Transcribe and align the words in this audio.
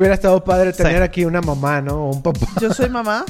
Hubiera 0.00 0.14
estado 0.14 0.44
padre 0.44 0.72
tener 0.72 1.02
aquí 1.02 1.24
una 1.24 1.40
mamá, 1.40 1.80
¿no? 1.80 2.04
O 2.04 2.10
un 2.12 2.22
papá. 2.22 2.46
Yo 2.60 2.72
soy 2.72 2.88
mamá. 2.88 3.24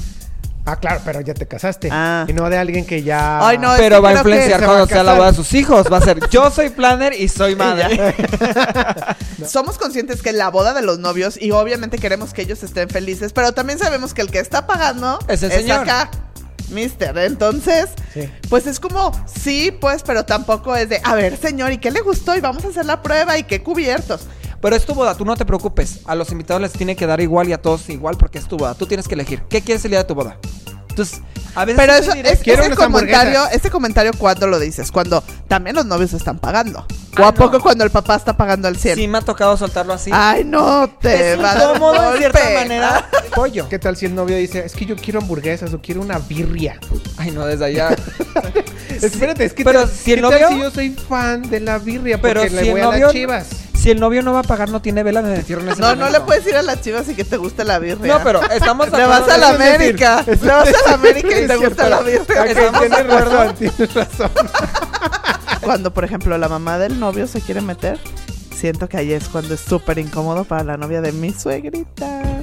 Ah, 0.66 0.76
claro, 0.76 1.00
pero 1.02 1.22
ya 1.22 1.32
te 1.32 1.46
casaste. 1.48 1.88
Ah. 1.90 2.26
Y 2.28 2.34
no 2.34 2.50
de 2.50 2.58
alguien 2.58 2.84
que 2.84 3.02
ya. 3.02 3.38
Ay, 3.48 3.56
no, 3.56 3.72
es 3.74 3.80
Pero 3.80 3.96
que 3.96 4.02
va 4.02 4.08
a 4.10 4.12
influenciar 4.12 4.62
cuando 4.62 4.86
sea 4.86 5.02
la 5.02 5.14
boda 5.14 5.30
de 5.30 5.36
sus 5.36 5.54
hijos. 5.54 5.86
Va 5.90 5.96
a 5.96 6.00
ser 6.02 6.28
yo 6.30 6.50
soy 6.50 6.68
planner 6.68 7.14
y 7.14 7.28
soy 7.28 7.56
madre. 7.56 8.14
Somos 9.48 9.78
conscientes 9.78 10.20
que 10.20 10.34
la 10.34 10.50
boda 10.50 10.74
de 10.74 10.82
los 10.82 10.98
novios 10.98 11.40
y 11.40 11.52
obviamente 11.52 11.96
queremos 11.96 12.34
que 12.34 12.42
ellos 12.42 12.62
estén 12.62 12.90
felices, 12.90 13.32
pero 13.32 13.52
también 13.52 13.78
sabemos 13.78 14.12
que 14.12 14.20
el 14.20 14.30
que 14.30 14.38
está 14.38 14.66
pagando 14.66 15.18
Es 15.26 15.42
el 15.42 15.50
señor. 15.50 15.78
acá, 15.80 16.10
mister. 16.68 17.16
Entonces, 17.16 17.88
Sí. 18.12 18.28
pues 18.50 18.66
es 18.66 18.78
como, 18.78 19.12
sí, 19.24 19.70
pues, 19.80 20.02
pero 20.02 20.26
tampoco 20.26 20.76
es 20.76 20.90
de, 20.90 21.00
a 21.02 21.14
ver, 21.14 21.38
señor, 21.38 21.72
¿y 21.72 21.78
qué 21.78 21.90
le 21.90 22.02
gustó? 22.02 22.36
Y 22.36 22.42
vamos 22.42 22.62
a 22.66 22.68
hacer 22.68 22.84
la 22.84 23.00
prueba 23.00 23.38
y 23.38 23.44
qué 23.44 23.62
cubiertos. 23.62 24.26
Pero 24.60 24.74
es 24.76 24.84
tu 24.84 24.94
boda, 24.94 25.14
tú 25.14 25.24
no 25.24 25.36
te 25.36 25.44
preocupes. 25.44 26.00
A 26.06 26.14
los 26.14 26.30
invitados 26.32 26.60
les 26.62 26.72
tiene 26.72 26.96
que 26.96 27.06
dar 27.06 27.20
igual 27.20 27.48
y 27.48 27.52
a 27.52 27.58
todos 27.62 27.88
igual 27.90 28.16
porque 28.16 28.38
es 28.38 28.48
tu 28.48 28.56
boda. 28.56 28.74
Tú 28.74 28.86
tienes 28.86 29.06
que 29.06 29.14
elegir. 29.14 29.42
¿Qué 29.48 29.62
quieres 29.62 29.84
el 29.84 29.90
día 29.92 30.00
de 30.00 30.04
tu 30.04 30.14
boda? 30.14 30.36
Entonces, 30.88 31.20
a 31.54 31.64
veces 31.64 31.80
Pero 31.80 31.92
eso 31.94 32.10
te 32.12 32.32
es 32.32 32.40
quiero 32.40 32.64
ese 32.64 32.74
comentario, 32.74 33.42
este 33.52 33.70
comentario 33.70 34.10
cuando 34.18 34.48
lo 34.48 34.58
dices, 34.58 34.90
cuando 34.90 35.22
también 35.46 35.76
los 35.76 35.86
novios 35.86 36.12
están 36.12 36.40
pagando. 36.40 36.80
¿O 37.16 37.22
Ah, 37.22 37.28
a 37.28 37.34
poco 37.34 37.58
no. 37.58 37.62
cuando 37.62 37.84
el 37.84 37.90
papá 37.90 38.16
está 38.16 38.36
pagando 38.36 38.66
al 38.66 38.76
100? 38.76 38.96
sí 38.96 39.06
me 39.06 39.18
ha 39.18 39.20
tocado 39.20 39.56
soltarlo 39.56 39.92
así. 39.92 40.10
Ay, 40.12 40.42
no 40.44 40.88
te 41.00 41.34
es 41.34 41.38
va 41.40 41.52
a 41.52 41.54
dar 41.54 41.76
incómodo 41.76 42.12
de 42.12 42.18
cierta 42.18 42.40
manera. 42.54 43.08
Pollo. 43.34 43.68
¿Qué 43.68 43.78
tal 43.78 43.96
si 43.96 44.06
el 44.06 44.14
novio 44.16 44.36
dice, 44.36 44.64
es 44.64 44.72
que 44.72 44.86
yo 44.86 44.96
quiero 44.96 45.20
hamburguesas 45.20 45.72
o 45.72 45.80
quiero 45.80 46.00
una 46.00 46.18
birria? 46.18 46.80
Ay, 47.16 47.30
no, 47.30 47.46
desde 47.46 47.64
allá. 47.66 47.90
Espérate, 49.02 49.44
es 49.44 49.52
que 49.52 49.62
Pero 49.64 49.80
tal- 49.82 49.88
si 49.90 50.12
el 50.12 50.16
¿qué 50.20 50.22
tal 50.28 50.40
novio- 50.40 50.48
si 50.48 50.58
yo 50.62 50.70
soy 50.72 50.90
fan 50.90 51.42
de 51.48 51.60
la 51.60 51.78
birria 51.78 52.20
porque 52.20 52.34
Pero 52.34 52.54
le 52.54 52.62
si 52.64 52.70
voy 52.70 52.80
el 52.80 52.86
a 52.86 52.90
novio- 52.90 53.04
las 53.06 53.12
chivas. 53.12 53.46
Si 53.88 53.92
el 53.92 54.00
novio 54.00 54.22
no 54.22 54.34
va 54.34 54.40
a 54.40 54.42
pagar, 54.42 54.68
no 54.68 54.82
tiene 54.82 55.02
vela 55.02 55.20
en 55.20 55.28
el 55.28 55.36
entierro 55.36 55.62
en 55.62 55.70
ese 55.70 55.80
No, 55.80 55.96
no 55.96 56.10
le 56.10 56.20
puedes 56.20 56.46
ir 56.46 56.54
a 56.56 56.60
las 56.60 56.82
chivas 56.82 57.08
y 57.08 57.14
que 57.14 57.24
te 57.24 57.38
guste 57.38 57.64
la 57.64 57.78
birria. 57.78 58.18
No, 58.18 58.22
pero 58.22 58.42
estamos 58.50 58.90
Te 58.90 59.02
vas 59.02 59.26
a 59.26 59.38
la. 59.38 59.48
América. 59.48 60.22
Te 60.26 60.34
vas 60.36 60.68
a 60.68 60.88
la 60.88 60.92
América 60.92 61.28
y 61.30 61.32
Es 61.44 61.46
te 61.46 61.56
gusta 61.56 61.84
cierto. 61.86 61.88
la 61.88 62.00
birria. 62.02 62.20
Ok, 62.42 62.46
¿Estamos 62.48 62.80
de 62.82 62.88
tienes 62.90 63.06
acuerdo? 63.06 63.30
razón, 63.38 63.54
tienes 63.56 63.94
razón. 63.94 64.30
Cuando, 65.62 65.94
por 65.94 66.04
ejemplo, 66.04 66.36
la 66.36 66.50
mamá 66.50 66.78
del 66.78 67.00
novio 67.00 67.26
se 67.26 67.40
quiere 67.40 67.62
meter, 67.62 67.98
siento 68.54 68.90
que 68.90 68.98
ahí 68.98 69.10
es 69.14 69.26
cuando 69.30 69.54
es 69.54 69.60
súper 69.60 69.98
incómodo 69.98 70.44
para 70.44 70.64
la 70.64 70.76
novia 70.76 71.00
de 71.00 71.12
mi 71.12 71.32
suegrita. 71.32 72.42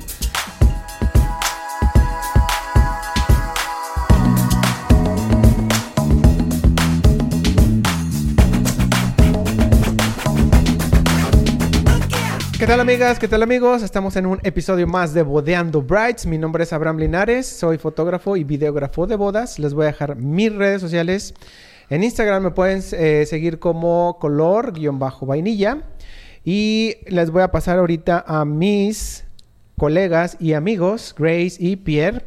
¿Qué 12.66 12.72
tal 12.72 12.80
amigas? 12.80 13.20
¿Qué 13.20 13.28
tal 13.28 13.44
amigos? 13.44 13.84
Estamos 13.84 14.16
en 14.16 14.26
un 14.26 14.40
episodio 14.42 14.88
más 14.88 15.14
de 15.14 15.22
Bodeando 15.22 15.84
Brides. 15.84 16.26
Mi 16.26 16.40
nombre 16.40 16.64
es 16.64 16.74
Abraham 16.74 16.98
Linares, 16.98 17.46
soy 17.46 17.78
fotógrafo 17.78 18.38
y 18.38 18.44
videógrafo 18.44 19.06
de 19.06 19.16
bodas. 19.16 19.60
Les 19.60 19.76
voy 19.76 19.84
a 19.84 19.90
dejar 19.90 20.16
mis 20.16 20.52
redes 20.52 20.82
sociales. 20.82 21.36
En 21.92 22.04
Instagram 22.04 22.42
me 22.42 22.50
pueden 22.50 22.82
eh, 22.94 23.28
seguir 23.28 23.60
como 23.60 24.18
color-vainilla. 24.20 25.84
Y 26.44 26.96
les 27.06 27.30
voy 27.30 27.44
a 27.44 27.52
pasar 27.52 27.78
ahorita 27.78 28.26
a 28.28 28.46
mis 28.46 29.26
colegas 29.78 30.36
y 30.40 30.54
amigos, 30.54 31.14
Grace 31.16 31.58
y 31.60 31.76
Pierre. 31.76 32.26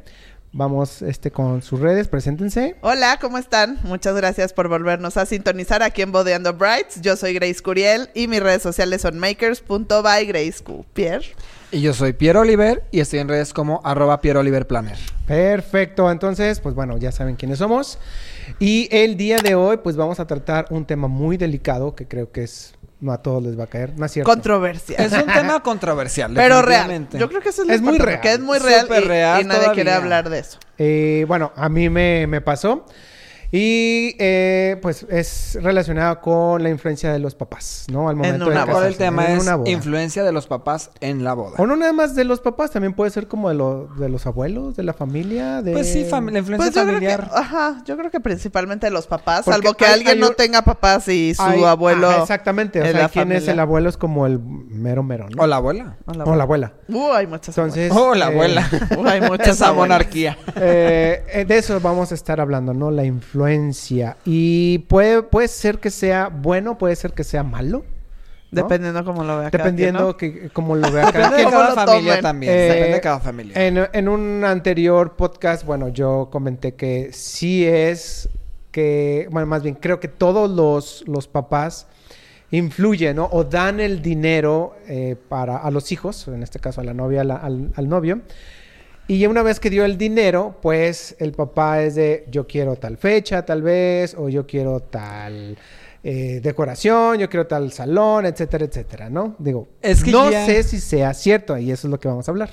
Vamos 0.53 1.03
este, 1.03 1.31
con 1.31 1.63
sus 1.63 1.79
redes, 1.81 2.09
preséntense. 2.09 2.77
Hola, 2.81 3.19
¿cómo 3.21 3.39
están? 3.39 3.79
Muchas 3.85 4.17
gracias 4.17 4.53
por 4.53 4.69
volvernos 4.69 5.17
a 5.17 5.27
sintonizar 5.27 5.83
aquí 5.83 6.03
en 6.03 6.11
Bodeando 6.11 6.55
Brights. 6.55 7.01
Yo 7.03 7.17
soy 7.17 7.35
Grace 7.35 7.63
Curiel 7.63 8.09
y 8.15 8.29
mis 8.29 8.41
redes 8.41 8.63
sociales 8.63 9.03
son 9.03 9.19
makers.bygracecu. 9.19 10.87
Pierre. 10.95 11.27
Y 11.71 11.83
yo 11.83 11.93
soy 11.93 12.15
Piero 12.15 12.41
Oliver 12.41 12.83
y 12.91 13.01
estoy 13.01 13.19
en 13.19 13.29
redes 13.29 13.53
como 13.53 13.83
arroba 13.85 14.23
Piero 14.23 14.41
Oliver 14.41 14.67
Planner. 14.67 14.97
Perfecto, 15.27 16.11
entonces, 16.11 16.61
pues 16.61 16.75
bueno, 16.75 16.97
ya 16.97 17.13
saben 17.13 17.37
quiénes 17.37 17.59
somos. 17.59 17.99
Y 18.59 18.89
el 18.91 19.19
día 19.19 19.37
de 19.37 19.55
hoy, 19.55 19.77
pues 19.77 19.95
vamos 19.95 20.19
a 20.19 20.27
tratar 20.27 20.65
un 20.71 20.87
tema 20.87 21.09
muy 21.09 21.37
delicado 21.37 21.95
que 21.95 22.09
creo 22.09 22.33
que 22.33 22.45
es, 22.45 22.73
no 23.01 23.13
a 23.13 23.19
todos 23.23 23.43
les 23.43 23.59
va 23.59 23.65
a 23.65 23.67
caer, 23.69 23.93
no 23.97 24.07
es 24.07 24.13
cierto. 24.13 24.31
Controversia. 24.31 24.97
Es 24.99 25.13
un 25.13 25.27
tema 25.27 25.61
controversial. 25.63 26.33
Pero 26.35 26.63
real. 26.63 27.09
Yo 27.13 27.29
creo 27.29 27.41
que 27.41 27.51
eso 27.51 27.63
es, 27.63 27.69
Es 27.71 27.81
muy 27.83 27.99
real. 27.99 28.21
Que 28.21 28.33
es 28.33 28.41
muy 28.41 28.59
real, 28.59 28.83
Súper 28.83 29.05
y, 29.05 29.07
real 29.07 29.41
y 29.41 29.45
nadie 29.45 29.61
todavía. 29.61 29.75
quiere 29.75 29.93
hablar 29.93 30.29
de 30.31 30.39
eso. 30.41 30.59
Eh, 30.79 31.25
bueno, 31.29 31.53
a 31.57 31.69
mí 31.69 31.89
me, 31.91 32.27
me 32.27 32.41
pasó. 32.41 32.87
Y 33.51 34.15
eh, 34.19 34.77
pues 34.83 35.07
es 35.09 35.57
relacionado 35.63 36.21
con 36.21 36.63
la 36.63 36.69
influencia 36.69 37.11
de 37.11 37.19
los 37.19 37.35
papás, 37.35 37.87
¿no? 37.91 38.11
Al 38.11 38.17
momento 38.17 38.47
una 38.47 38.67
de 38.67 38.73
boda. 38.73 38.87
El 38.89 38.97
tema 38.99 39.27
en 39.31 39.37
es 39.39 39.43
una 39.43 39.57
boda. 39.57 39.71
influencia 39.71 40.23
de 40.23 40.33
los 40.33 40.47
papás 40.47 40.91
en 41.01 41.25
la 41.25 41.33
boda. 41.33 41.55
O 41.57 41.67
no 41.67 41.75
nada 41.75 41.95
más 41.95 42.15
de 42.15 42.25
los 42.25 42.41
papás, 42.41 42.71
también 42.73 42.93
puede 42.93 43.11
ser 43.11 43.27
como 43.27 43.49
de, 43.49 43.55
lo- 43.55 43.87
de 43.99 44.11
los 44.11 44.27
abuelos, 44.27 44.77
de 44.77 44.83
la 44.83 44.93
familia, 44.93 45.63
de... 45.63 45.73
Pues 45.73 45.91
sí, 45.91 46.05
fam- 46.05 46.31
la 46.31 46.41
influencia 46.41 46.57
Pues 46.57 46.75
yo 46.75 46.83
creo, 46.83 46.95
familiar. 46.97 47.25
que, 47.31 47.37
ajá, 47.39 47.83
yo 47.87 47.97
creo 47.97 48.11
que 48.11 48.21
principalmente 48.21 48.91
los 48.91 49.07
papás, 49.07 49.47
Porque 49.47 49.61
salvo 49.63 49.75
que 49.79 49.87
hay- 49.87 49.93
alguien 49.95 50.17
hay 50.17 50.21
no 50.21 50.31
tenga 50.33 50.61
papás 50.61 51.09
y 51.09 51.35
su 51.35 51.41
Hay- 51.43 51.65
abuelo. 51.65 52.11
ajá, 52.11 52.23
exactamente, 52.25 52.83
o 52.83 52.85
sea, 52.85 52.93
la 52.93 53.09
quién 53.09 53.33
es 53.33 53.49
el 53.49 53.61
abuelo 53.61 53.89
es 53.89 53.97
como 53.97 54.27
el 54.27 54.39
mero 54.41 55.03
mero, 55.03 55.27
¿no? 55.35 55.45
O 55.45 55.47
la 55.47 55.57
abuela. 55.57 55.97
O 56.05 56.35
la 56.37 56.43
abuela. 56.43 56.75
Uh, 56.91 57.13
hay 57.13 57.27
muchas 57.27 57.57
Entonces... 57.57 57.91
Oh, 57.97 58.15
la 58.15 58.27
eh, 58.27 58.29
abuela. 58.33 58.67
abuelas. 58.67 58.99
Uh, 58.99 59.07
hay 59.09 59.21
muchas 59.23 59.49
Esa 59.49 59.69
abuelas. 59.69 59.89
monarquía. 59.99 60.37
Eh, 60.57 61.25
eh, 61.33 61.45
de 61.47 61.57
eso 61.57 61.81
vamos 61.81 62.13
a 62.13 62.15
estar 62.15 62.43
hablando, 62.43 62.75
¿no? 62.75 62.91
La 62.91 63.05
influencia. 63.05 63.38
Y 64.25 64.79
puede, 64.89 65.23
puede 65.23 65.49
ser 65.49 65.79
que 65.79 65.91
sea 65.91 66.29
bueno, 66.29 66.79
puede 66.79 66.97
ser 66.97 67.13
que 67.13 67.25
sea 67.25 67.43
malo. 67.43 67.85
¿no? 68.51 68.63
Dependiendo 68.63 69.05
cómo 69.05 69.25
lo 69.25 69.39
vea. 69.41 69.51
cada 69.51 69.65
Dependiendo 69.65 70.17
quien, 70.17 70.39
que, 70.41 70.49
cómo 70.51 70.75
lo 70.75 70.91
vea 70.91 71.13
cada 71.13 71.31
Depende 71.31 71.37
de 71.37 71.43
quien. 71.45 71.51
¿Cómo 71.51 71.59
cada 71.75 71.75
familia 71.87 72.13
tomen? 72.13 72.23
también. 72.23 72.53
Eh, 72.53 72.57
Depende 72.57 72.95
de 72.95 73.01
cada 73.01 73.21
familia. 73.21 73.67
En, 73.67 73.89
en 73.93 74.09
un 74.09 74.45
anterior 74.45 75.17
podcast, 75.17 75.65
bueno, 75.67 75.89
yo 75.89 76.29
comenté 76.33 76.73
que 76.75 77.11
sí 77.13 77.67
es 77.67 78.29
que, 78.71 79.29
bueno, 79.31 79.47
más 79.47 79.63
bien 79.63 79.75
creo 79.75 80.01
que 80.01 80.09
todos 80.09 80.49
los, 80.51 81.05
los 81.07 81.29
papás 81.29 81.87
influyen, 82.51 83.17
¿no? 83.17 83.29
O 83.31 83.45
dan 83.45 83.81
el 83.81 84.01
dinero 84.01 84.75
eh, 84.87 85.17
para 85.29 85.59
a 85.59 85.71
los 85.71 85.93
hijos, 85.93 86.27
en 86.29 86.43
este 86.43 86.59
caso 86.59 86.81
a 86.81 86.85
la 86.85 86.95
novia, 86.95 87.21
a 87.21 87.25
la- 87.25 87.37
al, 87.37 87.71
al 87.77 87.89
novio. 87.89 88.21
Y 89.09 89.27
una 89.27 89.43
vez 89.43 89.59
que 89.59 89.71
dio 89.71 89.85
el 89.87 89.97
dinero, 89.97 90.57
pues 90.61 91.17
el 91.19 91.33
papá 91.33 91.83
es 91.83 91.95
de 91.95 92.27
yo 92.31 92.47
quiero 92.47 92.77
tal 92.77 92.99
fecha, 92.99 93.45
tal 93.47 93.63
vez, 93.63 94.15
o 94.17 94.29
yo 94.29 94.47
quiero 94.47 94.81
tal 94.81 95.57
eh, 96.05 96.41
decoración, 96.43 97.19
yo 97.19 97.29
quiero 97.31 97.47
tal 97.47 97.73
salón, 97.73 98.27
etcétera, 98.27 98.67
etcétera, 98.67 99.09
¿no? 99.11 99.35
Digo, 99.39 99.67
Es 99.81 100.05
que 100.05 100.11
no 100.13 100.31
ya- 100.31 100.45
sé 100.45 100.63
si 100.63 100.79
sea 100.79 101.15
cierto, 101.15 101.57
y 101.57 101.71
eso 101.73 101.87
es 101.87 101.91
lo 101.91 101.99
que 101.99 102.07
vamos 102.07 102.29
a 102.29 102.31
hablar. 102.31 102.51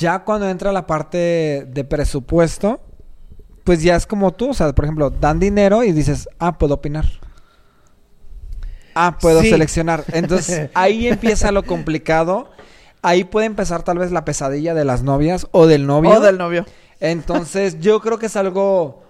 Ya 0.00 0.20
cuando 0.24 0.48
entra 0.48 0.72
la 0.72 0.86
parte 0.86 1.66
de 1.68 1.84
presupuesto, 1.84 2.80
pues 3.62 3.82
ya 3.82 3.94
es 3.96 4.06
como 4.06 4.32
tú, 4.32 4.50
o 4.50 4.54
sea, 4.54 4.72
por 4.72 4.86
ejemplo, 4.86 5.10
dan 5.10 5.38
dinero 5.38 5.84
y 5.84 5.92
dices, 5.92 6.28
ah, 6.38 6.56
puedo 6.58 6.74
opinar. 6.74 7.04
Ah, 8.94 9.18
puedo 9.20 9.42
Sí. 9.42 9.50
seleccionar. 9.50 10.04
Entonces 10.12 10.70
ahí 10.74 11.08
empieza 11.08 11.50
lo 11.52 11.62
complicado. 11.64 12.50
Ahí 13.04 13.24
puede 13.24 13.44
empezar 13.44 13.82
tal 13.82 13.98
vez 13.98 14.12
la 14.12 14.24
pesadilla 14.24 14.72
de 14.72 14.86
las 14.86 15.02
novias 15.02 15.46
o 15.50 15.66
del 15.66 15.86
novio. 15.86 16.12
O 16.12 16.20
del 16.20 16.38
novio. 16.38 16.64
Entonces 17.00 17.78
yo 17.80 18.00
creo 18.00 18.18
que 18.18 18.26
es 18.26 18.36
algo 18.36 19.02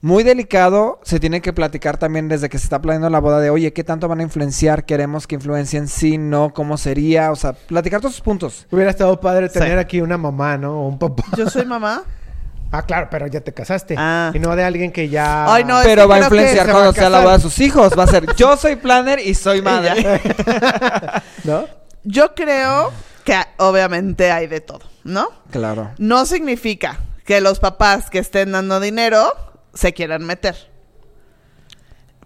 muy 0.00 0.22
delicado. 0.22 1.00
Se 1.02 1.18
tiene 1.18 1.40
que 1.42 1.52
platicar 1.52 1.98
también 1.98 2.28
desde 2.28 2.48
que 2.48 2.58
se 2.58 2.64
está 2.64 2.80
planeando 2.80 3.10
la 3.10 3.18
boda 3.18 3.40
de, 3.40 3.50
oye, 3.50 3.72
¿qué 3.72 3.82
tanto 3.82 4.06
van 4.06 4.20
a 4.20 4.22
influenciar? 4.22 4.84
¿Queremos 4.84 5.26
que 5.26 5.34
influencien? 5.34 5.88
Sí, 5.88 6.16
no, 6.16 6.54
¿cómo 6.54 6.78
sería? 6.78 7.32
O 7.32 7.36
sea, 7.36 7.54
platicar 7.54 8.00
todos 8.00 8.14
sus 8.14 8.22
puntos. 8.22 8.68
Hubiera 8.70 8.88
estado 8.88 9.18
padre 9.20 9.48
Sí. 9.48 9.58
tener 9.58 9.80
aquí 9.80 10.00
una 10.00 10.16
mamá, 10.16 10.56
¿no? 10.56 10.82
O 10.82 10.86
un 10.88 11.00
papá. 11.00 11.24
Yo 11.36 11.50
soy 11.50 11.66
mamá. 11.66 12.04
Ah, 12.72 12.82
claro, 12.82 13.08
pero 13.10 13.26
ya 13.26 13.40
te 13.40 13.52
casaste. 13.52 13.96
Ah. 13.98 14.30
Y 14.32 14.38
no 14.38 14.54
de 14.54 14.62
alguien 14.62 14.92
que 14.92 15.08
ya... 15.08 15.52
Ay, 15.52 15.64
no, 15.64 15.80
es 15.80 15.86
Pero 15.88 16.06
va 16.06 16.14
a 16.14 16.18
influenciar 16.20 16.70
cuando 16.70 16.90
a 16.90 16.92
sea 16.92 17.10
la 17.10 17.20
boda 17.20 17.36
de 17.36 17.42
sus 17.42 17.58
hijos. 17.58 17.98
Va 17.98 18.04
a 18.04 18.06
ser, 18.06 18.32
yo 18.36 18.56
soy 18.56 18.76
planner 18.76 19.18
y 19.18 19.34
soy 19.34 19.60
madre. 19.70 20.20
¿No? 21.42 21.64
Yo 22.04 22.32
creo 22.32 22.92
que 23.30 23.40
obviamente 23.58 24.32
hay 24.32 24.48
de 24.48 24.60
todo, 24.60 24.80
¿no? 25.04 25.28
Claro. 25.52 25.92
No 25.98 26.26
significa 26.26 26.98
que 27.24 27.40
los 27.40 27.60
papás 27.60 28.10
que 28.10 28.18
estén 28.18 28.50
dando 28.50 28.80
dinero 28.80 29.32
se 29.72 29.92
quieran 29.94 30.24
meter. 30.26 30.56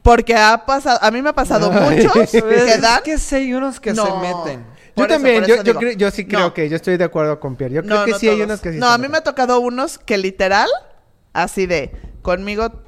Porque 0.02 0.34
ha 0.34 0.64
pasado, 0.64 0.98
a 1.02 1.10
mí 1.10 1.20
me 1.20 1.30
ha 1.30 1.34
pasado 1.34 1.70
Ay. 1.72 1.96
muchos 2.06 2.30
que 2.30 2.38
Es 2.38 2.80
dan. 2.80 3.02
que 3.02 3.18
sí 3.18 3.34
hay 3.36 3.52
unos 3.54 3.80
que 3.80 3.92
No. 3.92 4.06
se 4.06 4.12
meten. 4.12 4.64
Yo 4.64 4.92
Por 4.94 5.08
también, 5.08 5.44
yo, 5.44 5.56
yo, 5.56 5.62
digo, 5.62 5.78
creo- 5.80 5.92
yo 5.92 6.10
sí 6.10 6.24
creo 6.26 6.40
no. 6.40 6.54
que 6.54 6.68
yo 6.70 6.76
estoy 6.76 6.96
de 6.96 7.04
acuerdo 7.04 7.38
con 7.40 7.56
Pierre. 7.56 7.74
Yo 7.74 7.82
creo 7.82 7.98
No, 7.98 8.04
que 8.06 8.14
sí 8.14 8.28
hay 8.28 8.40
unos 8.40 8.60
que 8.60 8.72
sí 8.72 8.78
No, 8.78 8.88
se 8.88 8.92
a 8.94 8.98
mí 8.98 9.08
me 9.08 9.18
ha 9.18 9.22
tocado 9.24 9.60
unos 9.60 9.98
que 9.98 10.16
literal, 10.16 10.68
así 11.32 11.66
de, 11.66 11.92
conmigo 12.22 12.82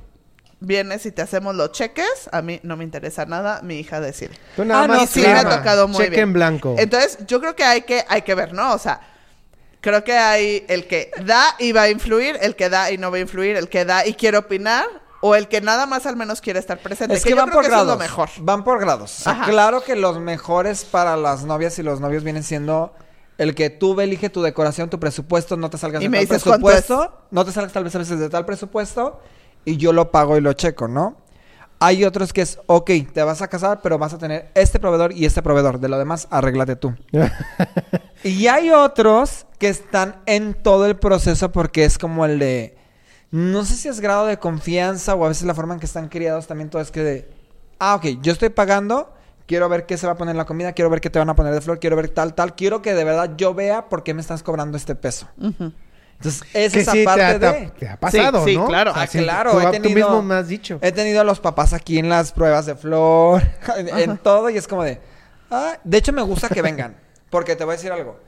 vienes 0.61 1.05
y 1.07 1.13
te 1.13 1.23
hacemos 1.23 1.55
los 1.55 1.73
cheques, 1.73 2.29
a 2.33 2.43
mí 2.43 2.61
no 2.63 2.77
me 2.77 2.85
interesa 2.85 3.27
nada, 3.27 3.61
mi 3.63 3.79
hija 3.79 4.01
decide. 4.01 4.31
Tú 4.57 4.65
nada 4.65 4.85
Ah, 4.85 4.89
no, 4.89 4.95
más 4.97 5.11
sí 5.11 5.21
me 5.21 5.29
ha 5.29 5.49
tocado 5.59 5.87
muy 5.89 5.99
cheque 5.99 6.11
bien. 6.11 6.23
en 6.23 6.33
blanco. 6.33 6.75
Entonces, 6.79 7.19
yo 7.27 7.41
creo 7.41 7.55
que 7.55 7.65
hay 7.65 7.83
que, 7.83 8.05
hay 8.09 8.23
que 8.23 8.35
ver, 8.35 8.53
¿no? 8.53 8.73
O 8.73 8.79
sea, 8.79 9.01
creo 9.81 10.03
que 10.03 10.17
hay 10.17 10.65
el 10.69 10.87
que 10.87 11.11
da 11.25 11.55
y 11.59 11.73
va 11.73 11.83
a 11.83 11.91
influir, 11.91 12.39
el 12.41 12.57
que 12.57 12.69
da 12.69 12.91
y 12.91 12.99
no 12.99 13.11
va 13.11 13.19
a 13.19 13.21
influir, 13.21 13.57
el 13.57 13.69
que 13.69 13.85
da 13.85 14.07
y 14.07 14.15
quiere 14.15 14.39
opinar, 14.39 14.87
o 15.21 15.35
el 15.35 15.49
que 15.49 15.61
nada 15.61 15.87
más 15.87 16.07
al 16.07 16.17
menos 16.17 16.41
quiere 16.41 16.59
estar 16.59 16.79
presente. 16.79 17.15
Es 17.15 17.25
que, 17.25 17.31
yo 17.31 17.37
van 17.37 17.47
creo 17.47 17.55
por 17.55 17.63
que 17.63 17.69
eso 17.69 17.77
es 17.77 17.85
grados. 17.85 17.99
lo 17.99 18.03
mejor. 18.03 18.29
Van 18.39 18.65
por 18.65 18.81
grados. 18.81 19.21
O 19.21 19.23
sea, 19.25 19.43
claro 19.47 19.83
que 19.83 19.97
los 19.97 20.19
mejores 20.21 20.85
para 20.85 21.17
las 21.17 21.45
novias 21.45 21.79
y 21.79 21.83
los 21.83 22.01
novios 22.01 22.23
vienen 22.25 22.43
siendo 22.43 22.95
El 23.39 23.55
que 23.55 23.69
tú 23.71 24.01
elige 24.01 24.31
tu 24.31 24.41
decoración, 24.43 24.89
tu 24.89 24.99
presupuesto, 25.01 25.57
no 25.57 25.69
te 25.69 25.77
salgas 25.79 26.01
Y 26.01 26.07
de 26.07 26.09
me 26.09 26.19
tal 26.19 26.27
dices 26.27 26.43
presupuesto, 26.43 27.27
no 27.31 27.45
te 27.45 27.53
salgas 27.53 27.73
tal 27.73 27.85
vez 27.85 27.95
a 27.95 27.99
veces 27.99 28.19
de 28.19 28.29
tal 28.31 28.47
presupuesto 28.47 29.21
y 29.67 29.77
yo 29.77 29.93
lo 29.93 30.11
pago 30.11 30.39
y 30.39 30.41
lo 30.41 30.55
checo, 30.55 30.89
¿no? 30.89 31.17
Hay 31.79 32.05
otros 32.05 32.33
que 32.33 32.41
es, 32.41 32.59
ok, 32.67 32.91
te 33.13 33.23
vas 33.23 33.43
a 33.43 33.49
casar, 33.49 33.81
pero 33.83 33.99
vas 33.99 34.15
a 34.15 34.19
tener 34.19 34.51
este 34.55 34.81
proveedor 34.81 35.13
y 35.13 35.27
este 35.27 35.43
proveedor. 35.43 35.79
De 35.79 35.89
lo 35.89 35.99
demás, 35.99 36.27
arréglate 36.31 36.77
tú. 36.77 36.95
Y 38.25 38.49
hay 38.49 38.71
otros 38.71 39.47
que 39.59 39.69
están 39.69 40.17
en 40.27 40.55
todo 40.55 40.87
el 40.87 40.97
proceso 40.97 41.53
porque 41.53 41.85
es 41.85 41.97
como 41.99 42.25
el 42.25 42.41
de. 42.41 42.77
No 43.31 43.65
sé 43.65 43.75
si 43.77 43.89
es 43.89 44.01
grado 44.01 44.27
de 44.27 44.39
confianza 44.39 45.15
o 45.15 45.25
a 45.25 45.29
veces 45.29 45.47
la 45.47 45.55
forma 45.55 45.75
en 45.75 45.81
que 45.81 45.87
están 45.87 46.09
criados 46.09 46.47
también 46.47 46.71
todo 46.71 46.83
es 46.83 46.91
que 46.91 47.03
de. 47.03 47.31
Ah, 47.79 47.95
ok, 47.95 48.21
yo 48.23 48.33
estoy 48.33 48.49
pagando. 48.49 49.13
Quiero 49.47 49.69
ver 49.69 49.87
qué 49.87 49.97
se 49.97 50.07
va 50.07 50.15
a 50.15 50.17
poner 50.17 50.33
en 50.33 50.39
la 50.39 50.45
comida. 50.45 50.73
Quiero 50.73 50.91
ver 50.91 51.01
qué 51.01 51.11
te 51.11 51.21
van 51.21 51.29
a 51.29 51.37
poner 51.37 51.55
de 51.55 51.61
flor. 51.61 51.79
Quiero 51.79 51.95
ver 51.95 52.09
tal, 52.09 52.35
tal. 52.35 52.57
Quiero 52.57 52.83
que 52.83 52.95
de 52.95 53.05
verdad 53.05 53.35
yo 53.37 53.55
vea 53.55 53.89
por 53.89 54.03
qué 54.03 54.13
me 54.13 54.23
estás 54.23 54.43
cobrando 54.43 54.77
este 54.77 54.97
peso. 54.97 55.29
Ujú. 55.39 55.73
Entonces, 56.17 56.43
es 56.55 56.73
Que 56.73 56.81
esa 56.81 56.93
sí 56.93 56.99
te 56.99 57.05
parte 57.05 57.23
ha, 57.25 57.33
te 57.35 57.39
de. 57.39 57.47
ha- 57.47 57.75
te 57.75 57.89
ha 57.89 58.01
pasado, 58.01 58.45
Sí, 58.45 58.51
sí, 58.53 58.57
¿no? 58.57 58.67
claro. 58.67 58.91
O 58.93 58.95
sea, 58.95 59.03
Ah, 59.03 59.07
sí, 59.07 59.19
claro, 59.19 59.51
Tú, 59.53 59.61
he 59.61 59.65
tú 59.67 59.71
tenido- 59.73 59.95
mismo 60.09 60.23
me 60.23 60.35
has 60.37 60.49
dicho. 60.49 60.79
He 60.81 60.93
tenido 60.93 61.21
a 61.21 61.25
los 61.25 61.41
papás 61.41 61.73
aquí 61.73 61.99
en 61.99 62.09
las 62.09 62.33
pruebas 62.33 62.67
de 62.67 62.75
flor, 62.75 63.43
en, 63.77 64.17
todo, 64.19 64.49
y 64.51 64.57
es 64.57 64.67
como 64.67 64.83
de. 64.83 65.01
Ah, 65.51 65.79
de 65.85 65.99
hecho, 65.99 66.13
me 66.13 66.23
gusta 66.23 66.49
que 66.49 66.63
vengan. 66.63 66.97
Porque 67.31 67.55
te 67.57 67.65
voy 67.65 67.75
a 67.75 67.77
decir 67.77 67.93
algo. 67.93 68.19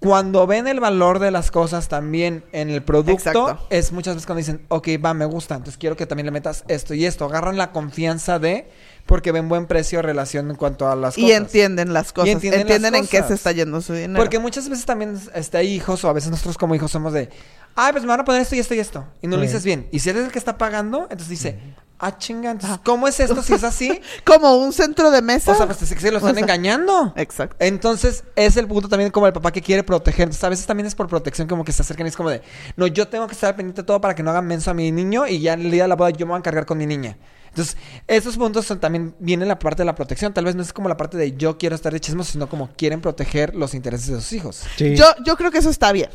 Cuando 0.00 0.46
ven 0.46 0.66
el 0.66 0.80
valor 0.80 1.18
de 1.18 1.30
las 1.30 1.50
cosas 1.50 1.88
también 1.88 2.42
en 2.52 2.70
el 2.70 2.82
producto, 2.82 3.12
Exacto. 3.12 3.66
es 3.68 3.92
muchas 3.92 4.14
veces 4.14 4.26
cuando 4.26 4.38
dicen, 4.38 4.64
ok, 4.68 4.88
va, 5.04 5.12
me 5.12 5.26
gusta, 5.26 5.56
entonces 5.56 5.76
quiero 5.76 5.94
que 5.94 6.06
también 6.06 6.24
le 6.24 6.30
metas 6.32 6.64
esto 6.68 6.94
y 6.94 7.04
esto. 7.04 7.26
Agarran 7.26 7.58
la 7.58 7.70
confianza 7.72 8.38
de, 8.38 8.70
porque 9.10 9.32
ven 9.32 9.48
buen 9.48 9.66
precio 9.66 10.02
relación 10.02 10.50
en 10.50 10.56
cuanto 10.56 10.88
a 10.88 10.94
las 10.94 11.18
Y 11.18 11.22
cosas. 11.22 11.36
entienden 11.38 11.92
las 11.92 12.12
cosas. 12.12 12.30
entienden 12.30 12.60
entienden, 12.60 12.92
las 12.92 13.00
en 13.00 13.08
qué 13.08 13.26
se 13.26 13.34
está 13.34 13.50
yendo 13.50 13.80
su 13.80 13.92
dinero. 13.92 14.16
Porque 14.16 14.38
muchas 14.38 14.68
veces 14.68 14.86
también 14.86 15.20
este, 15.34 15.58
hay 15.58 15.74
hijos, 15.74 16.04
o 16.04 16.08
a 16.08 16.12
veces 16.12 16.30
nosotros 16.30 16.56
como 16.56 16.76
hijos 16.76 16.92
somos 16.92 17.12
de, 17.12 17.28
ay, 17.74 17.90
pues 17.90 18.04
me 18.04 18.08
van 18.10 18.20
a 18.20 18.24
poner 18.24 18.42
esto 18.42 18.54
y 18.54 18.60
esto 18.60 18.72
y 18.72 18.78
esto. 18.78 19.04
Y 19.20 19.26
no 19.26 19.34
lo 19.36 19.42
dices 19.42 19.64
bien. 19.64 19.88
Y 19.90 19.98
si 19.98 20.10
eres 20.10 20.26
el 20.26 20.30
que 20.30 20.38
está 20.38 20.56
pagando, 20.58 21.08
entonces 21.10 21.28
dice, 21.28 21.58
ah, 21.98 22.18
chinga, 22.18 22.52
entonces, 22.52 22.78
¿cómo 22.84 23.08
es 23.08 23.18
esto 23.18 23.42
si 23.42 23.52
es 23.52 23.64
así? 23.64 24.00
Como 24.24 24.58
un 24.58 24.72
centro 24.72 25.10
de 25.10 25.22
mesa. 25.22 25.50
o 25.50 25.54
sea, 25.56 25.66
pues 25.66 25.82
es 25.82 25.92
que 25.92 25.98
se 25.98 26.12
lo 26.12 26.18
están 26.18 26.30
O 26.30 26.34
sea, 26.34 26.42
engañando. 26.44 27.12
Exacto. 27.16 27.56
Entonces, 27.58 28.22
es 28.36 28.56
el 28.56 28.68
punto 28.68 28.88
también 28.88 29.10
como 29.10 29.26
el 29.26 29.32
papá 29.32 29.50
que 29.50 29.60
quiere 29.60 29.82
proteger. 29.82 30.22
Entonces, 30.22 30.44
a 30.44 30.50
veces 30.50 30.66
también 30.66 30.86
es 30.86 30.94
por 30.94 31.08
protección 31.08 31.48
como 31.48 31.64
que 31.64 31.72
se 31.72 31.82
acercan 31.82 32.06
y 32.06 32.10
es 32.10 32.16
como 32.16 32.30
de, 32.30 32.42
no, 32.76 32.86
yo 32.86 33.08
tengo 33.08 33.26
que 33.26 33.32
estar 33.32 33.56
pendiente 33.56 33.82
de 33.82 33.86
todo 33.86 34.00
para 34.00 34.14
que 34.14 34.22
no 34.22 34.30
hagan 34.30 34.46
menso 34.46 34.70
a 34.70 34.74
mi 34.74 34.92
niño 34.92 35.26
y 35.26 35.40
ya 35.40 35.54
el 35.54 35.68
día 35.68 35.82
de 35.82 35.88
la 35.88 35.96
boda 35.96 36.10
yo 36.10 36.26
me 36.26 36.30
voy 36.30 36.36
a 36.36 36.38
encargar 36.38 36.64
con 36.64 36.78
mi 36.78 36.86
niña. 36.86 37.18
Entonces, 37.50 37.76
esos 38.06 38.36
puntos 38.36 38.64
son, 38.66 38.80
también 38.80 39.14
vienen 39.18 39.48
la 39.48 39.58
parte 39.58 39.82
de 39.82 39.86
la 39.86 39.94
protección. 39.94 40.32
Tal 40.32 40.44
vez 40.44 40.54
no 40.54 40.62
es 40.62 40.72
como 40.72 40.88
la 40.88 40.96
parte 40.96 41.16
de 41.18 41.36
yo 41.36 41.58
quiero 41.58 41.74
estar 41.74 41.92
de 41.92 42.00
chismos, 42.00 42.28
sino 42.28 42.48
como 42.48 42.70
quieren 42.76 43.00
proteger 43.00 43.54
los 43.54 43.74
intereses 43.74 44.08
de 44.08 44.14
sus 44.20 44.32
hijos. 44.32 44.62
Sí. 44.76 44.94
Yo, 44.96 45.04
yo 45.26 45.36
creo 45.36 45.50
que 45.50 45.58
eso 45.58 45.70
está 45.70 45.92
bien. 45.92 46.10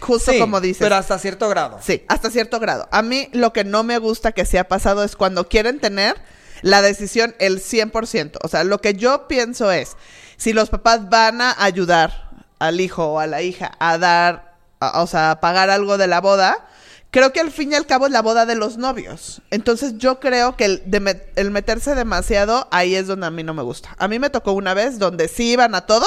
Justo 0.00 0.32
Sí, 0.32 0.38
como 0.38 0.60
dices. 0.60 0.78
Pero 0.80 0.96
hasta 0.96 1.18
cierto 1.18 1.48
grado. 1.48 1.78
Sí, 1.82 2.04
hasta 2.08 2.30
cierto 2.30 2.60
grado. 2.60 2.88
A 2.92 3.02
mí 3.02 3.28
lo 3.32 3.52
que 3.52 3.64
no 3.64 3.82
me 3.84 3.98
gusta 3.98 4.32
que 4.32 4.44
se 4.44 4.58
ha 4.58 4.68
pasado 4.68 5.02
es 5.02 5.16
cuando 5.16 5.48
quieren 5.48 5.80
tener 5.80 6.14
la 6.62 6.82
decisión 6.82 7.34
el 7.38 7.60
100%. 7.60 8.38
O 8.42 8.48
sea, 8.48 8.64
lo 8.64 8.80
que 8.80 8.94
yo 8.94 9.26
pienso 9.28 9.72
es, 9.72 9.96
si 10.36 10.52
los 10.52 10.68
papás 10.70 11.08
van 11.08 11.40
a 11.40 11.54
ayudar 11.62 12.30
al 12.58 12.80
hijo 12.80 13.06
o 13.06 13.18
a 13.18 13.26
la 13.26 13.42
hija 13.42 13.72
a 13.78 13.96
dar, 13.98 14.56
a- 14.80 15.00
o 15.02 15.06
sea, 15.06 15.30
a 15.32 15.40
pagar 15.40 15.70
algo 15.70 15.96
de 15.98 16.06
la 16.06 16.20
boda, 16.20 16.66
creo 17.10 17.32
que 17.32 17.40
al 17.40 17.50
fin 17.50 17.72
y 17.72 17.74
al 17.74 17.86
cabo 17.86 18.06
es 18.06 18.12
la 18.12 18.22
boda 18.22 18.46
de 18.46 18.54
los 18.54 18.76
novios. 18.76 19.42
Entonces 19.50 19.98
yo 19.98 20.20
creo 20.20 20.56
que 20.56 20.64
el, 20.64 20.82
de 20.86 21.00
met- 21.00 21.24
el 21.36 21.50
meterse 21.50 21.94
demasiado, 21.94 22.68
ahí 22.70 22.94
es 22.94 23.06
donde 23.06 23.26
a 23.26 23.30
mí 23.30 23.42
no 23.42 23.54
me 23.54 23.62
gusta. 23.62 23.94
A 23.98 24.08
mí 24.08 24.18
me 24.18 24.30
tocó 24.30 24.52
una 24.52 24.74
vez 24.74 24.98
donde 24.98 25.28
sí 25.28 25.52
iban 25.52 25.74
a 25.74 25.86
todo, 25.86 26.06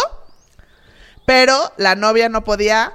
pero 1.25 1.71
la 1.77 1.95
novia 1.95 2.29
no 2.29 2.43
podía 2.43 2.93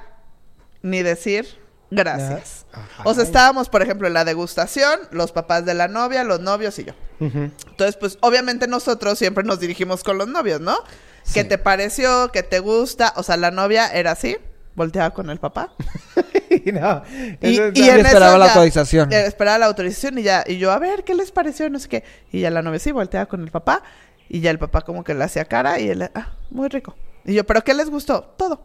ni 0.82 1.02
decir 1.02 1.58
gracias. 1.90 2.66
Ajá. 2.72 3.02
O 3.04 3.14
sea, 3.14 3.22
estábamos, 3.22 3.68
por 3.68 3.82
ejemplo, 3.82 4.06
en 4.06 4.14
la 4.14 4.24
degustación, 4.24 5.00
los 5.10 5.32
papás 5.32 5.64
de 5.64 5.74
la 5.74 5.88
novia, 5.88 6.24
los 6.24 6.40
novios 6.40 6.78
y 6.78 6.84
yo. 6.84 6.92
Entonces, 7.20 7.96
pues, 7.96 8.18
obviamente 8.20 8.66
nosotros 8.66 9.18
siempre 9.18 9.44
nos 9.44 9.60
dirigimos 9.60 10.04
con 10.04 10.18
los 10.18 10.28
novios, 10.28 10.60
¿no? 10.60 10.76
Sí. 11.22 11.34
¿Qué 11.34 11.44
te 11.44 11.58
pareció? 11.58 12.30
¿Qué 12.32 12.42
te 12.42 12.58
gusta? 12.58 13.12
O 13.16 13.22
sea, 13.22 13.36
la 13.36 13.50
novia 13.50 13.88
era 13.88 14.10
así, 14.12 14.36
volteaba 14.76 15.10
con 15.10 15.28
el 15.30 15.38
papá. 15.38 15.72
no, 16.72 17.02
Y, 17.42 17.48
y 17.48 17.60
Y 17.74 17.88
en 17.88 18.06
esperaba 18.06 18.28
eso 18.30 18.38
la 18.38 18.46
ya- 18.46 18.52
autorización. 18.52 19.12
eh, 19.12 19.26
esperaba 19.26 19.58
la 19.58 19.66
autorización 19.66 20.18
y 20.18 20.22
ya, 20.22 20.44
y 20.46 20.58
yo, 20.58 20.70
a 20.70 20.78
ver, 20.78 21.02
¿qué 21.02 21.14
les 21.14 21.32
pareció? 21.32 21.68
No 21.70 21.78
sé 21.78 21.88
qué. 21.88 22.04
Y 22.30 22.40
ya 22.40 22.50
la 22.50 22.62
novia 22.62 22.78
sí, 22.78 22.92
volteaba 22.92 23.26
con 23.26 23.42
el 23.42 23.50
papá. 23.50 23.82
Y 24.28 24.40
ya 24.40 24.50
el 24.50 24.58
papá 24.58 24.82
como 24.82 25.02
que 25.04 25.14
le 25.14 25.24
hacía 25.24 25.44
cara 25.44 25.78
y 25.80 25.88
él, 25.88 26.08
ah, 26.14 26.32
muy 26.50 26.68
rico. 26.68 26.94
Y 27.24 27.34
yo, 27.34 27.44
¿pero 27.44 27.62
qué 27.62 27.74
les 27.74 27.88
gustó? 27.90 28.22
Todo. 28.36 28.60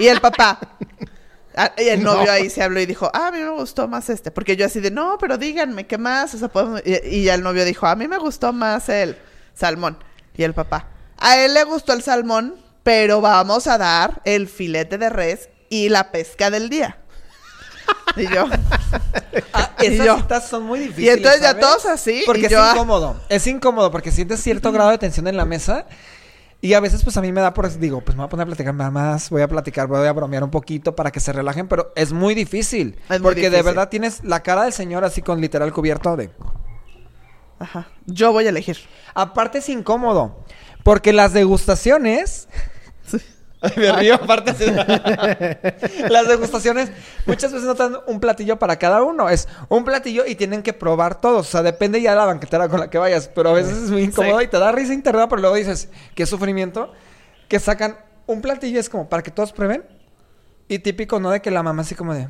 y 0.00 0.06
el 0.08 0.20
papá. 0.20 0.58
ah, 1.56 1.72
y 1.78 1.88
el 1.88 2.02
novio 2.02 2.26
No. 2.26 2.32
ahí 2.32 2.50
se 2.50 2.62
habló 2.62 2.80
y 2.80 2.86
dijo, 2.86 3.10
ah, 3.14 3.28
a 3.28 3.30
mí 3.32 3.38
me 3.38 3.50
gustó 3.50 3.86
más 3.88 4.10
este. 4.10 4.30
Porque 4.30 4.56
yo 4.56 4.66
así 4.66 4.80
de, 4.80 4.90
no, 4.90 5.16
pero 5.18 5.38
díganme, 5.38 5.86
¿qué 5.86 5.96
más? 5.96 6.34
O 6.34 6.38
sea, 6.38 6.48
podemos... 6.48 6.82
y, 6.84 6.94
y 7.06 7.22
ya 7.24 7.34
el 7.34 7.42
novio 7.42 7.64
dijo, 7.64 7.86
a 7.86 7.94
mí 7.96 8.08
me 8.08 8.18
gustó 8.18 8.52
más 8.52 8.88
el 8.88 9.16
salmón. 9.54 9.96
Y 10.36 10.42
el 10.42 10.54
papá, 10.54 10.88
a 11.18 11.36
él 11.38 11.54
le 11.54 11.64
gustó 11.64 11.92
el 11.92 12.02
salmón, 12.02 12.54
pero 12.82 13.20
vamos 13.20 13.66
a 13.66 13.78
dar 13.78 14.20
el 14.24 14.48
filete 14.48 14.98
de 14.98 15.10
res 15.10 15.48
y 15.68 15.88
la 15.88 16.10
pesca 16.10 16.50
del 16.50 16.68
día. 16.70 16.98
Y 18.16 18.26
yo, 18.28 18.46
Ah, 19.52 19.70
Y 19.80 19.86
esas 19.86 20.06
yo- 20.06 20.16
citas 20.18 20.48
son 20.48 20.64
muy 20.64 20.78
difíciles. 20.80 21.06
y 21.06 21.16
entonces 21.16 21.40
ya 21.40 21.48
¿sabes? 21.50 21.60
todos 21.64 21.86
así, 21.86 22.22
Porque 22.26 22.42
y 22.42 22.44
es 22.46 22.50
yo, 22.50 22.62
ah. 22.62 22.72
incómodo. 22.74 23.20
Es 23.28 23.46
incómodo 23.46 23.90
porque 23.90 24.10
sientes 24.10 24.42
cierto 24.42 24.72
grado 24.72 24.90
de 24.90 24.98
tensión 24.98 25.26
en 25.28 25.36
la 25.36 25.44
mesa. 25.44 25.86
Y 26.60 26.74
a 26.74 26.80
veces, 26.80 27.04
pues 27.04 27.16
a 27.16 27.20
mí 27.22 27.30
me 27.30 27.40
da 27.40 27.54
por. 27.54 27.70
Digo, 27.78 28.00
pues 28.00 28.16
me 28.16 28.22
voy 28.22 28.26
a 28.26 28.30
poner 28.30 28.42
a 28.42 28.46
platicar 28.46 28.74
nada 28.74 28.90
más. 28.90 29.30
Voy 29.30 29.42
a 29.42 29.48
platicar, 29.48 29.86
voy 29.86 30.04
a 30.06 30.12
bromear 30.12 30.42
un 30.42 30.50
poquito 30.50 30.96
para 30.96 31.12
que 31.12 31.20
se 31.20 31.32
relajen. 31.32 31.68
Pero 31.68 31.92
es 31.94 32.12
muy 32.12 32.34
difícil. 32.34 32.98
Es 33.04 33.20
muy 33.20 33.20
porque 33.20 33.48
de 33.48 33.62
verdad 33.62 33.88
tienes 33.88 34.24
la 34.24 34.42
cara 34.42 34.64
del 34.64 34.72
señor 34.72 35.04
así 35.04 35.22
con 35.22 35.40
literal 35.40 35.72
cubierto 35.72 36.16
de. 36.16 36.30
Ajá, 37.60 37.86
yo 38.06 38.32
voy 38.32 38.46
a 38.46 38.48
elegir. 38.48 38.76
Aparte, 39.14 39.58
es 39.58 39.68
incómodo. 39.68 40.44
Porque 40.82 41.12
las 41.12 41.32
degustaciones. 41.32 42.48
Ay, 43.60 43.72
me 43.76 43.92
río, 43.92 44.14
aparte. 44.22 44.52
Las 46.08 46.28
degustaciones 46.28 46.90
muchas 47.26 47.52
veces 47.52 47.66
no 47.66 47.74
te 47.74 47.82
dan 47.82 47.96
un 48.06 48.20
platillo 48.20 48.58
para 48.58 48.76
cada 48.76 49.02
uno. 49.02 49.28
Es 49.28 49.48
un 49.68 49.84
platillo 49.84 50.24
y 50.26 50.36
tienen 50.36 50.62
que 50.62 50.72
probar 50.72 51.20
todos. 51.20 51.48
O 51.48 51.50
sea, 51.50 51.62
depende 51.62 52.00
ya 52.00 52.10
de 52.12 52.16
la 52.18 52.24
banquetera 52.26 52.68
con 52.68 52.78
la 52.80 52.88
que 52.88 52.98
vayas. 52.98 53.28
Pero 53.28 53.50
a 53.50 53.52
veces 53.54 53.76
es 53.76 53.90
muy 53.90 54.02
incómodo 54.04 54.38
Sí. 54.38 54.44
y 54.44 54.48
te 54.48 54.58
da 54.58 54.70
risa 54.72 54.92
interna, 54.94 55.28
pero 55.28 55.40
luego 55.40 55.56
dices, 55.56 55.88
qué 56.14 56.24
sufrimiento. 56.24 56.92
Que 57.48 57.58
sacan 57.58 57.98
un 58.26 58.42
platillo, 58.42 58.78
es 58.78 58.88
como 58.88 59.08
para 59.08 59.22
que 59.22 59.30
todos 59.30 59.52
prueben. 59.52 59.84
Y 60.68 60.78
típico, 60.80 61.18
¿no? 61.18 61.30
De 61.30 61.40
que 61.42 61.50
la 61.50 61.62
mamá 61.62 61.82
así 61.82 61.94
como 61.94 62.14
de... 62.14 62.28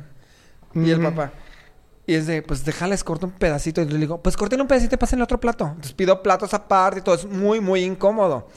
Y 0.73 0.89
el 0.91 1.01
papá. 1.01 1.31
Y 2.09 2.15
es 2.15 2.25
de, 2.25 2.41
pues 2.41 2.65
déjales, 2.65 3.03
corto 3.03 3.27
un 3.27 3.31
pedacito. 3.33 3.83
Y 3.83 3.85
le 3.85 3.99
digo, 3.99 4.19
pues 4.23 4.35
corten 4.35 4.59
un 4.59 4.67
pedacito 4.67 4.95
y 4.95 4.97
pasen 4.97 5.19
el 5.19 5.23
otro 5.23 5.39
plato. 5.39 5.65
Entonces 5.65 5.93
pido 5.93 6.23
platos 6.23 6.55
aparte 6.55 7.01
y 7.01 7.03
todo. 7.03 7.13
Es 7.13 7.25
muy, 7.25 7.59
muy 7.59 7.83
incómodo. 7.83 8.47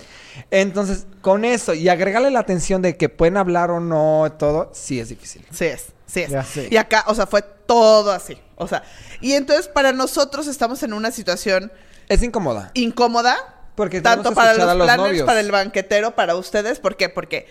Entonces, 0.51 1.07
con 1.21 1.45
eso 1.45 1.75
y 1.75 1.91
agregarle 1.91 2.31
la 2.31 2.41
atención 2.41 2.81
de 2.81 2.97
que 2.97 3.11
pueden 3.11 3.37
hablar 3.37 3.71
o 3.71 3.79
no, 3.79 4.33
todo, 4.39 4.71
sí 4.73 4.99
es 5.01 5.11
difícil. 5.11 5.45
Sí 5.51 5.67
es, 5.67 5.89
sí 6.07 6.21
es. 6.21 6.31
Ya. 6.31 6.47
Y 6.71 6.79
acá, 6.79 7.05
o 7.09 7.15
sea, 7.15 7.27
fue 7.27 7.43
todo 7.43 8.11
así. 8.13 8.39
O 8.57 8.67
sea, 8.67 8.85
y 9.21 9.33
entonces 9.33 9.69
para 9.69 9.93
nosotros 9.93 10.47
estamos 10.47 10.83
en 10.83 10.95
una 10.95 11.11
situación 11.11 11.71
Es 12.09 12.23
incómoda. 12.23 12.71
incómoda. 12.73 13.37
Porque 13.75 14.01
tenemos 14.01 14.25
tanto 14.25 14.31
que 14.31 14.35
para 14.37 14.55
los, 14.55 14.67
los 14.79 14.87
planners, 14.87 15.09
novios. 15.11 15.27
para 15.27 15.41
el 15.41 15.51
banquetero, 15.53 16.15
para 16.15 16.37
ustedes. 16.37 16.81
¿Por 16.81 16.97
qué? 16.97 17.11
Porque 17.11 17.47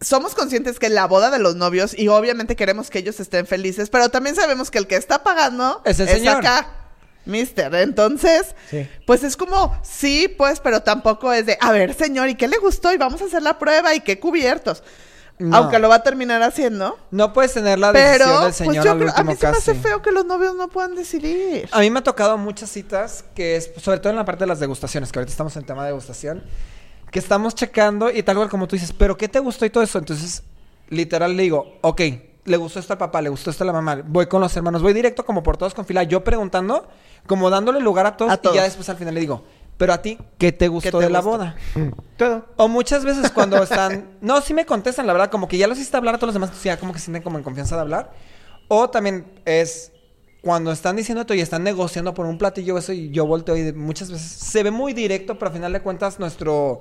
somos 0.00 0.34
conscientes 0.34 0.78
que 0.78 0.86
es 0.86 0.92
la 0.92 1.06
boda 1.06 1.30
de 1.30 1.38
los 1.38 1.56
novios 1.56 1.96
y 1.98 2.08
obviamente 2.08 2.56
queremos 2.56 2.90
que 2.90 2.98
ellos 2.98 3.20
estén 3.20 3.46
felices, 3.46 3.90
pero 3.90 4.08
también 4.10 4.36
sabemos 4.36 4.70
que 4.70 4.78
el 4.78 4.86
que 4.86 4.96
está 4.96 5.22
pagando 5.22 5.80
Es 5.84 5.98
el 6.00 6.08
señor. 6.08 6.36
acá, 6.36 6.68
mister. 7.24 7.74
Entonces, 7.76 8.54
Sí. 8.70 8.86
pues 9.06 9.22
es 9.24 9.36
como, 9.36 9.74
sí, 9.82 10.28
pues, 10.36 10.60
pero 10.60 10.82
tampoco 10.82 11.32
es 11.32 11.46
de, 11.46 11.56
a 11.60 11.72
ver, 11.72 11.94
señor, 11.94 12.28
¿y 12.28 12.34
qué 12.34 12.48
le 12.48 12.58
gustó? 12.58 12.92
Y 12.92 12.98
vamos 12.98 13.22
a 13.22 13.26
hacer 13.26 13.42
la 13.42 13.58
prueba 13.58 13.94
y 13.94 14.00
qué 14.00 14.20
cubiertos. 14.20 14.82
No. 15.36 15.56
Aunque 15.56 15.80
lo 15.80 15.88
va 15.88 15.96
a 15.96 16.02
terminar 16.04 16.42
haciendo. 16.44 16.96
No 17.10 17.32
puedes 17.32 17.52
tener 17.54 17.76
la 17.80 17.92
decisión 17.92 18.18
Pero, 18.18 18.30
del 18.34 18.40
pues 18.42 18.56
señor 18.56 18.84
yo 18.84 18.90
al 18.92 18.98
creo, 18.98 19.08
a 19.08 19.12
último 19.14 19.30
mí 19.32 19.36
se 19.36 19.46
me 19.48 19.56
hace 19.56 19.74
feo 19.74 20.00
que 20.00 20.12
los 20.12 20.24
novios 20.26 20.54
no 20.54 20.68
puedan 20.68 20.94
decidir. 20.94 21.68
A 21.72 21.80
mí 21.80 21.90
me 21.90 21.98
ha 21.98 22.02
tocado 22.04 22.38
muchas 22.38 22.70
citas 22.70 23.24
que 23.34 23.56
es, 23.56 23.70
sobre 23.82 23.98
todo 23.98 24.10
en 24.10 24.16
la 24.16 24.24
parte 24.24 24.44
de 24.44 24.46
las 24.48 24.60
degustaciones, 24.60 25.10
que 25.10 25.18
ahorita 25.18 25.32
estamos 25.32 25.56
en 25.56 25.64
tema 25.64 25.82
de 25.82 25.88
degustación, 25.88 26.44
que 27.14 27.20
estamos 27.20 27.54
checando 27.54 28.10
y 28.10 28.24
tal 28.24 28.34
cual 28.34 28.48
como 28.48 28.66
tú 28.66 28.74
dices, 28.74 28.92
pero 28.92 29.16
¿qué 29.16 29.28
te 29.28 29.38
gustó 29.38 29.64
y 29.64 29.70
todo 29.70 29.84
eso? 29.84 30.00
Entonces, 30.00 30.42
literal 30.88 31.36
le 31.36 31.44
digo, 31.44 31.78
ok, 31.80 32.00
le 32.44 32.56
gustó 32.56 32.80
esto 32.80 32.92
al 32.92 32.98
papá, 32.98 33.22
le 33.22 33.28
gustó 33.28 33.50
esto 33.50 33.62
a 33.62 33.68
la 33.68 33.72
mamá, 33.72 34.02
voy 34.04 34.26
con 34.26 34.40
los 34.40 34.56
hermanos, 34.56 34.82
voy 34.82 34.92
directo 34.94 35.24
como 35.24 35.44
por 35.44 35.56
todos 35.56 35.74
con 35.74 35.86
fila, 35.86 36.02
yo 36.02 36.24
preguntando, 36.24 36.88
como 37.28 37.50
dándole 37.50 37.78
lugar 37.78 38.04
a 38.06 38.16
todos, 38.16 38.32
A 38.32 38.40
y 38.42 38.56
ya 38.56 38.64
después 38.64 38.88
al 38.88 38.96
final 38.96 39.14
le 39.14 39.20
digo, 39.20 39.44
pero 39.76 39.92
a 39.92 40.02
ti, 40.02 40.18
¿qué 40.38 40.50
te 40.50 40.66
gustó 40.66 40.98
te 40.98 41.04
de 41.04 41.10
la 41.10 41.20
gustó? 41.20 41.38
boda? 41.38 41.56
Todo. 42.16 42.46
O 42.56 42.66
muchas 42.66 43.04
veces 43.04 43.30
cuando 43.30 43.62
están... 43.62 44.10
No, 44.20 44.40
sí 44.40 44.52
me 44.52 44.66
contestan, 44.66 45.06
la 45.06 45.12
verdad. 45.12 45.30
Como 45.30 45.46
que 45.46 45.56
ya 45.56 45.68
los 45.68 45.78
hiciste 45.78 45.96
hablar 45.96 46.16
a 46.16 46.18
todos 46.18 46.28
los 46.28 46.34
demás. 46.34 46.48
entonces 46.48 46.64
ya 46.64 46.78
como 46.78 46.92
que 46.92 46.98
se 46.98 47.04
sienten 47.04 47.22
como 47.22 47.38
en 47.38 47.44
confianza 47.44 47.76
de 47.76 47.82
hablar. 47.82 48.12
O 48.66 48.90
también 48.90 49.40
es... 49.44 49.92
Cuando 50.42 50.72
están 50.72 50.94
diciendo 50.96 51.22
esto 51.22 51.32
y 51.34 51.40
están 51.40 51.62
negociando 51.62 52.12
por 52.12 52.26
un 52.26 52.36
platillo 52.36 52.76
eso 52.76 52.92
y 52.92 53.10
yo 53.10 53.24
volteo 53.26 53.56
y 53.56 53.72
muchas 53.72 54.10
veces 54.10 54.30
se 54.30 54.62
ve 54.62 54.70
muy 54.70 54.92
directo, 54.92 55.38
pero 55.38 55.48
al 55.48 55.54
final 55.54 55.72
de 55.72 55.80
cuentas 55.80 56.18
nuestro... 56.18 56.80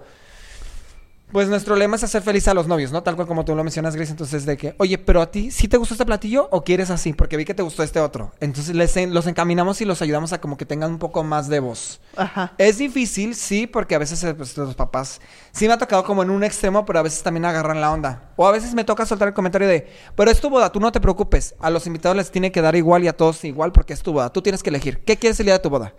Pues 1.33 1.49
nuestro 1.49 1.75
lema 1.75 1.95
es 1.95 2.03
hacer 2.03 2.21
feliz 2.21 2.47
a 2.47 2.53
los 2.53 2.67
novios, 2.67 2.91
¿no? 2.91 3.01
Tal 3.01 3.15
cual 3.15 3.27
como 3.27 3.43
tú 3.43 3.55
lo 3.55 3.63
mencionas, 3.63 3.95
Grace. 3.95 4.11
Entonces, 4.11 4.45
de 4.45 4.55
que, 4.55 4.75
oye, 4.77 4.99
pero 4.99 5.19
a 5.19 5.31
ti, 5.31 5.49
¿sí 5.49 5.67
te 5.67 5.77
gustó 5.77 5.95
este 5.95 6.05
platillo 6.05 6.47
o 6.51 6.63
quieres 6.63 6.91
así? 6.91 7.11
Porque 7.13 7.37
vi 7.37 7.43
que 7.43 7.55
te 7.55 7.63
gustó 7.63 7.81
este 7.81 7.99
otro. 7.99 8.31
Entonces, 8.39 8.75
les 8.75 8.95
en- 8.97 9.15
los 9.15 9.25
encaminamos 9.25 9.81
y 9.81 9.85
los 9.85 10.01
ayudamos 10.03 10.31
a 10.31 10.39
como 10.39 10.57
que 10.57 10.65
tengan 10.67 10.91
un 10.91 10.99
poco 10.99 11.23
más 11.23 11.47
de 11.49 11.59
voz. 11.59 11.99
Ajá. 12.15 12.53
Es 12.59 12.77
difícil, 12.77 13.33
sí, 13.33 13.65
porque 13.65 13.95
a 13.95 13.97
veces 13.97 14.23
eh, 14.23 14.35
pues, 14.35 14.55
los 14.57 14.75
papás 14.75 15.19
sí 15.51 15.67
me 15.67 15.73
ha 15.73 15.77
tocado 15.79 16.03
como 16.03 16.21
en 16.21 16.29
un 16.29 16.43
extremo, 16.43 16.85
pero 16.85 16.99
a 16.99 17.01
veces 17.01 17.23
también 17.23 17.45
agarran 17.45 17.81
la 17.81 17.91
onda. 17.91 18.31
O 18.35 18.45
a 18.47 18.51
veces 18.51 18.75
me 18.75 18.83
toca 18.83 19.03
soltar 19.05 19.27
el 19.27 19.33
comentario 19.33 19.67
de, 19.67 19.87
pero 20.15 20.29
es 20.29 20.39
tu 20.39 20.51
boda, 20.51 20.71
tú 20.71 20.79
no 20.79 20.91
te 20.91 21.01
preocupes. 21.01 21.55
A 21.59 21.71
los 21.71 21.87
invitados 21.87 22.15
les 22.15 22.29
tiene 22.29 22.51
que 22.51 22.61
dar 22.61 22.75
igual 22.75 23.03
y 23.03 23.07
a 23.07 23.17
todos 23.17 23.43
igual 23.43 23.71
porque 23.71 23.93
es 23.93 24.03
tu 24.03 24.13
boda. 24.13 24.31
Tú 24.31 24.43
tienes 24.43 24.61
que 24.61 24.69
elegir. 24.69 25.03
¿Qué 25.03 25.17
quieres 25.17 25.39
el 25.39 25.47
día 25.47 25.53
de 25.55 25.59
tu 25.63 25.71
boda? 25.71 25.93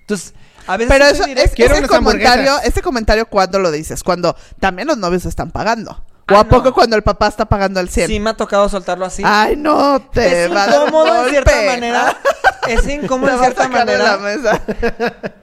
Entonces, 0.00 0.34
a 0.66 0.76
veces 0.76 0.92
Pero 0.92 1.04
eso 1.06 1.24
es 1.24 1.50
Quiero 1.52 1.74
ese 1.74 1.84
unas 1.84 1.90
comentario, 1.90 2.52
este 2.64 2.82
comentario 2.82 3.26
¿cuándo 3.26 3.58
lo 3.58 3.70
dices? 3.70 4.02
Cuando 4.02 4.36
también 4.58 4.88
los 4.88 4.98
novios 4.98 5.24
están 5.26 5.50
pagando. 5.50 5.92
¿O 6.30 6.36
Ah, 6.36 6.40
a 6.40 6.44
poco 6.44 6.66
no. 6.66 6.74
cuando 6.74 6.94
el 6.96 7.02
papá 7.02 7.26
está 7.26 7.44
pagando 7.46 7.80
el 7.80 7.88
100? 7.88 8.06
Sí 8.06 8.20
me 8.20 8.30
ha 8.30 8.36
tocado 8.36 8.68
soltarlo 8.68 9.04
así. 9.04 9.22
Ay, 9.26 9.56
no, 9.56 10.00
te 10.12 10.44
es 10.44 10.50
va 10.54 10.66
incómodo 10.66 11.24
en 11.24 11.30
cierta 11.30 11.52
manera. 11.66 12.16
Es 12.68 12.86
incómodo 12.86 13.32
a 13.32 13.38
cierta 13.38 13.66
de 13.66 13.98
la 13.98 14.18
manera. 14.18 14.18
mesa. 14.18 14.62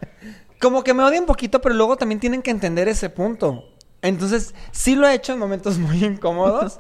Como 0.61 0.83
que 0.83 0.93
me 0.93 1.03
odian 1.03 1.23
un 1.23 1.27
poquito, 1.27 1.59
pero 1.61 1.75
luego 1.75 1.97
también 1.97 2.19
tienen 2.19 2.41
que 2.41 2.51
entender 2.51 2.87
ese 2.87 3.09
punto. 3.09 3.65
Entonces, 4.01 4.53
sí 4.71 4.95
lo 4.95 5.07
he 5.07 5.13
hecho 5.13 5.33
en 5.33 5.39
momentos 5.39 5.77
muy 5.79 6.03
incómodos. 6.05 6.79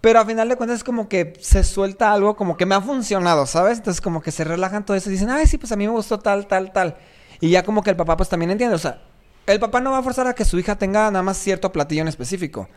Pero 0.00 0.18
a 0.20 0.24
final 0.24 0.48
de 0.48 0.56
cuentas 0.56 0.78
es 0.78 0.84
como 0.84 1.10
que 1.10 1.34
se 1.42 1.62
suelta 1.62 2.10
algo 2.10 2.34
como 2.34 2.56
que 2.56 2.64
me 2.64 2.74
ha 2.74 2.80
funcionado, 2.80 3.44
¿sabes? 3.44 3.76
Entonces 3.76 4.00
como 4.00 4.22
que 4.22 4.30
se 4.30 4.44
relajan 4.44 4.86
todo 4.86 4.96
eso 4.96 5.10
y 5.10 5.12
dicen, 5.12 5.28
ay, 5.28 5.46
sí, 5.46 5.58
pues 5.58 5.72
a 5.72 5.76
mí 5.76 5.86
me 5.86 5.92
gustó 5.92 6.18
tal, 6.18 6.46
tal, 6.46 6.72
tal. 6.72 6.96
Y 7.40 7.50
ya 7.50 7.62
como 7.62 7.82
que 7.82 7.90
el 7.90 7.96
papá 7.96 8.16
pues 8.16 8.28
también 8.28 8.50
entiende. 8.50 8.74
O 8.76 8.78
sea, 8.78 9.02
el 9.46 9.58
papá 9.58 9.80
no 9.80 9.90
va 9.92 9.98
a 9.98 10.02
forzar 10.02 10.26
a 10.26 10.34
que 10.34 10.44
su 10.44 10.58
hija 10.58 10.76
tenga 10.76 11.10
nada 11.10 11.22
más 11.22 11.36
cierto 11.38 11.72
platillo 11.72 12.02
en 12.02 12.08
específico. 12.08 12.68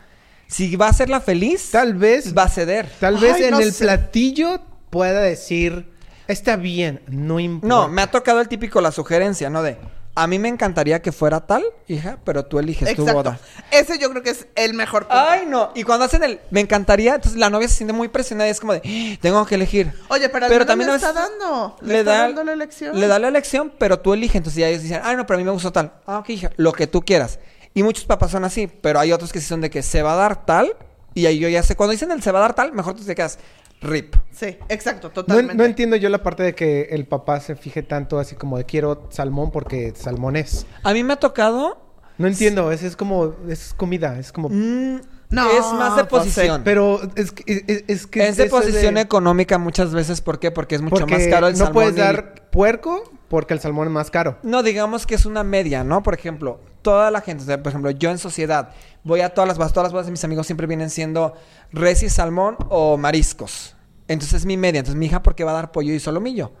Si 0.46 0.76
va 0.76 0.86
a 0.86 0.90
hacerla 0.90 1.20
feliz, 1.20 1.70
Tal 1.70 1.94
vez, 1.94 2.36
va 2.36 2.44
a 2.44 2.48
ceder. 2.48 2.88
tal 3.00 3.18
vez 3.18 3.34
Ay, 3.34 3.44
en 3.44 3.50
no 3.52 3.60
el 3.60 3.72
sé. 3.72 3.84
platillo 3.84 4.60
pueda 4.90 5.20
decir, 5.20 5.90
está 6.28 6.56
bien, 6.56 7.00
no 7.08 7.40
importa. 7.40 7.66
No, 7.68 7.88
me 7.88 8.02
ha 8.02 8.10
tocado 8.10 8.40
el 8.40 8.48
típico 8.48 8.80
la 8.80 8.92
sugerencia, 8.92 9.48
¿no? 9.50 9.62
De, 9.62 9.76
a 10.16 10.26
mí 10.26 10.38
me 10.38 10.48
encantaría 10.48 11.02
que 11.02 11.10
fuera 11.10 11.40
tal, 11.46 11.64
hija, 11.88 12.18
pero 12.24 12.44
tú 12.44 12.58
eliges 12.60 12.94
tu 12.94 13.04
boda. 13.04 13.38
Ese 13.70 13.98
yo 13.98 14.10
creo 14.10 14.22
que 14.22 14.30
es 14.30 14.46
el 14.54 14.74
mejor 14.74 15.08
punto. 15.08 15.20
Ay, 15.28 15.44
no. 15.46 15.70
Y 15.74 15.82
cuando 15.82 16.04
hacen 16.04 16.22
el 16.22 16.40
me 16.50 16.60
encantaría, 16.60 17.16
entonces 17.16 17.38
la 17.38 17.50
novia 17.50 17.66
se 17.68 17.74
siente 17.74 17.92
muy 17.92 18.08
presionada 18.08 18.46
y 18.48 18.52
es 18.52 18.60
como 18.60 18.74
de, 18.74 18.82
"Ah, 18.84 19.18
tengo 19.20 19.44
que 19.46 19.56
elegir. 19.56 19.92
Oye, 20.08 20.28
pero, 20.28 20.46
Pero 20.48 20.66
también 20.66 20.88
le 20.90 20.96
está 20.96 21.12
dando. 21.12 21.76
Le, 21.80 21.94
Le 21.94 21.98
está 22.00 22.12
da, 22.12 22.18
dando 22.26 22.44
la 22.44 22.52
elección. 22.52 22.98
le 22.98 23.06
da 23.08 23.18
la 23.18 23.28
elección, 23.28 23.72
pero 23.76 23.98
tú 23.98 24.12
eliges. 24.14 24.36
Entonces 24.36 24.60
ya 24.60 24.68
ellos 24.68 24.82
dicen, 24.82 25.00
ay, 25.02 25.16
no, 25.16 25.26
pero 25.26 25.36
a 25.36 25.38
mí 25.38 25.44
me 25.44 25.50
gustó 25.50 25.72
tal. 25.72 25.92
Ah, 26.06 26.18
ok, 26.18 26.30
hija, 26.30 26.50
lo 26.56 26.72
que 26.72 26.86
tú 26.86 27.02
quieras. 27.02 27.38
Y 27.74 27.82
muchos 27.82 28.04
papás 28.04 28.30
son 28.30 28.44
así, 28.44 28.68
pero 28.68 29.00
hay 29.00 29.12
otros 29.12 29.32
que 29.32 29.40
sí 29.40 29.46
son 29.46 29.60
de 29.60 29.68
que 29.70 29.82
se 29.82 30.02
va 30.02 30.12
a 30.12 30.16
dar 30.16 30.46
tal. 30.46 30.76
Y 31.12 31.26
ahí 31.26 31.38
yo 31.40 31.48
ya 31.48 31.62
sé, 31.64 31.74
cuando 31.76 31.92
dicen 31.92 32.10
el 32.12 32.22
se 32.22 32.30
va 32.30 32.38
a 32.38 32.42
dar 32.42 32.54
tal, 32.54 32.72
mejor 32.72 32.94
tú 32.94 33.04
te 33.04 33.14
quedas 33.14 33.38
rip. 33.84 34.16
Sí, 34.30 34.56
exacto, 34.68 35.08
No, 35.08 35.14
totalmente. 35.14 35.54
no 35.54 35.64
entiendo 35.64 35.96
yo 35.96 36.08
la 36.08 36.22
parte 36.22 36.42
de 36.42 36.54
que 36.54 36.88
el 36.90 37.06
papá 37.06 37.38
se 37.40 37.54
fije 37.56 37.82
tanto 37.82 38.18
así 38.18 38.34
como 38.34 38.58
de 38.58 38.64
quiero 38.64 39.06
salmón 39.10 39.50
porque 39.52 39.92
salmón 39.96 40.36
es. 40.36 40.66
A 40.82 40.92
mí 40.92 41.04
me 41.04 41.12
ha 41.12 41.16
tocado. 41.16 41.80
No 42.18 42.26
entiendo, 42.28 42.70
es, 42.72 42.82
es 42.82 42.96
como, 42.96 43.34
es 43.48 43.74
comida, 43.76 44.18
es 44.18 44.30
como... 44.32 44.48
mm, 44.48 45.00
No, 45.30 45.50
es 45.50 45.64
más 45.72 45.96
de 45.96 46.02
José, 46.02 46.06
posición. 46.06 46.62
Pero 46.64 47.00
es 47.16 47.32
que... 47.32 47.64
Es, 47.66 47.84
es 47.88 48.06
que 48.06 48.26
es 48.28 48.36
de 48.36 48.46
posición 48.46 48.94
de- 48.94 49.00
económica 49.00 49.58
muchas 49.58 49.92
veces. 49.92 50.20
¿Por 50.20 50.38
qué? 50.38 50.50
Porque 50.52 50.76
es 50.76 50.80
mucho 50.82 50.96
porque 51.00 51.14
más 51.14 51.26
caro 51.26 51.46
el 51.48 51.54
no 51.54 51.58
salmón. 51.58 51.72
puedes 51.74 51.94
y- 51.96 51.98
dar 52.00 52.48
puerco 52.50 53.02
porque 53.28 53.52
el 53.54 53.58
salmón 53.60 53.88
es 53.88 53.92
más 53.92 54.10
caro. 54.12 54.38
No, 54.44 54.62
digamos 54.62 55.06
que 55.06 55.16
es 55.16 55.26
una 55.26 55.42
media, 55.42 55.82
¿no? 55.82 56.04
Por 56.04 56.14
ejemplo, 56.14 56.60
toda 56.82 57.10
la 57.10 57.20
gente, 57.20 57.42
o 57.42 57.46
sea, 57.46 57.60
por 57.60 57.70
ejemplo, 57.70 57.90
yo 57.90 58.10
en 58.12 58.18
sociedad 58.18 58.70
voy 59.02 59.20
a 59.22 59.30
todas 59.34 59.48
las 59.48 59.58
bodas, 59.58 59.72
todas 59.72 59.86
las 59.86 59.92
bodas 59.92 60.06
de 60.06 60.12
mis 60.12 60.22
amigos 60.22 60.46
siempre 60.46 60.68
vienen 60.68 60.90
siendo 60.90 61.34
res 61.72 62.04
y 62.04 62.10
salmón 62.10 62.56
o 62.68 62.96
mariscos. 62.96 63.73
Entonces 64.08 64.40
es 64.40 64.46
mi 64.46 64.56
media. 64.56 64.80
Entonces 64.80 64.98
mi 64.98 65.06
hija, 65.06 65.22
¿por 65.22 65.34
qué 65.34 65.44
va 65.44 65.52
a 65.52 65.54
dar 65.54 65.72
pollo 65.72 65.92
y 65.94 66.00
solomillo? 66.00 66.52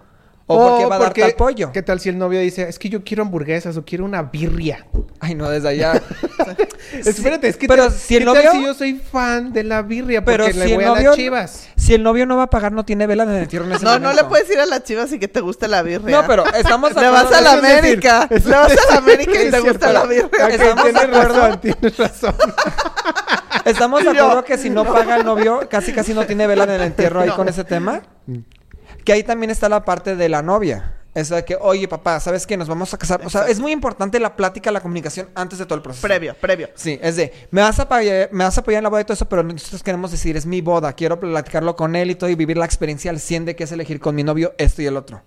¿O 0.46 0.58
por 0.58 0.78
qué 0.78 0.84
va 0.86 0.96
a 0.96 0.98
dar 0.98 1.08
porque- 1.08 1.34
pollo? 1.38 1.72
¿Qué 1.72 1.82
tal 1.82 2.00
si 2.00 2.10
el 2.10 2.18
novio 2.18 2.38
dice, 2.40 2.68
es 2.68 2.78
que 2.78 2.90
yo 2.90 3.02
quiero 3.02 3.22
hamburguesas 3.22 3.76
o 3.78 3.84
quiero 3.84 4.04
una 4.04 4.22
birria? 4.24 4.86
Ay, 5.20 5.34
no, 5.34 5.48
desde 5.48 5.68
allá. 5.70 6.02
Espérate, 6.92 7.48
es 7.48 7.56
que 7.56 7.66
pero 7.66 7.84
tal- 7.84 7.92
si 7.92 8.16
el 8.16 8.20
¿qué 8.20 8.26
tal 8.26 8.34
novio- 8.44 8.52
si 8.52 8.62
yo 8.64 8.74
soy 8.74 8.94
fan 8.96 9.52
de 9.54 9.64
la 9.64 9.80
birria 9.82 10.22
porque 10.22 10.36
Pero 10.36 10.58
le 10.58 10.64
si 10.66 10.70
el 10.72 10.76
voy 10.76 10.84
a 10.84 10.88
novio... 10.88 11.08
las 11.10 11.16
chivas? 11.16 11.68
Si 11.76 11.94
el 11.94 12.02
novio 12.02 12.26
no 12.26 12.36
va 12.36 12.42
a 12.44 12.50
pagar, 12.50 12.72
no 12.72 12.84
tiene 12.84 13.06
vela 13.06 13.24
en 13.24 13.30
el 13.30 13.42
entierro 13.44 13.64
en 13.64 13.72
ese 13.72 13.84
No, 13.84 13.92
no 13.92 14.00
momento. 14.00 14.22
le 14.22 14.28
puedes 14.28 14.50
ir 14.50 14.60
a 14.60 14.66
las 14.66 14.82
chivas 14.84 15.10
y 15.12 15.18
que 15.18 15.28
te 15.28 15.40
guste 15.40 15.66
la 15.66 15.82
birria. 15.82 16.20
No, 16.20 16.26
pero 16.26 16.44
estamos 16.54 16.94
de 16.94 17.00
Le 17.00 17.08
vas 17.08 17.32
a 17.32 17.40
la 17.40 17.52
América. 17.54 18.28
Le 18.30 18.38
vas 18.38 18.72
a 18.72 18.92
la 18.92 18.98
América 18.98 19.42
y 19.42 19.50
te 19.50 19.60
gusta 19.60 19.92
la 19.94 20.04
birria. 20.04 20.48
¿Estamos 20.50 20.84
de 20.84 20.92
tienes 20.92 21.08
acuerdo? 21.16 21.40
razón, 21.40 21.60
tienes 21.60 21.96
razón. 21.96 22.34
Estamos 23.64 24.02
de 24.02 24.10
acuerdo 24.10 24.44
que 24.44 24.58
si 24.58 24.68
no 24.68 24.84
paga 24.84 25.16
el 25.16 25.24
novio, 25.24 25.66
casi 25.70 25.92
casi 25.92 26.12
no 26.12 26.26
tiene 26.26 26.46
vela 26.46 26.64
en 26.64 26.70
el 26.70 26.82
entierro 26.82 27.20
ahí 27.20 27.28
No. 27.28 27.36
con 27.36 27.48
ese 27.48 27.64
tema. 27.64 28.02
Que 29.04 29.12
ahí 29.12 29.22
también 29.22 29.50
está 29.50 29.68
la 29.68 29.84
parte 29.84 30.16
de 30.16 30.28
la 30.28 30.42
novia. 30.42 30.94
Eso 31.14 31.36
de 31.36 31.44
que, 31.44 31.56
oye, 31.60 31.86
papá, 31.86 32.18
¿sabes 32.18 32.44
qué? 32.44 32.56
Nos 32.56 32.68
vamos 32.68 32.92
a 32.92 32.98
casar. 32.98 33.24
O 33.24 33.30
sea, 33.30 33.46
es 33.46 33.60
muy 33.60 33.70
importante 33.70 34.18
la 34.18 34.34
plática, 34.34 34.72
la 34.72 34.80
comunicación 34.80 35.28
antes 35.36 35.60
de 35.60 35.64
todo 35.64 35.76
el 35.76 35.82
proceso. 35.82 36.04
Previo, 36.04 36.34
previo. 36.34 36.70
Sí, 36.74 36.98
es 37.00 37.14
de, 37.14 37.32
me 37.52 37.60
vas, 37.60 37.78
a 37.78 37.82
apoyar, 37.82 38.30
me 38.32 38.42
vas 38.42 38.58
a 38.58 38.62
apoyar 38.62 38.78
en 38.78 38.84
la 38.84 38.90
boda 38.90 39.02
y 39.02 39.04
todo 39.04 39.14
eso, 39.14 39.28
pero 39.28 39.44
nosotros 39.44 39.84
queremos 39.84 40.10
decir, 40.10 40.36
es 40.36 40.44
mi 40.44 40.60
boda, 40.60 40.92
quiero 40.94 41.20
platicarlo 41.20 41.76
con 41.76 41.94
él 41.94 42.10
y 42.10 42.16
todo 42.16 42.30
y 42.30 42.34
vivir 42.34 42.56
la 42.56 42.64
experiencia 42.64 43.12
al 43.12 43.20
100 43.20 43.44
de 43.44 43.56
que 43.56 43.62
es 43.62 43.70
elegir 43.70 44.00
con 44.00 44.16
mi 44.16 44.24
novio 44.24 44.54
esto 44.58 44.82
y 44.82 44.86
el 44.86 44.96
otro. 44.96 45.22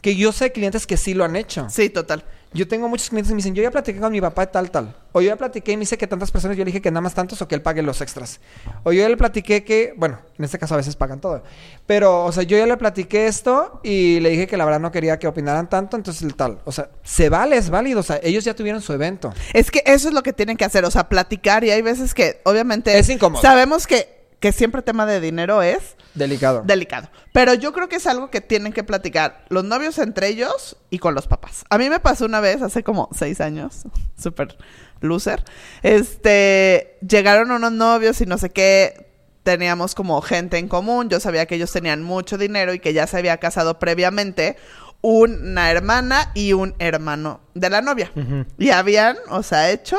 Que 0.00 0.16
yo 0.16 0.32
sé 0.32 0.50
clientes 0.50 0.88
que 0.88 0.96
sí 0.96 1.14
lo 1.14 1.24
han 1.24 1.36
hecho. 1.36 1.68
Sí, 1.70 1.88
total. 1.88 2.24
Yo 2.54 2.66
tengo 2.66 2.88
muchos 2.88 3.10
clientes 3.10 3.28
que 3.28 3.34
me 3.34 3.38
dicen, 3.38 3.54
yo 3.54 3.62
ya 3.62 3.70
platiqué 3.70 4.00
con 4.00 4.10
mi 4.10 4.20
papá 4.20 4.46
tal, 4.46 4.70
tal. 4.70 4.96
O 5.12 5.20
yo 5.20 5.28
ya 5.28 5.36
platiqué 5.36 5.72
y 5.72 5.76
me 5.76 5.80
dice 5.80 5.98
que 5.98 6.06
tantas 6.06 6.30
personas, 6.30 6.56
yo 6.56 6.64
le 6.64 6.68
dije 6.68 6.80
que 6.80 6.90
nada 6.90 7.02
más 7.02 7.14
tantos 7.14 7.40
o 7.42 7.48
que 7.48 7.54
él 7.54 7.62
pague 7.62 7.82
los 7.82 8.00
extras. 8.00 8.40
O 8.84 8.92
yo 8.92 9.02
ya 9.02 9.08
le 9.08 9.16
platiqué 9.16 9.64
que, 9.64 9.92
bueno, 9.96 10.18
en 10.38 10.44
este 10.44 10.58
caso 10.58 10.74
a 10.74 10.78
veces 10.78 10.96
pagan 10.96 11.20
todo. 11.20 11.42
Pero, 11.86 12.24
o 12.24 12.32
sea, 12.32 12.42
yo 12.44 12.56
ya 12.56 12.66
le 12.66 12.76
platiqué 12.76 13.26
esto 13.26 13.80
y 13.82 14.20
le 14.20 14.30
dije 14.30 14.46
que 14.46 14.56
la 14.56 14.64
verdad 14.64 14.80
no 14.80 14.90
quería 14.90 15.18
que 15.18 15.26
opinaran 15.26 15.68
tanto, 15.68 15.96
entonces 15.96 16.22
el 16.22 16.34
tal. 16.34 16.60
O 16.64 16.72
sea, 16.72 16.90
se 17.02 17.28
vale, 17.28 17.56
es 17.56 17.68
válido. 17.68 18.00
O 18.00 18.02
sea, 18.02 18.18
ellos 18.22 18.44
ya 18.44 18.54
tuvieron 18.54 18.80
su 18.80 18.92
evento. 18.92 19.32
Es 19.52 19.70
que 19.70 19.82
eso 19.84 20.08
es 20.08 20.14
lo 20.14 20.22
que 20.22 20.32
tienen 20.32 20.56
que 20.56 20.64
hacer, 20.64 20.84
o 20.84 20.90
sea, 20.90 21.08
platicar 21.08 21.64
y 21.64 21.70
hay 21.70 21.82
veces 21.82 22.14
que 22.14 22.40
obviamente 22.44 22.98
Es 22.98 23.08
incómodo. 23.10 23.42
sabemos 23.42 23.86
que, 23.86 24.17
que 24.40 24.52
siempre 24.52 24.82
tema 24.82 25.06
de 25.06 25.20
dinero 25.20 25.62
es 25.62 25.96
Delicado. 26.14 26.62
delicado, 26.64 27.08
pero 27.32 27.54
yo 27.54 27.72
creo 27.72 27.88
que 27.88 27.96
es 27.96 28.06
algo 28.06 28.30
que 28.30 28.40
tienen 28.40 28.72
que 28.72 28.84
platicar 28.84 29.44
los 29.48 29.64
novios 29.64 29.98
entre 29.98 30.28
ellos 30.28 30.76
y 30.90 30.98
con 30.98 31.14
los 31.14 31.26
papás. 31.26 31.64
A 31.70 31.78
mí 31.78 31.88
me 31.90 32.00
pasó 32.00 32.24
una 32.24 32.40
vez 32.40 32.62
hace 32.62 32.82
como 32.82 33.08
seis 33.12 33.40
años, 33.40 33.84
súper 34.18 34.56
loser, 35.00 35.44
este, 35.82 36.98
llegaron 37.06 37.50
unos 37.50 37.72
novios 37.72 38.20
y 38.20 38.26
no 38.26 38.38
sé 38.38 38.50
qué, 38.50 39.08
teníamos 39.42 39.94
como 39.94 40.20
gente 40.20 40.58
en 40.58 40.68
común, 40.68 41.08
yo 41.08 41.20
sabía 41.20 41.46
que 41.46 41.54
ellos 41.54 41.72
tenían 41.72 42.02
mucho 42.02 42.36
dinero 42.36 42.74
y 42.74 42.80
que 42.80 42.92
ya 42.92 43.06
se 43.06 43.16
había 43.16 43.38
casado 43.38 43.78
previamente 43.78 44.56
una 45.00 45.70
hermana 45.70 46.32
y 46.34 46.52
un 46.52 46.74
hermano 46.78 47.40
de 47.54 47.70
la 47.70 47.80
novia. 47.80 48.12
Y 48.58 48.70
habían, 48.70 49.16
o 49.30 49.42
sea, 49.42 49.70
hecho... 49.70 49.96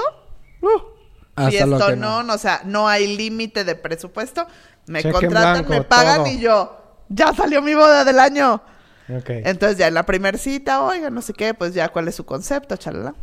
Uh, 0.61 0.98
Hasta 1.47 1.65
lo 1.65 1.77
que 1.77 1.83
fiestonón, 1.85 2.29
o 2.29 2.37
sea, 2.37 2.61
no 2.65 2.87
hay 2.87 3.15
límite 3.17 3.63
de 3.63 3.75
presupuesto. 3.75 4.45
Me 4.87 5.01
Cheque 5.01 5.13
contratan, 5.13 5.53
blanco, 5.65 5.69
me 5.69 5.81
pagan 5.83 6.17
todo. 6.23 6.27
y 6.27 6.39
yo, 6.39 6.95
ya 7.09 7.33
salió 7.33 7.61
mi 7.61 7.73
boda 7.75 8.03
del 8.05 8.19
año. 8.19 8.61
Ok. 9.09 9.29
Entonces 9.29 9.77
ya 9.77 9.87
en 9.87 9.93
la 9.93 10.05
primer 10.05 10.37
cita, 10.37 10.81
oiga, 10.83 11.09
no 11.09 11.21
sé 11.21 11.33
qué, 11.33 11.53
pues 11.53 11.73
ya 11.73 11.89
cuál 11.89 12.07
es 12.07 12.15
su 12.15 12.25
concepto, 12.25 12.75
chalala. 12.77 13.15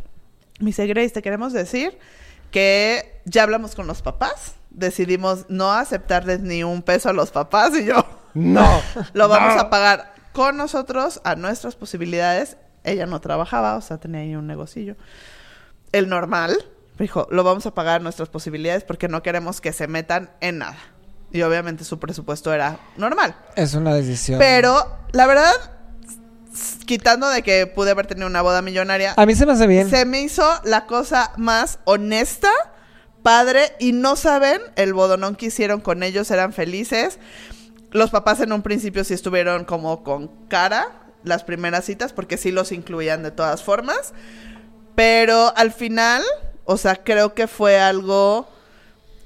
Me 0.59 0.67
dice, 0.67 0.85
Grace, 0.87 1.11
te 1.11 1.21
queremos 1.21 1.53
decir 1.53 1.97
que 2.51 3.21
ya 3.25 3.43
hablamos 3.43 3.75
con 3.75 3.87
los 3.87 4.01
papás, 4.01 4.55
decidimos 4.69 5.45
no 5.49 5.71
aceptarles 5.71 6.41
ni 6.41 6.63
un 6.63 6.81
peso 6.81 7.09
a 7.09 7.13
los 7.13 7.31
papás 7.31 7.75
y 7.77 7.85
yo, 7.85 8.05
No. 8.33 8.81
lo 9.13 9.27
vamos 9.27 9.55
No. 9.55 9.61
a 9.61 9.69
pagar 9.69 10.13
con 10.33 10.55
nosotros 10.57 11.19
a 11.23 11.35
nuestras 11.35 11.75
posibilidades. 11.75 12.57
Ella 12.83 13.05
no 13.05 13.19
trabajaba, 13.21 13.75
o 13.75 13.81
sea, 13.81 13.97
tenía 13.97 14.21
ahí 14.21 14.35
un 14.35 14.47
negocillo. 14.47 14.95
El 15.91 16.07
normal, 16.09 16.57
dijo, 17.05 17.27
lo 17.31 17.43
vamos 17.43 17.65
a 17.65 17.73
pagar 17.73 18.01
nuestras 18.01 18.29
posibilidades 18.29 18.83
porque 18.83 19.07
no 19.07 19.21
queremos 19.23 19.61
que 19.61 19.73
se 19.73 19.87
metan 19.87 20.31
en 20.41 20.59
nada. 20.59 20.77
Y 21.31 21.41
obviamente 21.41 21.83
su 21.83 21.99
presupuesto 21.99 22.53
era 22.53 22.79
normal. 22.95 23.35
Es 23.55 23.73
una 23.73 23.93
decisión. 23.93 24.39
Pero, 24.39 24.97
la 25.11 25.27
verdad, 25.27 25.51
quitando 26.85 27.27
de 27.29 27.43
que 27.43 27.67
pude 27.67 27.91
haber 27.91 28.07
tenido 28.07 28.27
una 28.27 28.41
boda 28.41 28.61
millonaria, 28.61 29.13
A 29.17 29.25
mí 29.25 29.35
se 29.35 29.45
me 29.45 29.51
hace 29.53 29.67
bien. 29.67 29.89
se 29.89 30.05
me 30.05 30.21
hizo 30.21 30.47
la 30.63 30.85
cosa 30.85 31.33
más 31.37 31.79
honesta, 31.83 32.49
padre, 33.23 33.73
y 33.79 33.91
no 33.91 34.15
saben 34.15 34.61
el 34.75 34.93
bodonón 34.93 35.35
que 35.35 35.47
hicieron 35.47 35.81
con 35.81 36.01
ellos, 36.03 36.31
eran 36.31 36.53
felices. 36.53 37.19
Los 37.91 38.09
papás 38.09 38.39
en 38.39 38.51
un 38.53 38.61
principio 38.61 39.03
sí 39.03 39.13
estuvieron 39.13 39.65
como 39.65 40.03
con 40.03 40.27
cara 40.47 41.03
las 41.23 41.43
primeras 41.43 41.85
citas, 41.85 42.13
porque 42.13 42.37
sí 42.37 42.51
los 42.51 42.71
incluían 42.71 43.21
de 43.23 43.31
todas 43.31 43.63
formas. 43.63 44.13
Pero 44.95 45.55
al 45.57 45.71
final, 45.71 46.23
o 46.67 46.77
sea, 46.77 46.95
creo 46.97 47.33
que 47.33 47.47
fue 47.47 47.79
algo 47.79 48.47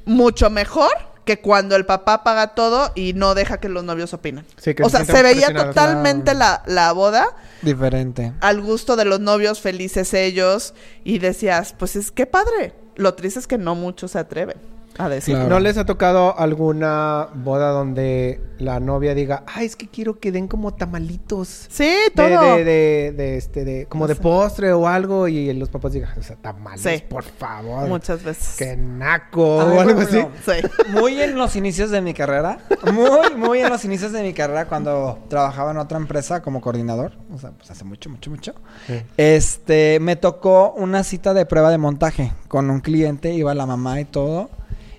mucho 0.06 0.50
mejor 0.50 0.92
que 1.26 1.40
cuando 1.40 1.76
el 1.76 1.86
papá 1.86 2.24
paga 2.24 2.56
todo 2.56 2.92
y 2.96 3.14
no 3.14 3.36
deja 3.36 3.60
que 3.60 3.68
los 3.68 3.84
novios 3.84 4.14
opinen. 4.14 4.46
Sí, 4.58 4.74
que 4.74 4.84
o 4.84 4.90
se 4.90 5.06
sea, 5.06 5.16
se 5.18 5.24
veía 5.24 5.54
totalmente 5.54 6.34
la, 6.34 6.64
la 6.66 6.92
boda 6.94 7.28
Diferente. 7.62 8.34
al 8.42 8.62
gusto 8.62 8.96
de 8.96 9.06
los 9.06 9.20
novios, 9.20 9.60
felices 9.60 10.14
ellos, 10.14 10.74
y 11.04 11.20
decías, 11.20 11.76
pues 11.78 11.96
es 11.96 12.12
que 12.12 12.26
padre. 12.26 12.74
Lo 12.96 13.14
triste 13.16 13.40
es 13.40 13.48
que 13.48 13.58
no 13.58 13.76
muchos 13.76 14.12
se 14.12 14.20
atreven 14.20 14.58
a 14.98 15.10
decir. 15.10 15.36
Claro. 15.36 15.50
¿No 15.50 15.60
les 15.60 15.78
ha 15.78 15.86
tocado 15.86 16.38
alguna 16.38 17.28
boda 17.34 17.70
donde 17.72 18.42
la 18.60 18.80
novia 18.80 19.16
diga, 19.16 19.44
ay, 19.48 19.66
es 19.66 19.76
que 19.76 19.88
quiero 19.88 20.20
que 20.20 20.32
den 20.32 20.48
como 20.48 20.74
tamalitos? 20.74 21.68
Sí, 21.70 21.84
De, 21.86 22.12
todo. 22.16 22.56
de, 22.58 22.64
de, 22.64 23.12
de, 23.16 23.38
este, 23.38 23.66
de, 23.66 23.86
como 23.88 24.06
O 24.06 24.08
de 24.08 24.16
postre 24.16 24.72
o 24.74 24.88
algo 24.88 25.28
y 25.28 25.52
los 25.54 25.70
papás 25.70 25.94
digan, 25.94 26.12
o 26.20 26.24
sea, 26.24 26.36
tamales, 26.36 26.82
Sí. 26.82 27.04
por 27.10 27.24
favor. 27.24 27.88
Muchas 27.88 28.24
veces. 28.24 28.56
Que 28.58 28.76
naco 28.78 29.58
o 29.58 29.80
algo 29.80 30.02
así. 30.02 30.20
Sí. 30.46 30.68
Muy 30.92 31.20
en 31.22 31.36
los 31.38 31.56
inicios 31.56 31.90
de 31.92 32.02
mi 32.02 32.14
carrera, 32.14 32.60
muy, 32.94 33.36
muy 33.38 33.60
en 33.60 33.70
los 33.70 33.84
inicios 33.86 34.12
de 34.12 34.22
mi 34.24 34.34
carrera 34.34 34.66
cuando 34.68 35.20
trabajaba 35.30 35.72
en 35.72 35.78
otra 35.78 35.98
empresa 35.98 36.42
como 36.42 36.62
coordinador, 36.62 37.14
o 37.34 37.38
sea, 37.40 37.52
pues 37.52 37.72
hace 37.72 37.84
mucho, 37.84 38.10
mucho, 38.10 38.30
mucho. 38.30 38.54
Sí. 38.88 39.02
Este, 39.18 40.00
me 40.02 40.16
tocó 40.16 40.74
una 40.78 41.04
cita 41.04 41.34
de 41.34 41.46
prueba 41.46 41.70
de 41.72 41.78
montaje 41.78 42.32
con 42.48 42.70
un 42.70 42.82
cliente, 42.82 43.34
iba 43.34 43.54
la 43.56 43.66
mamá 43.66 44.00
y 44.02 44.06
todo. 44.06 44.50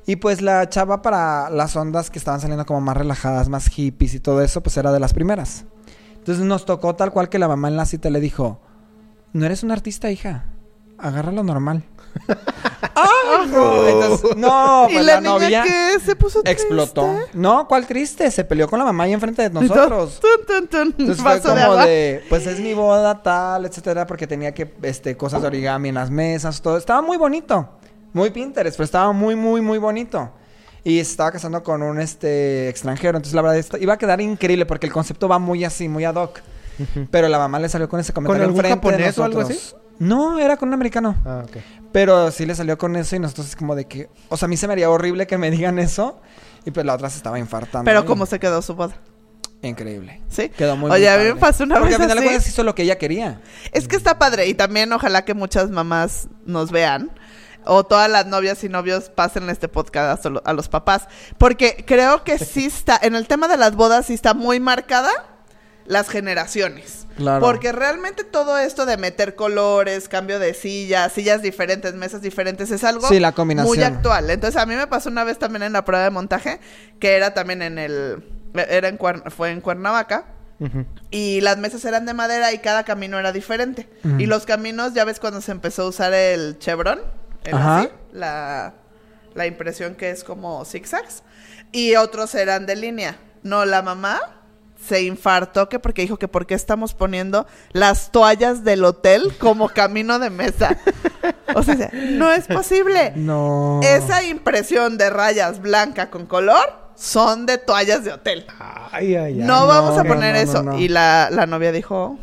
Y 0.07 0.17
pues 0.17 0.43
la 0.43 0.69
chava 0.69 1.01
para 1.03 1.49
las 1.51 1.77
ondas 1.77 2.11
que 2.11 2.19
estaban 2.19 2.41
saliendo 2.41 2.67
como 2.67 2.81
más 2.81 2.97
relajadas, 2.97 3.49
más 3.49 3.69
hippies 3.69 4.15
y 4.15 4.21
todo 4.21 4.43
eso, 4.43 4.63
pues 4.63 4.77
era 4.77 4.91
de 4.93 4.99
las 4.99 5.15
primeras. 5.15 5.65
Entonces 6.17 6.45
nos 6.45 6.65
tocó 6.65 6.95
tal 6.95 7.13
cual 7.13 7.29
que 7.29 7.39
la 7.39 7.49
mamá 7.49 7.69
en 7.69 7.77
la 7.77 7.87
cita 7.87 8.11
le 8.11 8.21
dijo, 8.21 8.61
no 9.33 9.47
eres 9.47 9.63
una 9.63 9.75
artista, 9.75 10.11
hija, 10.11 10.47
agarra 10.99 11.33
lo 11.33 11.43
normal. 11.43 11.85
¡Ay, 12.95 13.49
no! 13.51 13.89
Entonces, 13.89 14.37
no, 14.37 14.87
y 14.89 14.93
pues 14.93 15.07
la, 15.07 15.15
la, 15.15 15.21
niña 15.21 15.33
novia 15.33 15.63
que 15.63 16.01
se 16.05 16.15
puso 16.15 16.43
triste. 16.43 16.63
explotó. 16.63 17.09
No, 17.33 17.67
¿cuál 17.67 17.87
triste? 17.87 18.31
Se 18.31 18.45
peleó 18.45 18.69
con 18.69 18.79
la 18.79 18.85
mamá 18.85 19.05
ahí 19.05 19.13
enfrente 19.13 19.49
de 19.49 19.49
Y 19.49 19.69
nosotros. 19.69 20.21
tun, 20.21 20.47
tun, 20.47 20.69
tun, 20.69 20.95
Entonces 20.99 21.23
fue 21.23 21.41
como 21.41 21.77
de, 21.77 22.25
pues 22.29 22.47
es 22.47 22.61
mi 22.61 22.75
boda, 22.75 23.23
tal, 23.23 23.65
etcétera, 23.65 24.07
porque 24.07 24.27
tenía 24.27 24.53
que, 24.53 24.75
este, 24.83 25.17
cosas 25.17 25.41
de 25.43 25.49
origami 25.49 25.89
en 25.89 25.95
las 25.95 26.11
mesas, 26.11 26.61
todo. 26.61 26.77
Estaba 26.77 27.03
muy 27.03 27.17
bonito. 27.17 27.69
Muy 28.13 28.31
Pinterest, 28.31 28.77
pero 28.77 28.85
estaba 28.85 29.13
muy, 29.13 29.37
muy, 29.37 29.61
muy 29.61 29.79
bonito. 29.79 30.33
Y 30.85 30.97
se 30.97 31.13
estaba 31.13 31.31
casando 31.31 31.63
con 31.63 31.83
un, 31.83 32.01
este, 32.01 32.69
extranjero. 32.69 33.17
Entonces, 33.17 33.35
la 33.35 33.43
verdad, 33.43 33.59
esto 33.59 33.77
iba 33.79 33.95
a 33.95 33.99
quedar 33.99 34.21
increíble 34.21 34.67
porque 34.67 34.87
el 34.87 34.93
concepto 34.93 35.29
va 35.29 35.39
muy 35.39 35.65
así, 35.65 35.89
muy 35.89 36.05
ad 36.05 36.17
hoc. 36.17 36.41
Pero 37.11 37.29
la 37.29 37.39
mamá 37.39 37.61
le 37.61 37.69
salió 37.69 37.89
con 37.89 38.01
ese 38.01 38.13
comentario 38.13 38.45
algún 38.47 38.65
enfrente 38.65 38.87
de 38.89 38.93
japonés 38.93 39.19
o 39.19 39.25
algo 39.25 39.41
nosotros. 39.43 39.77
No, 39.99 40.39
era 40.39 40.57
con 40.57 40.69
un 40.69 40.75
americano. 40.75 41.15
Ah, 41.25 41.45
ok. 41.45 41.59
Pero 41.93 42.31
sí 42.33 42.47
le 42.47 42.55
salió 42.55 42.77
con 42.77 42.97
eso 42.97 43.15
y 43.15 43.19
nosotros 43.21 43.49
es 43.49 43.57
como 43.57 43.77
de 43.77 43.85
que... 43.85 44.09
O 44.29 44.37
sea, 44.37 44.47
a 44.47 44.49
mí 44.49 44.57
se 44.57 44.67
me 44.67 44.73
haría 44.73 44.91
horrible 44.91 45.27
que 45.27 45.39
me 45.39 45.51
digan 45.51 45.79
eso. 45.79 46.21
Y 46.65 46.71
pues 46.73 46.85
la 46.85 46.95
otra 46.95 47.09
se 47.11 47.19
estaba 47.19 47.39
infartando. 47.39 47.85
Pero 47.85 48.05
cómo 48.05 48.27
se 48.27 48.41
quedó 48.41 48.63
su 48.63 48.75
boda. 48.75 48.97
Increíble. 49.61 50.21
¿Sí? 50.29 50.49
Quedó 50.49 50.77
muy 50.77 50.91
Oye, 50.91 51.09
muy 51.09 51.15
a 51.15 51.19
mí 51.19 51.35
me 51.35 51.37
pasó 51.41 51.63
una 51.63 51.77
Porque 51.77 51.91
vez 51.91 52.01
al 52.01 52.03
final 52.03 52.17
de 52.17 52.21
así. 52.21 52.29
cuentas 52.31 52.49
hizo 52.49 52.65
lo 52.65 52.75
que 52.75 52.83
ella 52.83 52.99
quería. 52.99 53.41
Es 53.71 53.87
que 53.87 53.95
está 53.95 54.19
padre 54.19 54.49
y 54.49 54.55
también 54.55 54.93
ojalá 54.93 55.25
que 55.25 55.35
muchas 55.35 55.71
mamás 55.71 56.29
nos 56.47 56.73
vean 56.73 57.13
o 57.65 57.85
todas 57.85 58.11
las 58.11 58.27
novias 58.27 58.63
y 58.65 58.69
novios 58.69 59.09
pasen 59.11 59.49
este 59.51 59.69
podcast 59.69 60.25
a 60.27 60.31
lo- 60.31 60.43
a 60.45 60.53
los 60.53 60.69
papás, 60.69 61.09
porque 61.39 61.85
creo 61.87 62.25
que 62.25 62.39
sí 62.39 62.65
está, 62.67 62.99
en 63.03 63.15
el 63.15 63.27
tema 63.29 63.49
de 63.49 63.57
las 63.57 63.75
bodas 63.77 64.07
sí 64.07 64.15
está 64.15 64.35
muy 64.35 64.61
marcada 64.61 65.11
las 65.85 66.09
generaciones. 66.09 67.07
Claro. 67.17 67.41
Porque 67.45 67.73
realmente 67.73 68.25
todo 68.25 68.57
esto 68.57 68.87
de 68.87 68.97
meter 68.97 69.35
colores, 69.35 70.09
cambio 70.09 70.39
de 70.39 70.55
sillas, 70.55 71.13
sillas 71.13 71.43
diferentes, 71.43 71.93
mesas 71.95 72.23
diferentes, 72.23 72.71
es 72.71 72.85
algo 72.85 73.07
Sí, 73.09 73.21
la 73.21 73.33
combinación. 73.33 73.69
muy 73.77 73.83
actual. 73.85 74.31
Entonces 74.31 74.61
a 74.61 74.65
mí 74.65 74.75
me 74.77 74.87
pasó 74.87 75.11
una 75.11 75.25
vez 75.25 75.39
también 75.39 75.63
en 75.65 75.73
la 75.75 75.85
prueba 75.85 76.05
de 76.05 76.11
montaje, 76.11 76.61
que 77.01 77.17
era 77.17 77.35
también 77.35 77.61
en 77.63 77.79
el, 77.79 78.25
era 78.55 78.89
en 78.89 78.99
fue 79.31 79.51
en 79.51 79.61
Cuernavaca. 79.61 80.27
Y 81.11 81.41
las 81.41 81.59
mesas 81.59 81.85
eran 81.85 82.07
de 82.07 82.15
madera 82.15 82.53
y 82.53 82.59
cada 82.59 82.85
camino 82.85 83.19
era 83.19 83.33
diferente. 83.33 83.89
Y 84.19 84.27
los 84.27 84.47
caminos, 84.47 84.95
ya 84.95 85.05
ves 85.05 85.19
cuando 85.19 85.41
se 85.41 85.51
empezó 85.51 85.83
a 85.83 85.87
usar 85.89 86.15
el 86.15 86.57
chevron, 86.61 87.01
Ajá. 87.51 87.81
así, 87.81 87.89
la, 88.13 88.75
la 89.35 89.47
impresión 89.47 89.95
que 89.95 90.11
es 90.11 90.23
como 90.25 90.65
zigzags. 90.65 91.23
Y 91.73 91.97
otros 91.97 92.35
eran 92.35 92.67
de 92.67 92.77
línea. 92.77 93.17
No, 93.43 93.65
la 93.65 93.83
mamá 93.83 94.21
se 94.87 95.03
infartó 95.03 95.69
que 95.69 95.79
porque 95.79 96.03
dijo 96.03 96.19
que 96.19 96.29
por 96.29 96.47
qué 96.47 96.55
estamos 96.55 96.95
poniendo 96.95 97.47
las 97.73 98.11
toallas 98.11 98.65
del 98.65 98.85
hotel 98.85 99.33
como 99.39 99.69
camino 99.69 100.19
de 100.19 100.31
mesa. 100.31 100.77
O 101.55 101.63
sea, 101.63 101.91
no 101.93 102.33
es 102.33 102.47
posible. 102.47 103.13
No. 103.15 103.81
Esa 103.83 104.23
impresión 104.25 104.99
de 104.99 105.11
rayas 105.11 105.61
blanca 105.61 106.11
con 106.11 106.27
color 106.27 106.93
son 106.95 107.47
de 107.47 107.59
toallas 107.59 108.05
de 108.05 108.13
hotel. 108.13 108.47
Ay, 108.59 109.15
ay, 109.15 109.41
ay. 109.41 109.47
No, 109.47 109.67
vamos 109.67 109.99
a 109.99 110.05
poner 110.05 110.35
no, 110.35 110.41
eso. 110.41 110.63
no. 110.63 110.79
Y 110.79 110.89
la, 110.89 111.29
la 111.31 111.47
novia 111.47 111.73
dijo, 111.73 112.19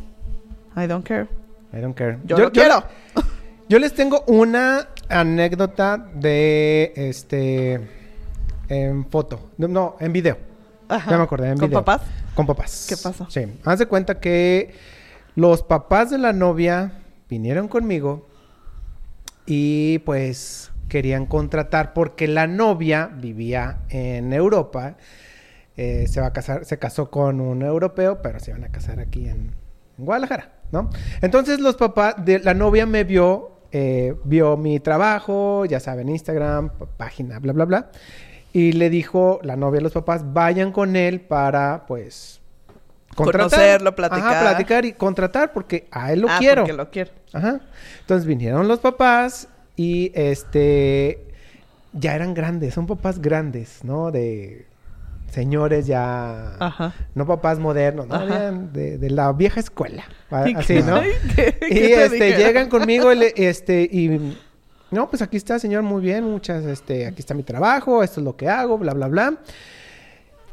I 0.76 0.88
don't 0.88 1.06
care. 1.06 1.28
I 1.74 1.82
don't 1.82 1.96
care. 1.96 2.18
Yo, 2.24 2.38
lo 2.38 2.52
quiero. 2.52 2.84
Yo 3.68 3.78
les 3.78 3.94
tengo 3.94 4.24
una 4.28 4.88
anécdota 5.10 5.98
de 6.16 6.94
este 6.96 7.82
en 8.70 9.06
foto. 9.10 9.50
No, 9.58 9.96
en 10.00 10.14
video. 10.14 10.38
Ajá. 10.88 11.12
Ya 11.12 11.18
me 11.18 11.24
acordé, 11.24 11.50
en 11.50 11.58
¿Con 11.58 11.70
video. 11.70 11.84
papás? 11.84 12.08
Con 12.36 12.46
papás. 12.46 12.86
¿Qué 12.88 12.96
pasó? 12.98 13.28
Sí. 13.30 13.42
Haz 13.66 13.80
de 13.80 13.86
cuenta 13.88 14.20
que 14.20 14.74
los 15.36 15.64
papás 15.64 16.10
de 16.12 16.18
la 16.18 16.34
novia 16.34 16.94
vinieron 17.30 17.68
conmigo 17.68 18.28
y 19.46 20.00
pues 20.00 20.72
querían 20.88 21.26
contratar 21.26 21.94
porque 21.94 22.28
la 22.28 22.48
novia 22.48 23.08
vivía 23.14 23.80
en 23.90 24.34
Europa. 24.34 24.96
eh, 25.78 26.08
se 26.08 26.20
va 26.20 26.28
a 26.28 26.34
casar, 26.34 26.66
se 26.66 26.78
casó 26.78 27.10
con 27.10 27.40
un 27.40 27.62
europeo, 27.62 28.22
pero 28.22 28.40
se 28.42 28.52
van 28.52 28.66
a 28.66 28.70
casar 28.70 29.00
aquí 29.00 29.30
en, 29.30 29.56
en 29.98 30.06
Guadalajara, 30.06 30.52
¿no? 30.74 30.90
Entonces 31.22 31.60
los 31.62 31.76
papás 31.78 32.16
de 32.26 32.40
la 32.40 32.54
novia 32.54 32.86
me 32.86 33.06
vio, 33.06 33.59
eh, 33.72 34.16
vio 34.24 34.58
mi 34.58 34.80
trabajo, 34.80 35.66
ya 35.66 35.80
saben, 35.80 36.10
Instagram, 36.10 36.72
página, 36.98 37.40
bla, 37.40 37.54
bla, 37.54 37.66
bla. 37.66 37.92
Y 38.52 38.72
le 38.72 38.90
dijo 38.90 39.40
la 39.44 39.56
novia 39.56 39.80
a 39.80 39.84
los 39.84 39.94
papás, 39.94 40.34
vayan 40.34 40.72
con 40.72 40.96
él 40.96 41.22
para, 41.22 41.86
pues, 41.88 42.40
Conocerlo, 43.16 43.96
platicar. 43.96 44.34
Ajá, 44.34 44.42
platicar 44.42 44.86
y 44.86 44.94
contratar 44.94 45.52
porque 45.52 45.88
a 45.92 46.14
él 46.14 46.22
lo 46.22 46.30
ah, 46.30 46.38
quiero. 46.40 46.62
porque 46.62 46.74
lo 46.74 46.90
quiero. 46.90 47.12
Ajá. 47.34 47.60
Entonces 48.02 48.26
vinieron 48.26 48.68
los 48.68 48.80
papás 48.80 49.48
y 49.76 50.12
este 50.14 51.26
ya 51.94 52.16
eran 52.16 52.34
grandes, 52.34 52.74
son 52.74 52.88
papás 52.88 53.20
grandes, 53.20 53.84
¿no? 53.84 54.12
De 54.12 54.66
señores 55.32 55.88
ya 55.88 56.56
Ajá. 56.60 56.94
no 57.16 57.26
papás 57.26 57.60
modernos, 57.60 58.08
¿no? 58.08 58.20
De, 58.74 58.98
de 58.98 59.10
la 59.10 59.32
vieja 59.34 59.60
escuela, 59.60 60.04
a- 60.32 60.50
¿Y 60.50 60.54
así, 60.56 60.76
qué- 60.76 60.84
¿no? 60.84 61.02
qué- 61.02 61.58
qué 61.60 61.68
Y 61.70 61.74
te 61.74 62.04
este 62.06 62.16
dijeron? 62.26 62.38
llegan 62.48 62.70
conmigo 62.70 63.14
y 63.14 63.32
este 63.36 63.84
y 63.92 64.36
no, 64.92 65.10
pues 65.10 65.22
aquí 65.22 65.38
está, 65.38 65.60
señor, 65.60 65.84
muy 65.84 66.02
bien, 66.02 66.24
muchas 66.24 66.64
este 66.66 67.06
aquí 67.06 67.20
está 67.20 67.34
mi 67.34 67.44
trabajo, 67.44 68.02
esto 68.04 68.22
es 68.22 68.26
lo 68.26 68.36
que 68.36 68.48
hago, 68.50 68.78
bla 68.78 68.94
bla 68.94 69.08
bla. 69.08 69.36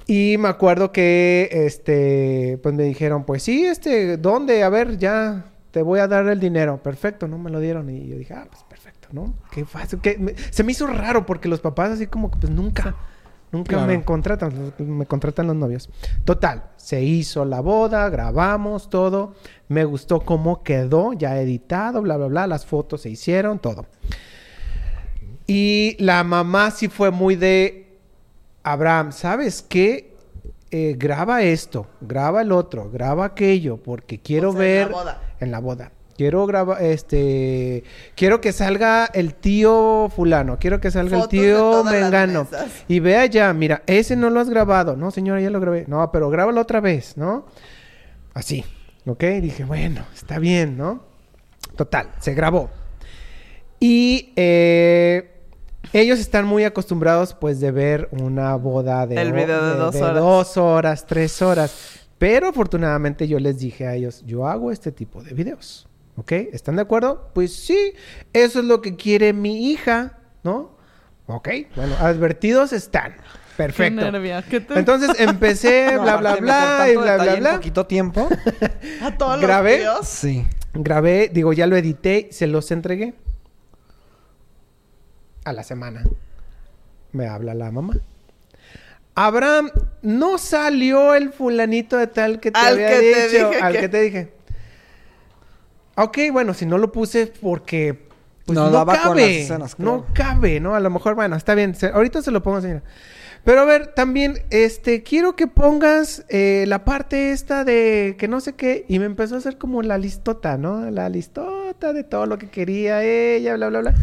Y 0.09 0.37
me 0.39 0.49
acuerdo 0.49 0.93
que, 0.93 1.49
este, 1.51 2.59
pues 2.63 2.73
me 2.75 2.85
dijeron, 2.85 3.25
pues 3.25 3.43
sí, 3.43 3.65
este, 3.67 4.17
¿dónde? 4.19 4.63
A 4.63 4.69
ver, 4.69 4.99
ya 4.99 5.47
te 5.73 5.83
voy 5.83 5.99
a 5.99 6.07
dar 6.07 6.29
el 6.29 6.39
dinero. 6.39 6.81
Perfecto, 6.81 7.27
no 7.27 7.39
me 7.39 7.51
lo 7.51 7.59
dieron. 7.59 7.91
Y 7.91 8.07
yo 8.07 8.17
dije, 8.17 8.33
ah, 8.35 8.47
pues 8.49 8.63
perfecto, 8.69 9.09
¿no? 9.11 9.35
Qué 9.51 9.65
fácil. 9.65 10.01
que 10.01 10.17
me- 10.17 10.35
se 10.51 10.63
me 10.63 10.71
hizo 10.73 10.87
raro 10.87 11.27
porque 11.27 11.49
los 11.49 11.59
papás 11.61 11.91
así 11.91 12.07
como 12.07 12.31
que 12.31 12.39
pues 12.39 12.53
nunca, 12.53 12.95
nunca 13.57 13.73
Claro. 13.77 13.87
me 13.87 14.05
contratan, 14.05 14.73
me 14.79 15.07
contratan 15.07 15.47
los 15.47 15.57
novios. 15.57 15.89
Total, 16.25 16.65
se 16.77 17.03
hizo 17.03 17.45
la 17.45 17.61
boda, 17.61 18.09
grabamos 18.11 18.89
todo. 18.91 19.35
Me 19.69 19.85
gustó 19.85 20.21
cómo 20.21 20.63
quedó, 20.63 21.13
ya 21.13 21.41
editado, 21.41 22.03
bla, 22.03 22.17
bla, 22.17 22.27
bla. 22.27 22.47
Las 22.47 22.67
fotos 22.67 23.01
se 23.03 23.11
hicieron, 23.11 23.59
todo. 23.59 23.87
Y 25.47 25.97
la 26.01 26.25
mamá 26.25 26.71
sí 26.71 26.89
fue 26.89 27.11
muy 27.11 27.37
de 27.37 27.99
Abraham, 28.63 29.13
¿sabes 29.13 29.63
qué? 29.63 30.15
Eh, 30.73 30.97
graba 30.99 31.43
esto, 31.43 31.87
graba 32.01 32.43
el 32.43 32.51
otro, 32.51 32.91
graba 32.91 33.27
aquello, 33.27 33.77
porque 33.77 34.19
quiero 34.19 34.51
O 34.51 34.53
sea, 34.53 34.61
en 34.61 34.67
ver 34.67 34.91
la 34.91 34.97
boda. 34.97 35.23
en 35.41 35.51
la 35.53 35.59
boda. 35.61 35.93
Quiero 36.17 36.47
grabar, 36.47 36.83
este, 36.83 37.85
quiero 38.15 38.41
que 38.41 38.53
salga 38.53 39.05
el 39.05 39.35
tío 39.35 40.11
fulano, 40.15 40.59
quiero 40.59 40.81
que 40.81 40.91
salga 40.91 41.19
Fotos 41.19 41.35
el 41.35 41.41
tío 41.41 41.85
mengano. 41.85 42.49
Y 42.89 43.01
vea 43.01 43.27
ya, 43.27 43.53
mira, 43.53 43.83
ese 43.87 44.17
no 44.17 44.31
lo 44.31 44.41
has 44.41 44.49
grabado. 44.49 44.97
No, 44.97 45.11
señora, 45.11 45.43
ya 45.43 45.51
lo 45.51 45.61
grabé. 45.61 45.85
No, 45.89 46.11
pero 46.13 46.31
grábalo 46.31 46.61
otra 46.63 46.81
vez, 46.81 47.19
¿no? 47.19 47.45
Así, 48.33 48.65
¿ok? 49.05 49.25
Dije, 49.43 49.65
bueno, 49.65 50.07
está 50.15 50.39
bien, 50.39 50.79
¿no? 50.79 51.03
Total, 51.77 52.11
se 52.19 52.33
grabó. 52.33 52.71
Y 53.79 54.33
eh, 54.37 55.33
ellos 55.93 56.19
están 56.19 56.47
muy 56.47 56.65
acostumbrados, 56.65 57.35
pues, 57.35 57.61
de 57.61 57.73
ver 57.73 58.09
una 58.11 58.57
boda 58.57 59.07
de, 59.07 59.21
El 59.21 59.35
video 59.35 59.67
de 59.67 59.77
dos 59.77 59.97
horas. 59.97 60.15
dos 60.15 60.57
horas, 60.57 61.07
tres 61.07 61.43
horas. 61.43 62.07
Pero 62.17 62.49
afortunadamente 62.49 63.29
yo 63.29 63.39
les 63.39 63.59
dije 63.59 63.87
a 63.87 63.95
ellos, 63.95 64.23
yo 64.25 64.47
hago 64.47 64.73
este 64.73 64.93
tipo 64.93 65.23
de 65.23 65.35
videos. 65.35 65.87
¿Ok? 66.17 66.33
¿Están 66.33 66.77
de 66.77 66.83
acuerdo? 66.83 67.31
Pues 67.35 67.55
sí, 67.55 67.93
eso 68.33 68.61
es 68.61 68.65
lo 68.65 68.81
que 68.81 68.97
quiere 68.97 69.33
mi 69.33 69.71
hija, 69.71 70.19
¿no? 70.43 70.77
Ok, 71.27 71.49
bueno, 71.75 71.95
advertidos 71.99 72.73
están. 72.73 73.17
Perfecto. 73.57 74.03
Qué 74.05 74.13
nervia. 74.13 74.43
¿Qué 74.43 74.61
te... 74.61 74.79
Entonces 74.79 75.19
empecé, 75.19 75.93
No, 75.97 76.03
bla, 76.03 76.17
bla, 76.17 76.37
bla, 76.37 76.87
y 76.89 76.93
bla, 76.93 77.03
bla, 77.03 77.13
detalle 77.13 77.35
en 77.35 77.41
bla. 77.41 77.55
poquito 77.57 77.87
tiempo. 77.87 78.29
a 79.03 79.17
todos 79.19 79.41
grabé. 79.41 79.71
los 79.73 79.79
videos. 79.79 80.07
Sí. 80.09 80.47
Grabé, 80.75 81.31
digo, 81.33 81.53
ya 81.53 81.67
lo 81.67 81.77
edité, 81.77 82.29
se 82.33 82.47
los 82.47 82.71
entregué. 82.71 83.15
A 85.45 85.53
la 85.53 85.63
semana. 85.63 86.03
Me 87.13 87.29
habla 87.29 87.55
la 87.55 87.71
mamá. 87.71 87.95
Abraham, 89.15 89.71
no 90.03 90.37
salió 90.39 91.15
el 91.15 91.33
fulanito 91.33 91.97
de 91.97 92.07
tal 92.09 92.41
que 92.41 92.51
te 92.51 92.59
Al 92.59 92.75
había 92.75 92.91
que 92.91 92.97
te 93.01 93.29
dicho. 93.29 93.49
dije 93.51 93.61
al 93.63 93.73
que- 93.73 93.81
que 93.81 93.89
te 93.89 94.01
dije. 94.03 94.33
Ok, 95.97 96.19
bueno, 96.33 96.55
si 96.55 96.67
no 96.67 96.79
lo 96.79 96.93
puse 96.93 97.27
porque 97.41 98.07
pues, 98.45 98.55
No 98.57 98.67
no, 98.67 98.71
daba 98.71 98.93
con 99.03 99.17
las 99.17 99.25
cabe. 99.27 99.41
escenas, 99.43 99.79
No 99.79 100.05
claro. 100.07 100.15
cabe, 100.15 100.61
¿no? 100.61 100.75
A 100.75 100.81
lo 100.81 100.91
mejor, 100.91 101.15
bueno, 101.15 101.37
está 101.37 101.55
bien. 101.55 101.75
se- 101.75 101.89
ahorita 101.89 102.23
se 102.23 102.31
lo 102.31 102.43
pongo, 102.43 102.61
señora. 102.61 102.83
Pero 103.45 103.61
a 103.61 103.65
ver, 103.65 103.95
también, 103.95 104.43
este, 104.51 105.03
quiero 105.05 105.37
que 105.37 105.47
pongas 105.47 106.25
eh, 106.29 106.65
la 106.67 106.85
parte 106.85 107.31
esta 107.31 107.65
de 107.65 108.17
que 108.19 108.27
no 108.29 108.41
sé 108.41 108.55
qué. 108.55 108.85
Y 108.89 108.99
me 108.99 109.05
empezó 109.07 109.37
a 109.37 109.39
hacer 109.39 109.57
como 109.57 109.83
la 109.83 109.99
listota, 109.99 110.59
¿no? 110.59 110.91
La 110.91 111.09
listota 111.09 111.93
de 111.93 112.03
todo 112.05 112.27
lo 112.27 112.39
que 112.39 112.51
quería 112.51 113.03
ella, 113.05 113.55
bla, 113.57 113.69
bla, 113.69 113.81
bla. 113.81 113.95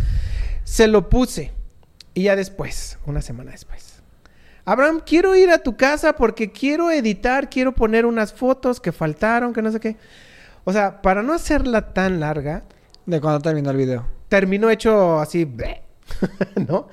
Se 0.63 0.87
lo 0.87 1.09
puse. 1.09 1.51
Y 2.13 2.23
ya 2.23 2.35
después, 2.37 2.97
una 3.05 3.21
semana 3.21 3.51
después. 3.51 4.01
Abraham, 4.65 5.01
quiero 5.05 5.35
ir 5.35 5.49
a 5.49 5.57
tu 5.57 5.75
casa 5.75 6.13
porque 6.13 6.51
quiero 6.51 6.89
editar, 6.89 7.49
quiero 7.49 7.73
poner 7.73 8.05
unas 8.05 8.31
fotos 8.33 8.79
que 8.79 8.93
faltaron, 8.93 9.51
que 9.51 9.61
no 9.61 9.71
sé 9.71 9.79
qué. 9.81 9.97
O 10.63 10.71
sea, 10.73 11.01
para 11.01 11.21
no 11.23 11.33
hacerla 11.33 11.93
tan 11.93 12.19
larga, 12.19 12.63
¿De 13.05 13.19
cuándo 13.19 13.39
terminó 13.41 13.69
el 13.71 13.77
video? 13.77 14.05
terminó 14.29 14.69
hecho 14.69 15.19
así, 15.19 15.45
¿no? 16.67 16.87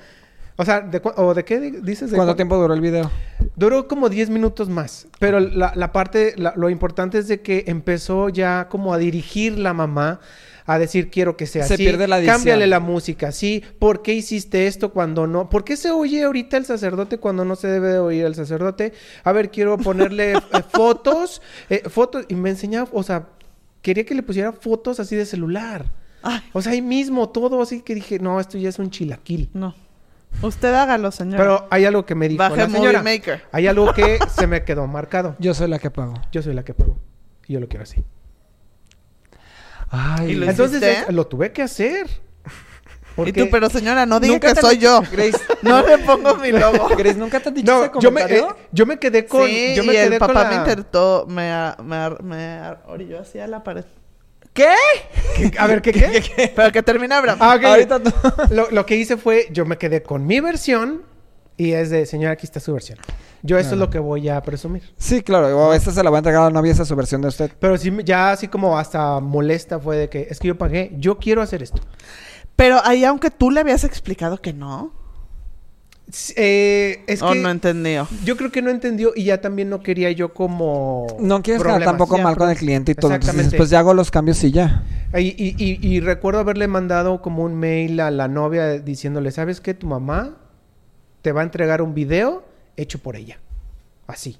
O 0.57 0.65
sea, 0.65 0.81
¿de, 0.81 1.01
o 1.15 1.33
de 1.33 1.43
qué 1.45 1.59
di- 1.59 1.79
dices? 1.81 2.11
¿De 2.11 2.17
¿Cuánto 2.17 2.33
cu- 2.33 2.37
tiempo 2.37 2.57
duró 2.57 2.73
el 2.73 2.81
video? 2.81 3.09
Duró 3.55 3.87
como 3.87 4.09
10 4.09 4.29
minutos 4.29 4.69
más. 4.69 5.07
Pero 5.19 5.39
la, 5.39 5.71
la 5.75 5.91
parte, 5.91 6.33
la- 6.37 6.53
lo 6.55 6.69
importante 6.69 7.17
es 7.17 7.27
de 7.27 7.41
que 7.41 7.63
empezó 7.67 8.29
ya 8.29 8.67
como 8.69 8.93
a 8.93 8.97
dirigir 8.99 9.57
la 9.57 9.73
mamá 9.73 10.19
a 10.67 10.77
decir 10.77 11.09
quiero 11.09 11.35
que 11.35 11.47
sea 11.47 11.65
Se 11.65 11.73
así. 11.73 11.83
pierde 11.83 12.07
la 12.07 12.19
edición. 12.19 12.35
Cámbiale 12.35 12.67
la 12.67 12.79
música, 12.79 13.31
sí. 13.31 13.63
¿Por 13.79 14.03
qué 14.03 14.13
hiciste 14.13 14.67
esto 14.67 14.91
cuando 14.91 15.25
no? 15.25 15.49
¿Por 15.49 15.63
qué 15.63 15.75
se 15.77 15.89
oye 15.89 16.23
ahorita 16.23 16.57
el 16.57 16.65
sacerdote 16.65 17.17
cuando 17.17 17.43
no 17.43 17.55
se 17.55 17.67
debe 17.67 17.87
de 17.87 17.97
oír 17.99 18.25
el 18.25 18.35
sacerdote? 18.35 18.93
A 19.23 19.31
ver, 19.31 19.49
quiero 19.49 19.77
ponerle 19.79 20.33
eh, 20.33 20.39
fotos, 20.71 21.41
eh, 21.71 21.81
fotos. 21.89 22.25
Y 22.27 22.35
me 22.35 22.51
enseñaba, 22.51 22.87
o 22.93 23.01
sea, 23.01 23.29
quería 23.81 24.05
que 24.05 24.15
le 24.15 24.23
pusiera 24.23 24.51
fotos 24.51 24.99
así 24.99 25.15
de 25.15 25.25
celular. 25.25 25.91
Ay, 26.23 26.41
O 26.53 26.61
sea, 26.61 26.73
ahí 26.73 26.81
mismo, 26.81 27.29
todo 27.29 27.61
así 27.61 27.81
que 27.81 27.95
dije, 27.95 28.19
no, 28.19 28.39
esto 28.39 28.57
ya 28.57 28.69
es 28.69 28.79
un 28.79 28.89
chilaquil. 28.91 29.49
no. 29.53 29.75
Usted 30.41 30.73
hágalo, 30.73 31.11
señor. 31.11 31.37
Pero 31.37 31.67
hay 31.69 31.83
algo 31.83 32.05
que 32.05 32.15
me 32.15 32.29
dijo 32.29 32.39
Baje 32.39 32.55
la 32.55 32.69
señora. 32.69 32.99
Movie 33.01 33.17
Maker. 33.19 33.41
Hay 33.51 33.67
algo 33.67 33.93
que 33.93 34.17
se 34.33 34.47
me 34.47 34.63
quedó 34.63 34.87
marcado. 34.87 35.35
Yo 35.39 35.53
soy 35.53 35.67
la 35.67 35.77
que 35.77 35.91
pago. 35.91 36.13
Yo 36.31 36.41
soy 36.41 36.53
la 36.53 36.63
que 36.63 36.73
pago. 36.73 36.97
Y 37.47 37.53
yo 37.53 37.59
lo 37.59 37.67
quiero 37.67 37.83
así. 37.83 38.01
Ay. 39.89 40.31
¿Y 40.31 40.35
lo 40.35 40.49
Entonces 40.49 40.81
es- 40.81 41.13
lo 41.13 41.27
tuve 41.27 41.51
que 41.51 41.61
hacer. 41.63 42.07
Y 43.25 43.33
tú, 43.33 43.47
pero 43.51 43.69
señora, 43.69 44.05
no 44.05 44.19
diga 44.19 44.33
Nunca 44.33 44.53
que 44.53 44.61
soy 44.61 44.77
yo. 44.77 45.01
Grace, 45.11 45.37
No 45.61 45.85
le 45.85 45.97
pongo 45.99 46.35
mi 46.35 46.51
logo. 46.51 46.87
Grace, 46.89 47.15
¿nunca 47.15 47.39
te 47.39 47.49
han 47.49 47.55
dicho 47.55 47.71
No, 47.71 47.83
ese 47.83 47.91
yo 47.99 48.11
me, 48.11 48.21
comentario? 48.21 48.49
eh, 48.57 48.67
yo 48.71 48.85
me 48.85 48.97
quedé 48.99 49.25
con. 49.25 49.47
sí, 49.47 49.73
yo 49.75 49.83
me 49.83 49.93
y 49.93 49.95
quedé 49.95 50.13
el 50.13 50.19
con 50.19 50.27
papá 50.29 50.43
la- 50.43 50.49
me 50.49 50.55
intentó, 50.57 51.25
me, 51.27 51.51
a- 51.51 51.75
me, 51.83 52.09
me 52.23 52.61
orilló 52.87 53.19
así 53.19 53.39
a 53.39 53.47
la 53.47 53.63
pared. 53.63 53.83
¿Qué? 54.53 54.73
¿Qué? 55.37 55.51
A 55.57 55.67
ver, 55.67 55.81
¿qué 55.81 55.91
qué? 55.93 56.51
Pero 56.55 56.71
que 56.71 56.83
termine 56.83 57.15
Abraham. 57.15 57.37
Ah. 57.41 57.57
Ahorita 57.63 57.99
no. 57.99 58.11
Lo, 58.49 58.69
lo 58.71 58.85
que 58.85 58.95
hice 58.97 59.17
fue, 59.17 59.47
yo 59.51 59.65
me 59.65 59.77
quedé 59.77 60.03
con 60.03 60.25
mi 60.25 60.39
versión 60.41 61.03
y 61.57 61.71
es 61.73 61.89
de, 61.89 62.05
señora, 62.05 62.33
aquí 62.33 62.45
está 62.45 62.59
su 62.59 62.73
versión. 62.73 62.97
Yo 63.43 63.57
eso 63.57 63.71
es 63.71 63.77
lo 63.77 63.89
que 63.89 63.97
voy 63.97 64.29
a 64.29 64.39
presumir. 64.41 64.83
Sí, 64.97 65.21
claro. 65.23 65.57
O 65.57 65.73
esta 65.73 65.91
se 65.91 66.03
la 66.03 66.09
voy 66.09 66.17
a 66.17 66.19
entregar 66.19 66.41
a 66.41 66.45
la 66.45 66.51
novia, 66.51 66.71
esa 66.73 66.83
es 66.83 66.87
su 66.87 66.95
versión 66.95 67.21
de 67.21 67.27
usted. 67.29 67.51
Pero 67.59 67.75
sí, 67.77 67.91
ya 68.05 68.31
así 68.31 68.47
como 68.47 68.77
hasta 68.77 69.19
molesta 69.19 69.79
fue 69.79 69.95
de 69.97 70.09
que, 70.09 70.27
es 70.29 70.39
que 70.39 70.49
yo 70.49 70.57
pagué, 70.57 70.91
yo 70.97 71.17
quiero 71.17 71.41
hacer 71.41 71.63
esto. 71.63 71.81
Pero 72.61 72.79
ahí, 72.85 73.03
aunque 73.05 73.31
tú 73.31 73.49
le 73.49 73.59
habías 73.59 73.83
explicado 73.83 74.39
que 74.39 74.53
no. 74.53 74.93
Eh, 76.35 77.03
es 77.07 77.23
oh, 77.23 77.31
que 77.31 77.39
no 77.39 77.49
entendió. 77.49 78.07
yo 78.23 78.37
creo 78.37 78.51
que 78.51 78.61
no 78.61 78.69
entendió 78.69 79.13
y 79.15 79.23
ya 79.23 79.41
también 79.41 79.67
no 79.67 79.81
quería 79.81 80.11
yo 80.11 80.31
como... 80.35 81.07
No 81.19 81.41
quieres 81.41 81.59
quedar 81.63 81.77
problemas. 81.77 81.85
tampoco 81.85 82.17
Ya, 82.17 82.23
mal 82.23 82.35
con 82.37 82.51
el 82.51 82.57
cliente 82.57 82.91
y 82.91 82.95
todo. 82.95 83.15
Entonces, 83.15 83.49
después 83.49 83.71
ya 83.71 83.79
hago 83.79 83.95
los 83.95 84.11
cambios 84.11 84.43
y 84.43 84.51
ya. 84.51 84.83
Y, 85.17 85.29
y- 85.29 85.55
y- 85.57 85.79
y 85.81 85.99
recuerdo 86.01 86.39
haberle 86.41 86.67
mandado 86.67 87.19
como 87.23 87.43
un 87.43 87.55
mail 87.55 87.99
a 87.99 88.11
la 88.11 88.27
novia 88.27 88.77
diciéndole, 88.77 89.31
¿sabes 89.31 89.59
qué? 89.59 89.73
Tu 89.73 89.87
mamá 89.87 90.37
te 91.23 91.31
va 91.31 91.41
a 91.41 91.43
entregar 91.45 91.81
un 91.81 91.95
video 91.95 92.43
hecho 92.77 92.99
por 92.99 93.15
ella. 93.15 93.39
Así. 94.05 94.37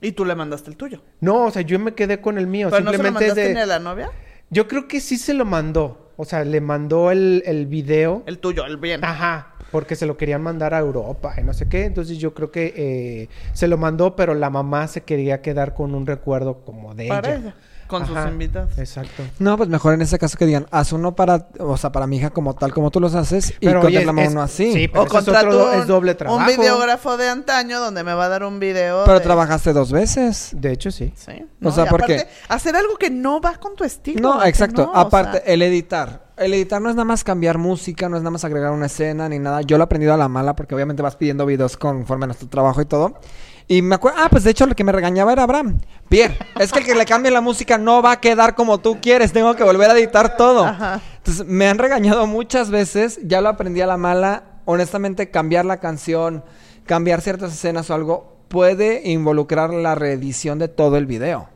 Y 0.00 0.12
tú 0.12 0.24
le 0.24 0.36
mandaste 0.36 0.70
el 0.70 0.76
tuyo. 0.76 1.02
No, 1.20 1.46
o 1.46 1.50
sea, 1.50 1.62
yo 1.62 1.80
me 1.80 1.94
quedé 1.94 2.20
con 2.20 2.38
el 2.38 2.46
mío. 2.46 2.68
Pero 2.70 2.84
no 2.84 2.92
se 2.92 2.98
lo 2.98 3.02
Simplemente 3.04 3.26
mandaste 3.30 3.48
de... 3.48 3.54
ni 3.54 3.60
a 3.60 3.66
la 3.66 3.80
novia. 3.80 4.10
Yo 4.50 4.68
creo 4.68 4.86
que 4.86 5.00
sí 5.00 5.16
se 5.16 5.34
lo 5.34 5.44
mandó. 5.44 6.03
O 6.16 6.24
sea, 6.24 6.44
le 6.44 6.60
mandó 6.60 7.10
el, 7.10 7.42
el 7.46 7.66
video. 7.66 8.22
El 8.26 8.38
tuyo, 8.38 8.64
el 8.66 8.76
bien. 8.76 9.04
Ajá. 9.04 9.54
Porque 9.70 9.96
se 9.96 10.06
lo 10.06 10.16
querían 10.16 10.40
mandar 10.42 10.72
a 10.72 10.78
Europa 10.78 11.34
y 11.38 11.42
no 11.42 11.52
sé 11.52 11.68
qué. 11.68 11.84
Entonces 11.84 12.18
yo 12.18 12.32
creo 12.34 12.52
que 12.52 12.72
eh, 12.76 13.28
se 13.52 13.66
lo 13.66 13.76
mandó, 13.76 14.14
pero 14.14 14.34
la 14.34 14.48
mamá 14.48 14.86
se 14.86 15.02
quería 15.02 15.42
quedar 15.42 15.74
con 15.74 15.94
un 15.94 16.06
recuerdo 16.06 16.64
como 16.64 16.94
de 16.94 17.08
Para 17.08 17.30
ella. 17.34 17.38
ella. 17.38 17.54
Con 17.86 18.02
Ajá, 18.02 18.22
sus 18.22 18.32
invitados. 18.32 18.78
Exacto. 18.78 19.22
No, 19.38 19.56
pues 19.56 19.68
mejor 19.68 19.94
en 19.94 20.02
ese 20.02 20.18
caso 20.18 20.36
que 20.38 20.46
digan, 20.46 20.66
haz 20.70 20.92
uno 20.92 21.14
para, 21.14 21.48
o 21.58 21.76
sea, 21.76 21.92
para 21.92 22.06
mi 22.06 22.16
hija 22.16 22.30
como 22.30 22.54
tal, 22.54 22.72
como 22.72 22.90
tú 22.90 23.00
los 23.00 23.14
haces, 23.14 23.50
y 23.60 23.66
Pero, 23.66 23.80
oye, 23.80 23.86
contémplame 24.04 24.24
es- 24.24 24.30
uno 24.32 24.42
así. 24.42 24.72
sí, 24.72 24.88
pero 24.88 25.02
O 25.04 25.06
eso 25.06 25.18
es 25.18 25.28
otro- 25.28 25.68
un, 25.72 25.74
es 25.80 25.86
doble 25.86 26.12
un 26.12 26.16
trabajo. 26.18 26.46
videógrafo 26.50 27.16
de 27.16 27.28
antaño 27.28 27.80
donde 27.80 28.02
me 28.04 28.14
va 28.14 28.24
a 28.24 28.28
dar 28.28 28.44
un 28.44 28.58
video. 28.58 29.04
Pero 29.04 29.18
de- 29.18 29.24
trabajaste 29.24 29.72
dos 29.72 29.92
veces. 29.92 30.50
De 30.54 30.72
hecho, 30.72 30.90
sí. 30.90 31.12
Sí. 31.16 31.32
O 31.62 31.70
sea, 31.70 31.84
y 31.84 31.88
porque- 31.88 32.26
Hacer 32.48 32.74
algo 32.76 32.96
que 32.96 33.10
no 33.10 33.40
va 33.40 33.54
con 33.58 33.74
tu 33.76 33.84
estilo. 33.84 34.20
No, 34.20 34.44
exacto. 34.44 34.86
no, 34.86 34.92
o 34.92 34.96
Aparte, 34.96 35.42
sea, 35.44 35.52
el 35.54 35.62
editar. 35.62 36.24
El 36.36 36.52
editar 36.54 36.82
no 36.82 36.88
es 36.90 36.96
nada 36.96 37.04
más 37.04 37.22
cambiar 37.22 37.58
música, 37.58 38.08
no 38.08 38.16
es 38.16 38.22
nada 38.22 38.32
más 38.32 38.44
agregar 38.44 38.72
una 38.72 38.86
escena 38.86 39.28
ni 39.28 39.38
nada. 39.38 39.60
Yo 39.62 39.76
lo 39.78 39.84
he 39.84 39.86
aprendido 39.86 40.12
a 40.14 40.16
la 40.16 40.26
mala 40.28 40.56
porque 40.56 40.74
obviamente 40.74 41.00
vas 41.02 41.14
pidiendo 41.16 41.46
videos 41.46 41.76
conforme 41.76 42.24
a 42.24 42.26
nuestro 42.28 42.48
trabajo 42.48 42.80
y 42.82 42.86
todo. 42.86 43.20
Y 43.66 43.80
me 43.82 43.94
acuerdo, 43.94 44.18
ah, 44.22 44.28
pues 44.30 44.44
de 44.44 44.50
hecho 44.50 44.66
lo 44.66 44.74
que 44.74 44.84
me 44.84 44.92
regañaba 44.92 45.32
era 45.32 45.44
Abraham. 45.44 45.80
Pierre, 46.08 46.36
es 46.60 46.70
que 46.70 46.80
el 46.80 46.84
que 46.84 46.94
le 46.94 47.06
cambie 47.06 47.30
la 47.30 47.40
música 47.40 47.78
no 47.78 48.02
va 48.02 48.12
a 48.12 48.20
quedar 48.20 48.54
como 48.54 48.78
tú 48.78 48.98
quieres, 49.00 49.32
tengo 49.32 49.54
que 49.56 49.64
volver 49.64 49.90
a 49.90 49.94
editar 49.98 50.36
todo. 50.36 50.66
Ajá. 50.66 51.00
Entonces, 51.16 51.46
me 51.46 51.66
han 51.66 51.78
regañado 51.78 52.26
muchas 52.26 52.70
veces, 52.70 53.18
ya 53.24 53.40
lo 53.40 53.48
aprendí 53.48 53.80
a 53.80 53.86
la 53.86 53.96
mala. 53.96 54.42
Honestamente, 54.66 55.30
cambiar 55.30 55.64
la 55.64 55.78
canción, 55.78 56.44
cambiar 56.84 57.22
ciertas 57.22 57.52
escenas 57.54 57.88
o 57.88 57.94
algo, 57.94 58.36
puede 58.48 59.08
involucrar 59.10 59.70
la 59.72 59.94
reedición 59.94 60.58
de 60.58 60.68
todo 60.68 60.96
el 60.98 61.06
video. 61.06 61.48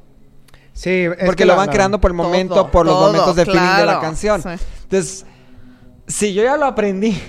Sí, 0.72 0.90
es 0.90 1.16
Porque 1.26 1.42
que 1.42 1.44
lo 1.44 1.56
van 1.56 1.66
la- 1.66 1.72
creando 1.72 2.00
por 2.00 2.10
el 2.12 2.16
Todo, 2.16 2.26
momento, 2.26 2.70
por 2.70 2.86
los 2.86 2.94
todo, 2.94 3.06
momentos 3.08 3.36
de 3.36 3.44
feeling 3.44 3.60
de 3.60 3.66
la 3.66 3.82
claro, 3.84 4.00
canción. 4.00 4.42
sí. 4.42 4.48
Entonces, 4.84 5.26
si 6.06 6.32
yo 6.32 6.42
ya 6.42 6.56
lo 6.56 6.64
aprendí, 6.66 7.20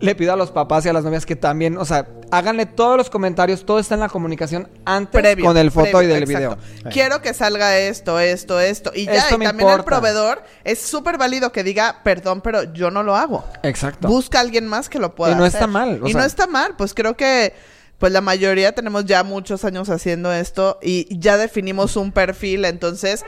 le 0.00 0.14
pido 0.14 0.32
a 0.32 0.36
los 0.36 0.50
papás 0.50 0.86
y 0.86 0.88
a 0.88 0.92
las 0.92 1.04
novias 1.04 1.26
que 1.26 1.34
también, 1.36 1.76
o 1.76 1.84
sea, 1.84 2.06
háganle 2.30 2.66
todos 2.66 2.96
los 2.96 3.10
comentarios, 3.10 3.64
todo 3.66 3.78
está 3.78 3.94
en 3.94 4.00
la 4.00 4.08
comunicación 4.08 4.68
antes 4.84 5.20
previo, 5.20 5.44
con 5.44 5.56
el 5.56 5.70
foto 5.70 5.90
previo, 5.98 6.02
y 6.02 6.06
del 6.06 6.22
exacto. 6.30 6.56
video. 6.76 6.90
Quiero 6.92 7.20
que 7.22 7.34
salga 7.34 7.76
esto, 7.78 8.20
esto, 8.20 8.60
esto. 8.60 8.92
Y 8.94 9.06
ya, 9.06 9.14
Esto 9.14 9.36
y 9.40 9.44
también 9.44 9.68
el 9.68 9.84
proveedor 9.84 10.42
es 10.64 10.78
súper 10.80 11.18
válido 11.18 11.50
que 11.52 11.64
diga, 11.64 12.00
perdón, 12.04 12.40
pero 12.42 12.72
yo 12.72 12.90
no 12.90 13.02
lo 13.02 13.16
hago. 13.16 13.44
Exacto. 13.62 14.08
Busca 14.08 14.38
a 14.38 14.42
alguien 14.42 14.66
más 14.66 14.88
que 14.88 14.98
lo 14.98 15.14
pueda 15.14 15.32
Y 15.32 15.34
no 15.36 15.44
hacer. 15.44 15.58
está 15.60 15.66
mal, 15.66 16.00
o 16.02 16.06
y 16.06 16.12
sea- 16.12 16.20
no 16.20 16.26
está 16.26 16.46
mal, 16.46 16.74
pues 16.76 16.94
creo 16.94 17.16
que 17.16 17.54
pues 17.98 18.12
la 18.12 18.20
mayoría 18.20 18.72
tenemos 18.76 19.06
ya 19.06 19.24
muchos 19.24 19.64
años 19.64 19.90
haciendo 19.90 20.32
esto 20.32 20.78
y 20.80 21.18
ya 21.18 21.36
definimos 21.36 21.96
un 21.96 22.12
perfil, 22.12 22.64
entonces 22.64 23.24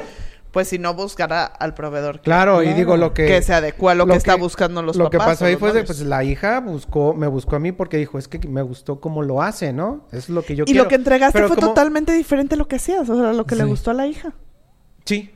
pues 0.52 0.68
si 0.68 0.78
no 0.78 0.94
buscar 0.94 1.32
a- 1.32 1.44
al 1.46 1.74
proveedor 1.74 2.16
que, 2.16 2.22
Claro, 2.24 2.62
y 2.62 2.72
digo 2.74 2.96
lo 2.96 3.14
que... 3.14 3.26
que 3.26 3.42
se 3.42 3.54
adecua 3.54 3.92
a 3.92 3.94
lo, 3.94 4.06
que, 4.06 4.16
está 4.16 4.34
buscando 4.34 4.82
los 4.82 4.96
Lo 4.96 5.04
papás. 5.04 5.18
que 5.20 5.30
pasó 5.30 5.44
ahí 5.44 5.56
fue 5.56 5.72
de, 5.72 5.84
pues 5.84 6.00
la 6.00 6.24
hija 6.24 6.58
buscó, 6.60 7.14
me 7.14 7.26
buscó 7.28 7.56
a 7.56 7.58
mí 7.60 7.70
porque 7.72 7.96
dijo, 7.98 8.18
es 8.18 8.26
que 8.28 8.38
me 8.48 8.62
gustó 8.62 9.00
cómo 9.00 9.22
lo 9.22 9.42
hace, 9.42 9.72
¿no? 9.72 10.06
Es 10.12 10.28
lo 10.28 10.42
que 10.42 10.56
yo 10.56 10.64
y 10.64 10.66
quiero. 10.66 10.82
lo 10.84 10.88
que 10.88 10.96
entregaste 10.96 11.32
Pero 11.38 11.48
fue 11.48 11.56
como- 11.56 11.68
totalmente 11.68 12.12
diferente 12.12 12.56
a 12.56 12.58
lo 12.58 12.66
que 12.68 12.76
hacías, 12.76 13.08
o 13.08 13.16
sea, 13.16 13.32
lo 13.32 13.46
que 13.46 13.54
le 13.54 13.64
gustó 13.64 13.90
a 13.92 13.94
la 13.94 14.06
hija. 14.06 14.32
Sí. 15.04 15.30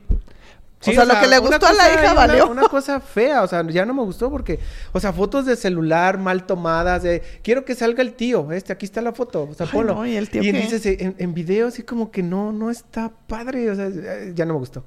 O 0.87 0.93
sea, 0.93 1.07
lo 1.07 1.19
que 1.19 1.27
le 1.29 1.39
gustó 1.39 1.65
a 1.67 1.73
la 1.73 1.89
hija 1.95 2.03
una- 2.13 2.15
valió. 2.15 2.51
Una, 2.51 2.63
cosa 2.69 3.01
fea, 3.01 3.43
o 3.43 3.49
sea, 3.49 3.67
ya 3.71 3.87
no 3.87 3.95
me 3.95 4.03
gustó 4.03 4.31
porque, 4.31 4.59
o 4.93 5.01
sea, 5.01 5.15
fotos 5.15 5.47
de 5.47 5.57
celular 5.57 6.19
mal 6.19 6.45
tomadas, 6.45 7.03
de, 7.03 7.23
quiero 7.43 7.65
que 7.65 7.75
salga 7.75 8.03
el 8.03 8.13
tío, 8.13 8.53
este, 8.53 8.71
aquí 8.73 8.85
está 8.85 9.01
la 9.01 9.13
foto, 9.15 9.49
o 9.51 9.55
sea, 9.55 9.65
Ay, 9.65 9.73
ponlo. 9.73 9.95
no, 9.95 10.07
¿y 10.07 10.17
el 10.17 10.29
tío 10.29 10.43
y 10.43 10.53
dices, 10.53 10.85
en, 10.85 11.15
en 11.19 11.33
video 11.33 11.69
así 11.69 11.85
como 11.85 12.11
que 12.11 12.23
no, 12.23 12.53
no 12.53 12.69
está 12.71 13.11
padre, 13.27 13.71
o 13.71 13.75
sea, 13.75 13.89
ya 14.35 14.45
no 14.45 14.53
me 14.53 14.59
gustó. 14.59 14.85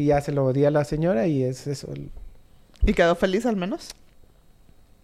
Y 0.00 0.06
ya 0.06 0.20
se 0.22 0.32
lo 0.32 0.50
di 0.54 0.64
a 0.64 0.70
la 0.70 0.84
señora 0.84 1.26
y 1.26 1.42
es 1.42 1.66
eso. 1.66 1.88
¿Y 2.86 2.94
quedó 2.94 3.14
feliz 3.16 3.44
al 3.44 3.56
menos? 3.56 3.90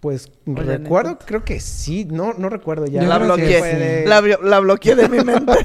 Pues 0.01 0.31
Oye, 0.47 0.79
recuerdo, 0.79 1.19
creo 1.19 1.45
que 1.45 1.61
sí, 1.61 2.07
no, 2.07 2.33
no 2.33 2.49
recuerdo 2.49 2.87
ya. 2.87 3.03
La 3.03 3.19
bloqueé. 3.19 3.61
de- 3.63 4.07
La, 4.07 4.23
blo- 4.23 4.41
la 4.43 4.61
bloqueé 4.61 4.95
de 4.95 5.09
mi 5.09 5.23
mente. 5.23 5.53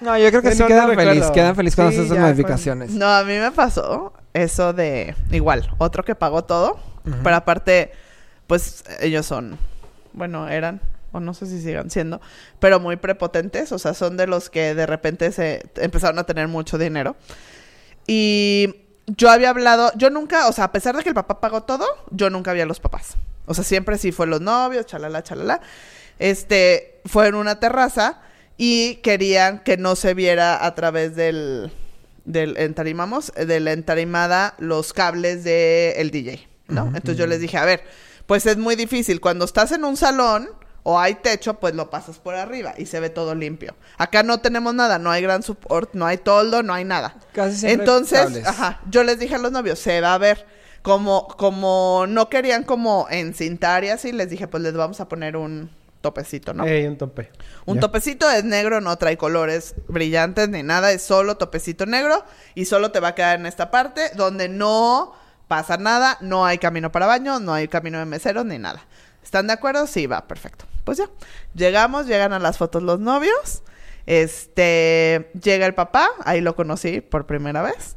No, 0.00 0.16
yo 0.16 0.30
creo 0.30 0.40
que 0.40 0.52
sí 0.52 0.58
no, 0.60 0.64
no 0.64 0.68
quedan 0.68 0.88
recuerdo. 0.88 1.10
felices, 1.10 1.30
quedan 1.32 1.54
felices 1.56 1.74
cuando 1.76 1.90
Sí, 1.92 1.98
haces 1.98 2.06
esas 2.06 2.16
fue- 2.18 2.26
modificaciones. 2.30 2.90
No, 2.92 3.06
a 3.06 3.22
mí 3.22 3.34
me 3.36 3.50
pasó 3.50 4.14
eso 4.32 4.72
de 4.72 5.14
igual, 5.30 5.70
otro 5.76 6.04
que 6.04 6.14
pagó 6.14 6.42
todo, 6.44 6.78
pero 7.22 7.36
aparte, 7.36 7.90
pues 8.46 8.82
ellos 9.00 9.26
son, 9.26 9.58
bueno, 10.14 10.48
eran 10.48 10.80
o 11.12 11.20
no 11.20 11.34
sé 11.34 11.44
si 11.44 11.60
sigan 11.60 11.90
siendo, 11.90 12.18
pero 12.60 12.80
muy 12.80 12.96
prepotentes, 12.96 13.72
o 13.72 13.78
sea, 13.78 13.92
son 13.92 14.16
de 14.16 14.26
los 14.26 14.48
que 14.48 14.74
de 14.74 14.86
repente 14.86 15.32
se 15.32 15.66
empezaron 15.76 16.18
a 16.18 16.24
tener 16.24 16.48
mucho 16.48 16.78
dinero. 16.78 17.14
Y 18.06 18.74
yo 19.06 19.30
había 19.30 19.50
hablado, 19.50 19.92
yo 19.96 20.10
nunca, 20.10 20.48
o 20.48 20.52
sea, 20.52 20.64
a 20.64 20.72
pesar 20.72 20.96
de 20.96 21.02
que 21.02 21.08
el 21.08 21.14
papá 21.14 21.40
pagó 21.40 21.62
todo, 21.62 21.86
yo 22.10 22.30
nunca 22.30 22.52
vi 22.52 22.60
a 22.60 22.66
los 22.66 22.80
papás. 22.80 23.16
O 23.46 23.54
sea, 23.54 23.64
siempre 23.64 23.98
sí 23.98 24.12
fue 24.12 24.26
los 24.26 24.40
novios, 24.40 24.86
chalala, 24.86 25.22
chalala. 25.22 25.60
Este, 26.18 27.00
fue 27.06 27.28
en 27.28 27.34
una 27.34 27.58
terraza 27.58 28.20
y 28.56 28.96
querían 28.96 29.62
que 29.64 29.76
no 29.76 29.96
se 29.96 30.14
viera 30.14 30.64
a 30.64 30.74
través 30.74 31.16
del, 31.16 31.72
del 32.24 32.56
entarimamos, 32.58 33.32
de 33.32 33.60
la 33.60 33.72
entarimada 33.72 34.54
los 34.58 34.92
cables 34.92 35.44
del 35.44 35.94
el 35.96 36.10
DJ, 36.10 36.46
¿no? 36.68 36.86
Entonces 36.86 37.16
yo 37.16 37.26
les 37.26 37.40
dije, 37.40 37.56
a 37.56 37.64
ver, 37.64 37.82
pues 38.26 38.46
es 38.46 38.58
muy 38.58 38.76
difícil. 38.76 39.20
Cuando 39.20 39.44
estás 39.44 39.72
en 39.72 39.84
un 39.84 39.96
salón 39.96 40.48
o 40.90 40.98
hay 40.98 41.14
techo, 41.14 41.54
pues 41.54 41.74
lo 41.74 41.90
pasas 41.90 42.18
por 42.18 42.34
arriba 42.34 42.74
y 42.76 42.86
se 42.86 43.00
ve 43.00 43.10
todo 43.10 43.34
limpio. 43.34 43.74
Acá 43.98 44.22
no 44.22 44.40
tenemos 44.40 44.74
nada, 44.74 44.98
no 44.98 45.10
hay 45.10 45.22
gran 45.22 45.42
support, 45.42 45.94
no 45.94 46.06
hay 46.06 46.18
toldo, 46.18 46.62
no 46.62 46.74
hay 46.74 46.84
nada. 46.84 47.14
Casi 47.32 47.56
siempre 47.56 47.70
hay 47.70 47.78
Entonces, 47.80 48.46
ajá, 48.46 48.80
yo 48.90 49.04
les 49.04 49.18
dije 49.18 49.34
a 49.34 49.38
los 49.38 49.52
novios, 49.52 49.78
se 49.78 50.00
va 50.00 50.14
a 50.14 50.18
ver. 50.18 50.46
Como, 50.82 51.28
como 51.28 52.06
no 52.08 52.30
querían 52.30 52.64
como 52.64 53.06
encintar 53.10 53.84
y 53.84 53.90
así, 53.90 54.12
les 54.12 54.30
dije, 54.30 54.48
pues 54.48 54.62
les 54.62 54.72
vamos 54.72 54.98
a 55.00 55.08
poner 55.08 55.36
un 55.36 55.70
topecito, 56.00 56.54
¿no? 56.54 56.64
Ey, 56.64 56.86
un 56.86 56.96
tope. 56.96 57.30
Un 57.66 57.74
Ya. 57.74 57.80
topecito 57.82 58.30
es 58.30 58.44
negro, 58.44 58.80
no 58.80 58.96
trae 58.96 59.18
colores 59.18 59.74
brillantes 59.88 60.48
ni 60.48 60.62
nada, 60.62 60.90
es 60.92 61.02
solo 61.02 61.36
topecito 61.36 61.84
negro 61.84 62.24
y 62.54 62.64
solo 62.64 62.90
te 62.92 63.00
va 63.00 63.08
a 63.08 63.14
quedar 63.14 63.38
en 63.38 63.44
esta 63.44 63.70
parte 63.70 64.10
donde 64.16 64.48
no 64.48 65.12
pasa 65.48 65.76
nada, 65.76 66.16
no 66.22 66.46
hay 66.46 66.56
camino 66.56 66.90
para 66.90 67.06
baño, 67.06 67.40
no 67.40 67.52
hay 67.52 67.68
camino 67.68 67.98
de 67.98 68.06
meseros 68.06 68.46
ni 68.46 68.58
nada. 68.58 68.82
¿Están 69.22 69.46
de 69.46 69.52
acuerdo? 69.52 69.86
Sí, 69.86 70.06
va, 70.06 70.26
perfecto. 70.26 70.64
Pues 70.84 70.98
ya, 70.98 71.08
llegamos, 71.54 72.06
llegan 72.06 72.32
a 72.32 72.38
las 72.38 72.58
fotos 72.58 72.82
los 72.82 73.00
novios, 73.00 73.62
este, 74.06 75.30
llega 75.40 75.66
el 75.66 75.74
papá, 75.74 76.08
ahí 76.24 76.40
lo 76.40 76.56
conocí 76.56 77.00
por 77.00 77.26
primera 77.26 77.62
vez, 77.62 77.96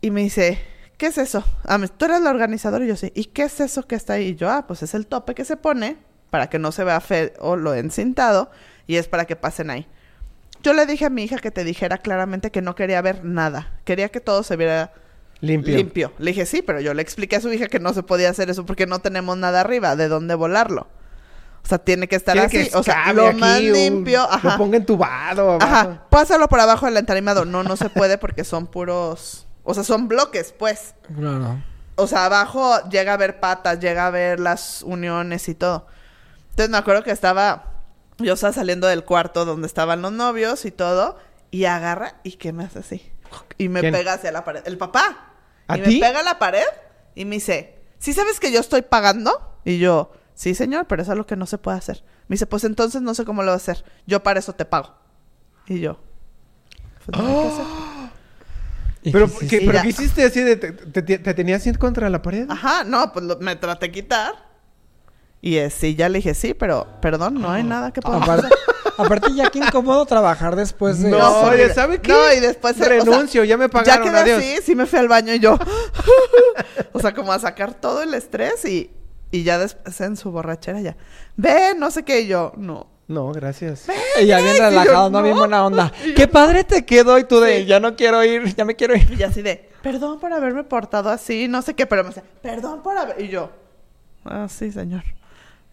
y 0.00 0.10
me 0.10 0.22
dice, 0.22 0.62
¿qué 0.96 1.06
es 1.06 1.18
eso? 1.18 1.44
Ah, 1.64 1.78
tú 1.96 2.04
eres 2.04 2.20
la 2.20 2.30
organizadora 2.30 2.84
y 2.84 2.88
yo 2.88 2.96
sí. 2.96 3.12
¿Y 3.14 3.26
qué 3.26 3.42
es 3.44 3.60
eso 3.60 3.86
que 3.86 3.96
está 3.96 4.14
ahí? 4.14 4.28
Y 4.28 4.34
yo, 4.36 4.50
ah, 4.50 4.66
pues 4.66 4.82
es 4.82 4.94
el 4.94 5.06
tope 5.06 5.34
que 5.34 5.44
se 5.44 5.56
pone 5.56 5.96
para 6.30 6.48
que 6.48 6.58
no 6.58 6.72
se 6.72 6.84
vea 6.84 7.00
feo 7.00 7.56
lo 7.56 7.74
encintado 7.74 8.50
y 8.86 8.96
es 8.96 9.08
para 9.08 9.24
que 9.24 9.36
pasen 9.36 9.70
ahí. 9.70 9.86
Yo 10.62 10.72
le 10.72 10.86
dije 10.86 11.06
a 11.06 11.10
mi 11.10 11.22
hija 11.24 11.38
que 11.38 11.50
te 11.50 11.64
dijera 11.64 11.98
claramente 11.98 12.50
que 12.50 12.62
no 12.62 12.74
quería 12.74 13.00
ver 13.00 13.24
nada. 13.24 13.78
Quería 13.84 14.08
que 14.08 14.20
todo 14.20 14.42
se 14.42 14.56
viera 14.56 14.92
Limpio. 15.40 15.76
limpio. 15.76 16.12
Le 16.18 16.32
dije, 16.32 16.46
sí, 16.46 16.62
pero 16.62 16.80
yo 16.80 16.94
le 16.94 17.02
expliqué 17.02 17.36
a 17.36 17.40
su 17.40 17.52
hija 17.52 17.66
que 17.68 17.78
no 17.78 17.94
se 17.94 18.02
podía 18.02 18.30
hacer 18.30 18.50
eso 18.50 18.66
porque 18.66 18.86
no 18.86 18.98
tenemos 18.98 19.36
nada 19.36 19.60
arriba, 19.60 19.94
de 19.96 20.08
dónde 20.08 20.34
volarlo. 20.34 20.88
O 21.64 21.68
sea, 21.68 21.78
tiene 21.78 22.08
que 22.08 22.16
estar 22.16 22.38
así. 22.38 22.68
que 22.70 22.76
o 22.76 22.82
sea, 22.82 23.12
lo 23.12 23.28
aquí, 23.28 23.38
más 23.40 23.60
un- 23.60 23.72
limpio. 23.72 24.20
Lo 24.22 24.32
Ajá. 24.32 24.56
ponga 24.56 24.76
entubado. 24.78 25.52
abajo. 25.52 25.62
Ajá. 25.64 26.02
Pásalo 26.08 26.48
por 26.48 26.60
abajo 26.60 26.86
del 26.86 26.96
entarimado. 26.96 27.44
No, 27.44 27.62
no 27.62 27.76
se 27.76 27.90
puede 27.90 28.16
porque 28.18 28.42
son 28.44 28.66
puros. 28.66 29.46
O 29.64 29.74
sea, 29.74 29.84
son 29.84 30.08
bloques, 30.08 30.54
pues. 30.58 30.94
Claro. 31.14 31.62
O 31.96 32.06
sea, 32.06 32.24
abajo 32.24 32.88
llega 32.88 33.12
a 33.12 33.16
ver 33.16 33.38
patas, 33.38 33.80
llega 33.80 34.06
a 34.06 34.10
ver 34.10 34.40
las 34.40 34.82
uniones 34.82 35.48
y 35.48 35.54
todo. 35.54 35.86
Entonces 36.50 36.70
me 36.70 36.78
acuerdo 36.78 37.02
que 37.02 37.10
estaba. 37.10 37.74
Yo 38.18 38.32
estaba 38.34 38.52
saliendo 38.52 38.86
del 38.86 39.04
cuarto 39.04 39.44
donde 39.44 39.66
estaban 39.66 40.00
los 40.00 40.10
novios 40.12 40.64
y 40.64 40.70
todo. 40.70 41.18
Y 41.50 41.66
agarra 41.66 42.14
y 42.22 42.32
que 42.32 42.52
me 42.52 42.64
hace 42.64 42.78
así. 42.80 43.12
Y 43.58 43.68
me 43.68 43.80
¿Quién? 43.80 43.92
pega 43.92 44.14
hacia 44.14 44.32
la 44.32 44.42
pared. 44.44 44.62
El 44.64 44.78
papá. 44.78 45.27
¿A 45.68 45.78
y 45.78 45.82
ti? 45.82 45.94
me 46.00 46.06
pega 46.06 46.20
a 46.20 46.22
la 46.24 46.38
pared 46.38 46.64
y 47.14 47.24
me 47.24 47.36
dice, 47.36 47.76
¿sí 47.98 48.12
sabes 48.12 48.40
que 48.40 48.50
yo 48.52 48.60
estoy 48.60 48.82
pagando? 48.82 49.56
Y 49.64 49.78
yo, 49.78 50.10
sí, 50.34 50.54
señor, 50.54 50.86
pero 50.86 51.02
eso 51.02 51.12
es 51.12 51.18
lo 51.18 51.26
que 51.26 51.36
no 51.36 51.46
se 51.46 51.58
puede 51.58 51.78
hacer. 51.78 52.02
Me 52.28 52.34
dice, 52.34 52.46
pues 52.46 52.64
entonces 52.64 53.00
no 53.02 53.14
sé 53.14 53.24
cómo 53.24 53.42
lo 53.42 53.48
va 53.48 53.54
a 53.54 53.56
hacer. 53.56 53.84
Yo 54.06 54.22
para 54.22 54.40
eso 54.40 54.52
te 54.54 54.64
pago. 54.64 54.94
Y 55.66 55.80
yo, 55.80 55.98
pues 57.04 57.18
no 57.18 57.26
hay 57.28 57.34
que 57.42 57.46
hacer. 57.48 57.64
¿Y 59.02 59.12
Pero, 59.12 59.26
qué 59.26 59.32
hiciste? 59.34 59.48
¿qué, 59.58 59.62
Y 59.62 59.66
pero. 59.66 59.82
¿qué 59.82 59.88
hiciste 59.88 60.24
así 60.24 60.40
de... 60.42 60.56
Te, 60.56 60.72
te- 61.02 61.18
te 61.18 61.34
tenías 61.34 61.60
así 61.62 61.72
contra 61.74 62.10
la 62.10 62.20
pared? 62.20 62.46
Ajá, 62.50 62.84
no, 62.84 63.12
pues 63.12 63.24
lo- 63.24 63.38
me 63.38 63.54
traté 63.56 63.86
de 63.86 63.92
quitar. 63.92 64.34
Y 65.40 65.56
eh, 65.56 65.70
sí, 65.70 65.94
ya 65.94 66.08
le 66.08 66.18
dije, 66.18 66.34
sí, 66.34 66.52
pero 66.54 66.86
perdón, 67.00 67.34
no 67.40 67.50
hay 67.50 67.62
nada 67.62 67.92
que 67.92 68.02
podamos 68.02 68.28
Aparte, 68.28 68.46
hacer. 68.46 68.58
Aparte 68.98 69.32
ya 69.34 69.48
qué 69.50 69.58
incómodo 69.60 70.04
trabajar 70.04 70.54
después 70.56 71.00
de... 71.00 71.10
No, 71.10 71.18
No, 71.18 71.40
oye. 71.48 71.72
¿sabe 71.72 72.00
qué? 72.00 72.10
No, 72.12 72.32
y 72.32 72.40
después... 72.40 72.76
eh, 72.76 72.82
o 72.82 72.84
sea, 72.84 72.88
Renuncio, 73.04 73.44
ya 73.44 73.56
me 73.56 73.64
ya 73.66 73.68
pagaron, 73.70 74.08
quedé 74.08 74.18
adiós. 74.18 74.38
así, 74.38 74.56
sí 74.62 74.74
me 74.74 74.84
fui 74.86 74.98
al 74.98 75.08
baño 75.08 75.32
y 75.32 75.38
yo... 75.38 75.58
o 76.92 77.00
sea, 77.00 77.14
como 77.14 77.32
a 77.32 77.38
sacar 77.38 77.74
todo 77.74 78.02
el 78.02 78.12
estrés 78.14 78.64
y, 78.64 78.90
y 79.30 79.42
ya 79.44 79.58
después 79.58 80.00
en 80.00 80.16
su 80.16 80.30
borrachera 80.30 80.80
ya... 80.80 80.96
Ve, 81.36 81.74
no 81.76 81.90
sé 81.90 82.02
qué, 82.04 82.20
y 82.22 82.26
yo, 82.26 82.52
no. 82.56 82.88
No, 83.06 83.32
gracias. 83.32 83.86
Y 84.20 84.26
ya 84.26 84.38
bien 84.40 84.54
Y 84.54 84.58
yo, 84.58 84.64
relajado, 84.68 85.10
¿no? 85.10 85.22
Bien 85.22 85.34
no. 85.34 85.40
buena 85.40 85.64
onda. 85.64 85.92
Yo- 86.06 86.14
Qué 86.14 86.28
padre 86.28 86.64
te 86.64 86.84
quedó 86.84 87.18
y 87.18 87.24
tú 87.24 87.40
de, 87.40 87.60
Sí. 87.60 87.64
ya 87.66 87.80
no 87.80 87.96
quiero 87.96 88.22
ir, 88.22 88.54
ya 88.54 88.64
me 88.66 88.76
quiero 88.76 88.94
ir. 88.96 89.14
Y 89.18 89.22
así 89.22 89.40
de, 89.40 89.70
perdón 89.82 90.20
por 90.20 90.32
haberme 90.32 90.64
portado 90.64 91.08
así, 91.08 91.48
no 91.48 91.62
sé 91.62 91.72
qué, 91.74 91.86
pero 91.86 92.02
me 92.02 92.10
dice, 92.10 92.22
perdón 92.42 92.82
por 92.82 92.98
haber... 92.98 93.18
Y 93.22 93.28
yo, 93.28 93.50
ah, 94.26 94.46
sí, 94.50 94.70
señor. 94.70 95.04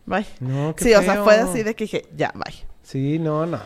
Bye. 0.06 0.26
No, 0.40 0.74
qué 0.76 0.84
sí, 0.86 0.94
o 0.94 1.02
sea, 1.02 1.24
fue 1.24 1.36
así 1.36 1.64
de 1.64 1.76
que 1.76 1.86
dije, 1.86 2.06
ya, 2.16 2.32
bye. 2.36 2.66
Sí, 2.86 3.20
no, 3.20 3.46
no. 3.46 3.60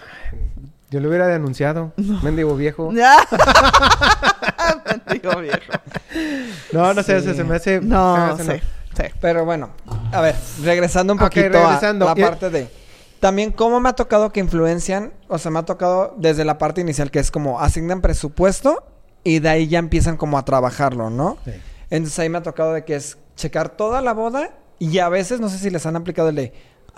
Yo 0.89 0.99
lo 1.01 1.09
hubiera 1.09 1.27
denunciado. 1.27 1.91
Mendigo 2.23 2.55
viejo. 2.55 2.91
Ya. 2.93 3.17
Mendigo 5.07 5.39
viejo. 5.41 5.59
No, 6.71 6.93
no 6.93 7.03
sé, 7.03 7.19
Sí. 7.21 7.27
se, 7.27 7.35
se 7.35 7.43
me 7.43 7.55
hace... 7.55 7.75
se 7.75 7.81
me 7.81 7.87
No, 7.87 8.15
hace 8.15 8.43
sí, 8.43 8.65
sí. 8.97 9.03
Pero 9.21 9.45
bueno, 9.45 9.69
a 10.11 10.21
ver, 10.21 10.35
regresando 10.63 11.13
un 11.13 11.19
poquito 11.19 11.49
regresando. 11.49 12.09
a 12.09 12.15
la 12.15 12.25
parte 12.29 12.49
de... 12.49 12.69
También 13.19 13.51
cómo 13.51 13.81
me 13.81 13.89
ha 13.89 13.93
tocado 13.93 14.31
que 14.31 14.39
influencian, 14.39 15.11
o 15.27 15.37
sea, 15.37 15.51
me 15.51 15.59
ha 15.59 15.63
tocado 15.63 16.15
desde 16.17 16.45
la 16.45 16.57
parte 16.57 16.79
inicial 16.79 17.11
que 17.11 17.19
es 17.19 17.31
como 17.31 17.59
asignan 17.59 17.99
presupuesto 18.01 18.81
y 19.25 19.39
de 19.39 19.49
ahí 19.49 19.67
ya 19.67 19.79
empiezan 19.79 20.15
como 20.15 20.37
a 20.37 20.45
trabajarlo, 20.45 21.09
¿no? 21.09 21.37
Sí. 21.43 21.51
Entonces 21.89 22.17
ahí 22.19 22.29
me 22.29 22.37
ha 22.37 22.43
tocado 22.43 22.73
de 22.73 22.85
que 22.85 22.95
es 22.95 23.17
checar 23.35 23.69
toda 23.69 24.01
la 24.01 24.13
boda 24.13 24.51
y 24.79 24.99
a 24.99 25.09
veces, 25.09 25.41
no 25.41 25.49
sé 25.49 25.57
si 25.57 25.69
les 25.69 25.85
han 25.85 25.97
aplicado 25.97 26.29
el 26.29 26.35
de, 26.35 26.53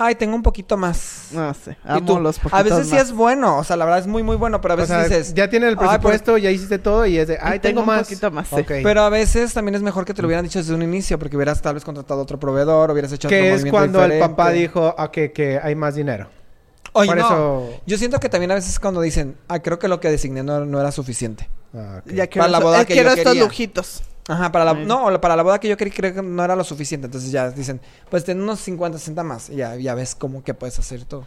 ay, 0.06 0.16
tengo 0.16 0.36
un 0.36 0.44
poquito 0.44 0.78
más. 0.78 1.28
No 1.32 1.54
sé. 1.54 1.78
Amo 1.84 2.06
tú, 2.06 2.20
los 2.20 2.40
a 2.52 2.64
veces 2.64 2.88
sí 2.90 2.96
es 2.98 3.12
bueno, 3.12 3.58
o 3.60 3.64
sea, 3.64 3.76
la 3.78 3.86
verdad 3.86 4.00
es 4.00 4.08
muy, 4.08 4.24
muy 4.24 4.36
bueno, 4.36 4.60
pero 4.62 4.74
a 4.74 4.76
O 4.76 4.78
veces 4.78 4.96
sea, 4.96 5.04
dices... 5.06 5.34
ya 5.34 5.50
tienen 5.50 5.70
el 5.70 5.76
"Ay, 5.76 5.78
pues, 5.78 5.90
presupuesto, 5.90 6.38
ya 6.38 6.52
hiciste 6.52 6.80
todo 6.80 7.06
y 7.06 7.18
es 7.18 7.28
de, 7.28 7.38
ay, 7.42 7.60
tengo, 7.60 7.62
tengo 7.62 7.82
un 7.82 7.88
más. 7.88 8.04
poquito 8.08 8.32
más, 8.32 8.48
sí. 8.48 8.64
Pero 8.68 9.02
a 9.02 9.10
veces 9.10 9.54
también 9.54 9.76
es 9.76 9.82
mejor 9.82 10.06
que 10.06 10.14
te 10.14 10.22
lo 10.22 10.28
hubieran 10.28 10.44
dicho 10.46 10.60
desde 10.60 10.74
un 10.74 10.82
inicio, 10.82 11.18
porque 11.20 11.36
hubieras 11.36 11.62
tal 11.62 11.76
vez 11.76 11.84
contratado 11.86 12.22
otro 12.22 12.40
proveedor, 12.40 12.92
hubieras 12.92 13.12
hecho 13.12 13.28
otro 13.28 13.38
que 13.38 13.54
es 13.54 13.66
cuando 13.66 14.04
el 14.04 14.20
papá 14.20 14.52
dijo 14.52 14.94
ah, 14.98 15.12
que, 15.12 15.32
que 15.32 15.60
hay 15.62 15.76
más 15.76 15.96
dinero. 15.96 16.28
Oye, 16.94 17.08
Por 17.08 17.18
no. 17.18 17.26
eso- 17.26 17.82
Yo 17.86 17.98
siento 17.98 18.20
que 18.20 18.28
también 18.28 18.52
a 18.52 18.56
veces 18.56 18.78
cuando 18.80 19.00
dicen, 19.02 19.38
ah, 19.48 19.60
creo 19.60 19.80
que 19.80 19.88
lo 19.88 20.00
que 20.02 20.10
designé 20.10 20.44
no, 20.44 20.66
no 20.66 20.80
era 20.82 20.92
suficiente. 20.92 21.48
Ah, 21.74 22.02
ok. 22.06 22.12
Ya 22.14 22.28
quiero, 22.28 22.44
Para 22.44 22.52
la 22.52 22.60
boda 22.60 22.82
eh, 22.82 22.86
que 22.86 22.94
quiero 22.96 23.10
yo 23.12 23.16
estos 23.16 23.32
quería. 23.32 23.44
lujitos. 23.46 24.04
Ajá, 24.28 24.52
para 24.52 24.66
la, 24.66 24.72
Ay. 24.72 24.86
no, 24.86 25.20
para 25.20 25.36
la 25.36 25.44
boda 25.44 25.60
que 25.60 25.68
yo 25.68 25.78
quería, 25.78 25.94
creo 25.94 26.14
que 26.14 26.22
no 26.22 26.44
era 26.44 26.56
lo 26.56 26.64
suficiente. 26.64 27.08
Entonces 27.08 27.32
ya 27.32 27.50
dicen, 27.50 27.82
pues 28.10 28.24
ten 28.24 28.42
unos 28.42 28.60
50, 28.60 28.98
60 29.00 29.24
más. 29.24 29.50
Y 29.50 29.56
ya, 29.58 29.76
ya 29.76 29.96
ves 29.96 30.16
cómo 30.16 30.44
que 30.44 30.54
puedes 30.54 30.78
hacer 30.80 31.06
todo. 31.06 31.26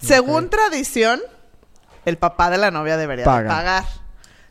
Según 0.00 0.50
tradición, 0.50 1.20
el 2.04 2.18
papá 2.18 2.50
de 2.50 2.58
la 2.58 2.70
novia 2.70 2.96
debería 2.96 3.22
de 3.24 3.26
Paga. 3.26 3.48
pagar. 3.48 3.84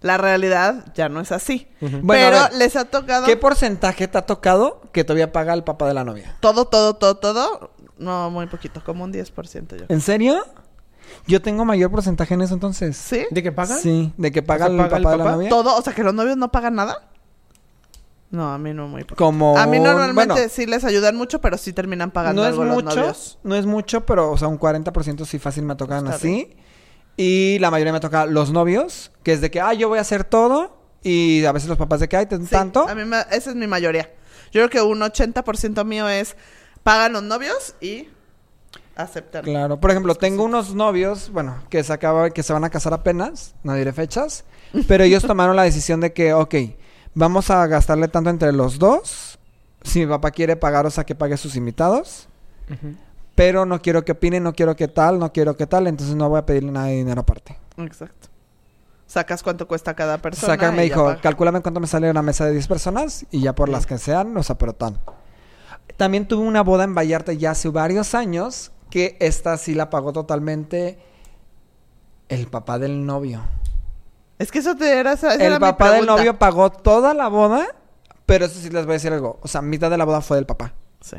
La 0.01 0.17
realidad 0.17 0.85
ya 0.93 1.09
no 1.09 1.21
es 1.21 1.31
así. 1.31 1.67
Bueno, 1.81 2.01
Pero 2.07 2.39
ver, 2.43 2.53
les 2.53 2.75
ha 2.75 2.85
tocado 2.85 3.25
¿Qué 3.25 3.35
porcentaje 3.35 4.07
te 4.07 4.17
ha 4.17 4.25
tocado 4.27 4.81
que 4.91 5.03
todavía 5.03 5.31
paga 5.31 5.53
el 5.53 5.63
papá 5.63 5.87
de 5.87 5.93
la 5.95 6.03
novia? 6.03 6.35
todo, 6.39 6.65
todo, 6.65 6.95
todo, 6.95 7.15
todo. 7.17 7.71
No, 7.97 8.29
muy 8.29 8.45
poquito, 8.45 8.83
como 8.83 9.03
un 9.05 9.11
10% 9.11 9.75
yo. 9.75 9.85
¿En 9.89 10.01
serio? 10.01 10.45
Yo 11.25 11.41
tengo 11.41 11.65
mayor 11.65 11.89
porcentaje 11.89 12.35
en 12.35 12.41
eso 12.43 12.53
entonces. 12.53 12.95
¿Sí? 12.95 13.25
¿De 13.31 13.41
qué 13.41 13.51
pagan? 13.51 13.79
Sí, 13.79 14.13
de 14.17 14.31
que 14.31 14.43
paga, 14.43 14.65
O 14.65 14.67
sea, 14.69 14.75
el, 14.75 14.77
¿paga 14.77 14.89
papá 14.89 14.97
el 14.97 15.03
de 15.03 15.17
la 15.17 15.23
papá? 15.23 15.35
novia. 15.35 15.49
¿Todo? 15.49 15.75
O 15.75 15.81
sea, 15.81 15.93
que 15.93 16.03
los 16.03 16.13
novios 16.13 16.37
no 16.37 16.51
pagan 16.51 16.75
nada. 16.75 17.01
No, 18.29 18.51
a 18.51 18.57
mí 18.57 18.73
no 18.73 18.87
muy. 18.87 19.03
Como... 19.05 19.57
A 19.57 19.65
mí 19.67 19.79
normalmente 19.79 20.33
bueno, 20.33 20.49
sí 20.49 20.65
les 20.65 20.83
ayudan 20.83 21.15
mucho, 21.15 21.39
pero 21.39 21.57
sí 21.57 21.71
terminan 21.71 22.11
pagando 22.11 22.41
no 22.41 22.47
es 22.47 22.51
algo 22.51 22.65
los 22.65 22.83
mucho, 22.83 22.95
novios. 22.97 23.39
no 23.43 23.55
es 23.55 23.65
mucho, 23.65 24.05
pero 24.05 24.31
o 24.31 24.37
sea, 24.37 24.49
un 24.49 24.59
40% 24.59 25.25
sí 25.25 25.39
fácil 25.39 25.63
me 25.63 25.75
tocan 25.75 26.05
Está 26.05 26.15
así. 26.17 26.55
Y 27.15 27.57
la 27.59 27.71
mayoría 27.71 27.93
me 27.93 27.99
toca 27.99 28.25
los 28.25 28.51
novios, 28.51 29.11
que 29.23 29.31
es 29.33 29.41
de 29.41 29.49
que, 29.49 29.61
ah, 29.61 29.73
yo 29.73 29.87
voy 29.89 29.97
a 29.97 30.01
hacer 30.01 30.23
todo. 30.23 30.77
Y 31.03 31.45
a 31.45 31.51
veces 31.51 31.69
los 31.69 31.77
papás 31.77 31.99
de 32.01 32.09
que, 32.09 32.17
ay, 32.17 32.27
Sí, 32.29 32.37
tanto. 32.51 32.87
A 32.87 32.93
mí 32.95 33.05
me- 33.05 33.21
esa 33.31 33.49
es 33.49 33.55
mi 33.55 33.65
mayoría. 33.65 34.11
Yo 34.51 34.67
creo 34.67 34.69
que 34.69 34.81
un 34.81 34.99
80% 35.01 35.85
mío 35.85 36.07
es 36.09 36.35
pagan 36.83 37.13
los 37.13 37.23
novios 37.23 37.75
y 37.81 38.09
aceptan. 38.95 39.43
Claro, 39.43 39.79
por 39.79 39.91
ejemplo, 39.91 40.15
tengo 40.15 40.43
unos 40.43 40.73
novios, 40.75 41.29
bueno, 41.31 41.63
que 41.69 41.83
se 41.83 41.93
acaba, 41.93 42.29
que 42.31 42.43
se 42.43 42.53
van 42.53 42.63
a 42.63 42.69
casar 42.69 42.93
apenas, 42.93 43.55
no 43.63 43.73
diré 43.73 43.93
fechas, 43.93 44.43
pero 44.87 45.03
ellos 45.03 45.23
tomaron 45.27 45.55
la 45.55 45.63
decisión 45.63 46.01
de 46.01 46.13
que, 46.13 46.33
ok, 46.33 46.55
vamos 47.17 47.49
a 47.49 47.65
gastarle 47.65 48.08
tanto 48.08 48.30
entre 48.30 48.51
los 48.53 48.77
dos. 48.77 49.39
Si 49.82 49.99
mi 49.99 50.06
papá 50.06 50.32
quiere 50.32 50.56
pagar, 50.56 50.86
o 50.86 50.91
sea, 50.91 51.03
que 51.03 51.15
pague 51.15 51.36
sus 51.38 51.56
invitados. 51.56 52.27
Pero 53.36 53.65
no 53.65 53.82
quiero 53.82 54.03
que 54.06 54.12
opine, 54.12 54.39
no 54.39 54.53
quiero 54.53 54.75
que 54.75 54.88
tal, 54.88 55.19
no 55.19 55.32
quiero 55.32 55.56
que 55.56 55.67
tal, 55.67 55.88
entonces 55.88 56.15
no 56.15 56.30
voy 56.30 56.39
a 56.39 56.45
pedirle 56.45 56.71
nada 56.71 56.88
de 56.88 56.95
dinero 56.95 57.21
aparte. 57.21 57.58
Exacto. 57.77 58.27
Sacas 59.06 59.41
cuánto 59.41 59.67
cuesta 59.67 59.95
cada 59.95 60.17
persona. 60.17 60.53
Saca, 60.53 60.71
me 60.71 60.84
dijo, 60.84 61.06
paga. 61.06 61.21
calcúlame 61.21 61.62
cuánto 61.62 61.80
me 61.80 61.88
sale 61.88 62.10
una 62.12 62.21
mesa 62.21 62.45
de 62.45 62.51
10 62.51 62.67
personas 62.67 63.25
y 63.32 63.41
ya 63.41 63.56
por 63.56 63.69
las 63.69 63.86
que 63.86 63.97
sean, 63.97 64.36
o 64.36 64.43
sea, 64.43 64.58
pero 64.58 64.73
tan. 64.73 64.99
También 65.95 66.27
tuve 66.27 66.45
una 66.45 66.62
boda 66.62 66.84
en 66.84 66.93
Vallarta 66.93 67.32
ya 67.34 67.51
hace 67.51 67.69
varios 67.69 68.15
años 68.15 68.71
que 68.89 69.15
esta 69.19 69.58
sí 69.58 69.73
la 69.75 69.89
pagó 69.89 70.12
totalmente 70.13 70.99
el 72.30 72.47
papá 72.47 72.80
del 72.80 73.06
novio. 73.06 73.41
Es 74.39 74.52
que 74.52 74.60
eso 74.60 74.76
te 74.76 74.91
era, 75.00 75.13
esa 75.13 75.34
era 75.36 75.56
El 75.56 75.60
papá 75.60 75.91
del 75.91 76.06
novio 76.06 76.38
pagó 76.38 76.71
toda 76.71 77.13
la 77.13 77.28
boda, 77.28 77.65
pero 78.26 78.45
eso 78.45 78.60
sí 78.60 78.69
les 78.69 78.86
voy 78.86 78.93
a 78.93 78.97
decir 78.97 79.12
algo. 79.12 79.39
O 79.41 79.47
sea, 79.47 79.62
mitad 79.62 79.89
de 79.89 79.97
la 79.97 80.06
boda 80.06 80.21
fue 80.21 80.38
del 80.38 80.45
papá. 80.45 80.73
Sí. 81.02 81.17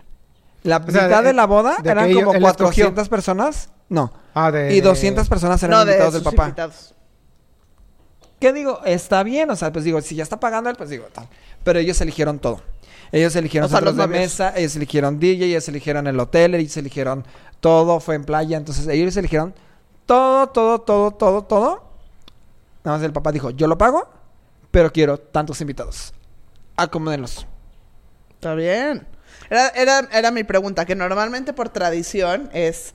La 0.62 0.76
sea, 0.78 0.86
mitad 1.04 1.22
de- 1.22 1.28
de 1.28 1.32
la 1.34 1.46
boda 1.46 1.76
de 1.82 1.90
eran 1.90 2.06
como 2.12 2.20
ellos- 2.20 2.34
él 2.36 2.42
400 2.42 3.08
personas. 3.08 3.70
No. 3.88 4.12
Ah, 4.34 4.50
de... 4.50 4.74
Y 4.74 4.80
200 4.80 5.28
personas 5.28 5.62
eran 5.62 5.78
No, 5.78 5.84
de 5.84 5.92
invitados 5.92 6.14
del 6.14 6.22
papá. 6.22 6.44
invitados. 6.44 6.94
¿Qué 8.40 8.52
digo? 8.52 8.80
Está 8.84 9.22
bien, 9.24 9.50
o 9.50 9.56
sea, 9.56 9.72
pues 9.72 9.84
digo, 9.84 10.00
si 10.00 10.14
ya 10.14 10.22
está 10.22 10.38
pagando 10.38 10.70
él, 10.70 10.76
pues 10.76 10.90
digo, 10.90 11.06
tal. 11.12 11.26
Pero 11.64 11.78
ellos 11.80 12.00
eligieron 12.00 12.38
todo. 12.38 12.60
Ellos 13.10 13.34
eligieron 13.34 13.66
O 13.66 13.68
sea, 13.68 13.78
centros 13.78 13.96
los 13.96 14.04
de 14.06 14.08
novios. 14.12 14.22
mesa, 14.30 14.52
ellos 14.56 14.76
eligieron 14.76 15.18
DJ, 15.18 15.46
ellos 15.46 15.66
eligieron 15.68 16.06
el 16.06 16.20
hotel, 16.20 16.54
ellos 16.54 16.76
eligieron 16.76 17.24
todo, 17.60 17.98
fue 17.98 18.14
en 18.14 18.24
playa, 18.24 18.56
entonces 18.56 18.86
ellos 18.86 19.16
eligieron 19.16 19.54
todo, 20.06 20.48
todo, 20.50 20.80
todo, 20.82 21.10
todo, 21.12 21.42
todo. 21.42 21.87
Nada 22.84 22.98
más 22.98 23.04
el 23.04 23.12
papá 23.12 23.32
dijo, 23.32 23.50
yo 23.50 23.66
lo 23.66 23.76
pago, 23.78 24.08
pero 24.70 24.92
quiero 24.92 25.18
tantos 25.18 25.60
invitados. 25.60 26.12
Acomódenlos. 26.76 27.46
Está 28.30 28.54
bien. 28.54 29.06
Era, 29.50 29.68
era, 29.70 30.08
era 30.12 30.30
mi 30.30 30.44
pregunta, 30.44 30.84
que 30.84 30.94
normalmente 30.94 31.52
por 31.52 31.68
tradición 31.68 32.50
es 32.52 32.94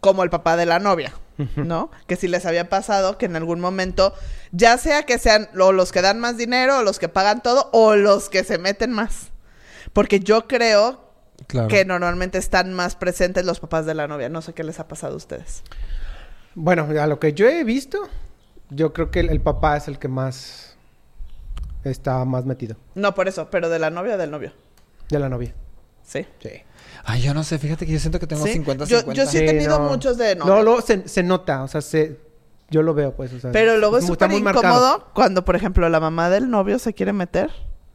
como 0.00 0.22
el 0.22 0.30
papá 0.30 0.56
de 0.56 0.66
la 0.66 0.78
novia, 0.78 1.12
¿no? 1.56 1.90
Que 2.06 2.16
si 2.16 2.28
les 2.28 2.44
había 2.46 2.68
pasado 2.68 3.18
que 3.18 3.26
en 3.26 3.36
algún 3.36 3.60
momento, 3.60 4.14
ya 4.52 4.78
sea 4.78 5.04
que 5.04 5.18
sean 5.18 5.48
o 5.58 5.72
los 5.72 5.92
que 5.92 6.02
dan 6.02 6.20
más 6.20 6.36
dinero, 6.36 6.78
o 6.78 6.82
los 6.82 6.98
que 6.98 7.08
pagan 7.08 7.42
todo, 7.42 7.70
o 7.72 7.96
los 7.96 8.28
que 8.28 8.44
se 8.44 8.58
meten 8.58 8.92
más. 8.92 9.30
Porque 9.92 10.20
yo 10.20 10.46
creo 10.46 11.04
Claro. 11.48 11.68
que 11.68 11.84
normalmente 11.84 12.38
están 12.38 12.72
más 12.72 12.96
presentes 12.96 13.44
los 13.44 13.60
papás 13.60 13.84
de 13.86 13.94
la 13.94 14.06
novia. 14.08 14.28
No 14.28 14.42
sé 14.42 14.52
qué 14.54 14.64
les 14.64 14.80
ha 14.80 14.88
pasado 14.88 15.14
a 15.14 15.16
ustedes. 15.16 15.62
Bueno, 16.54 16.88
a 17.00 17.06
lo 17.06 17.18
que 17.20 17.34
yo 17.34 17.46
he 17.46 17.62
visto, 17.64 17.98
yo 18.70 18.92
creo 18.92 19.10
que 19.10 19.20
el, 19.20 19.30
el 19.30 19.40
papá 19.40 19.76
es 19.76 19.88
el 19.88 19.98
que 19.98 20.08
más 20.08 20.76
está 21.84 22.24
más 22.24 22.44
metido 22.46 22.76
No 22.96 23.14
por 23.14 23.28
eso, 23.28 23.48
pero 23.50 23.68
de 23.68 23.78
la 23.78 23.90
novia 23.90 24.14
o 24.14 24.18
del 24.18 24.30
novio. 24.30 24.52
de 25.08 25.18
la 25.18 25.28
novia. 25.28 25.54
Sí. 26.02 26.26
Sí. 26.40 26.50
Ay, 27.04 27.22
yo 27.22 27.34
no 27.34 27.44
sé, 27.44 27.58
fíjate 27.58 27.86
que 27.86 27.92
yo 27.92 27.98
siento 28.00 28.18
que 28.18 28.26
tengo 28.26 28.44
¿Sí? 28.44 28.58
50-50. 28.60 28.86
Yo- 28.86 29.12
yo 29.12 29.26
sí 29.26 29.38
he 29.38 29.46
tenido 29.46 29.78
muchos 29.80 30.16
de 30.18 30.34
No, 30.36 30.46
novia. 30.46 30.62
luego 30.62 30.80
se, 30.82 31.06
se 31.08 31.22
nota, 31.22 31.62
o 31.62 31.68
sea, 31.68 31.80
se, 31.80 32.18
yo 32.70 32.82
lo 32.82 32.94
veo, 32.94 33.12
pues, 33.14 33.32
o 33.32 33.38
sea. 33.40 33.52
Pero 33.52 33.76
luego 33.78 33.98
es 33.98 34.06
súper 34.06 34.28
marcado. 34.42 34.58
incómodo 34.58 35.10
cuando, 35.14 35.44
por 35.44 35.54
ejemplo, 35.56 35.88
la 35.88 36.00
mamá 36.00 36.28
del 36.30 36.50
novio 36.50 36.78
se 36.80 36.94
quiere 36.94 37.12
meter. 37.12 37.50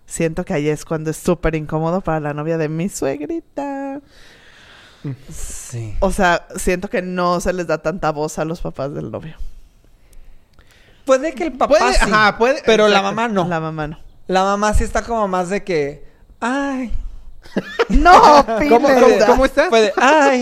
Siento 0.05 0.43
que 0.45 0.53
ahí 0.53 0.67
es 0.69 0.83
cuando 0.85 1.09
es 1.11 1.17
súper 1.17 1.55
incómodo 1.55 2.01
para 2.01 2.19
la 2.19 2.33
novia 2.33 2.57
de 2.57 2.67
mi 2.69 2.87
suegrita. 2.89 4.01
Sí. 5.31 5.95
O 5.99 6.11
sea, 6.11 6.47
siento 6.57 6.89
que 6.89 7.01
no 7.01 7.39
se 7.39 7.53
les 7.53 7.67
da 7.67 7.79
tanta 7.81 8.11
voz 8.11 8.37
a 8.39 8.45
los 8.45 8.61
papás 8.61 8.93
del 8.93 9.09
novio. 9.11 9.35
Puede 11.05 11.33
que 11.33 11.43
el 11.43 11.53
papá 11.53 11.77
Puede, 11.77 11.93
sí, 11.93 11.99
ajá, 12.01 12.37
puede- 12.37 12.61
pero 12.65 12.87
la 12.87 13.01
mamá 13.01 13.27
no. 13.27 13.47
La 13.47 13.59
mamá 13.59 13.87
no. 13.87 13.99
La 14.27 14.43
mamá 14.43 14.73
sí 14.73 14.83
está 14.83 15.01
como 15.03 15.27
más 15.27 15.49
de 15.49 15.63
que, 15.63 16.05
ay, 16.39 16.91
¡No, 17.89 18.45
¿Cómo, 18.69 18.87
cómo, 18.87 19.25
cómo 19.25 19.45
estás? 19.45 19.69
Fue 19.69 19.81
de, 19.81 19.93
ay. 19.97 20.41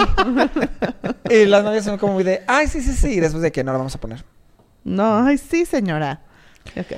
y 1.29 1.45
las 1.45 1.63
novias 1.63 1.85
son 1.85 1.97
como 1.97 2.13
muy 2.13 2.23
de, 2.23 2.43
ay, 2.45 2.67
sí, 2.67 2.81
sí, 2.81 2.93
sí. 2.93 3.13
Y 3.13 3.19
después 3.19 3.41
de 3.41 3.51
que 3.51 3.63
no 3.63 3.71
la 3.71 3.77
vamos 3.77 3.95
a 3.95 3.99
poner. 3.99 4.23
No, 4.83 5.25
ay, 5.25 5.37
sí, 5.37 5.65
señora. 5.65 6.21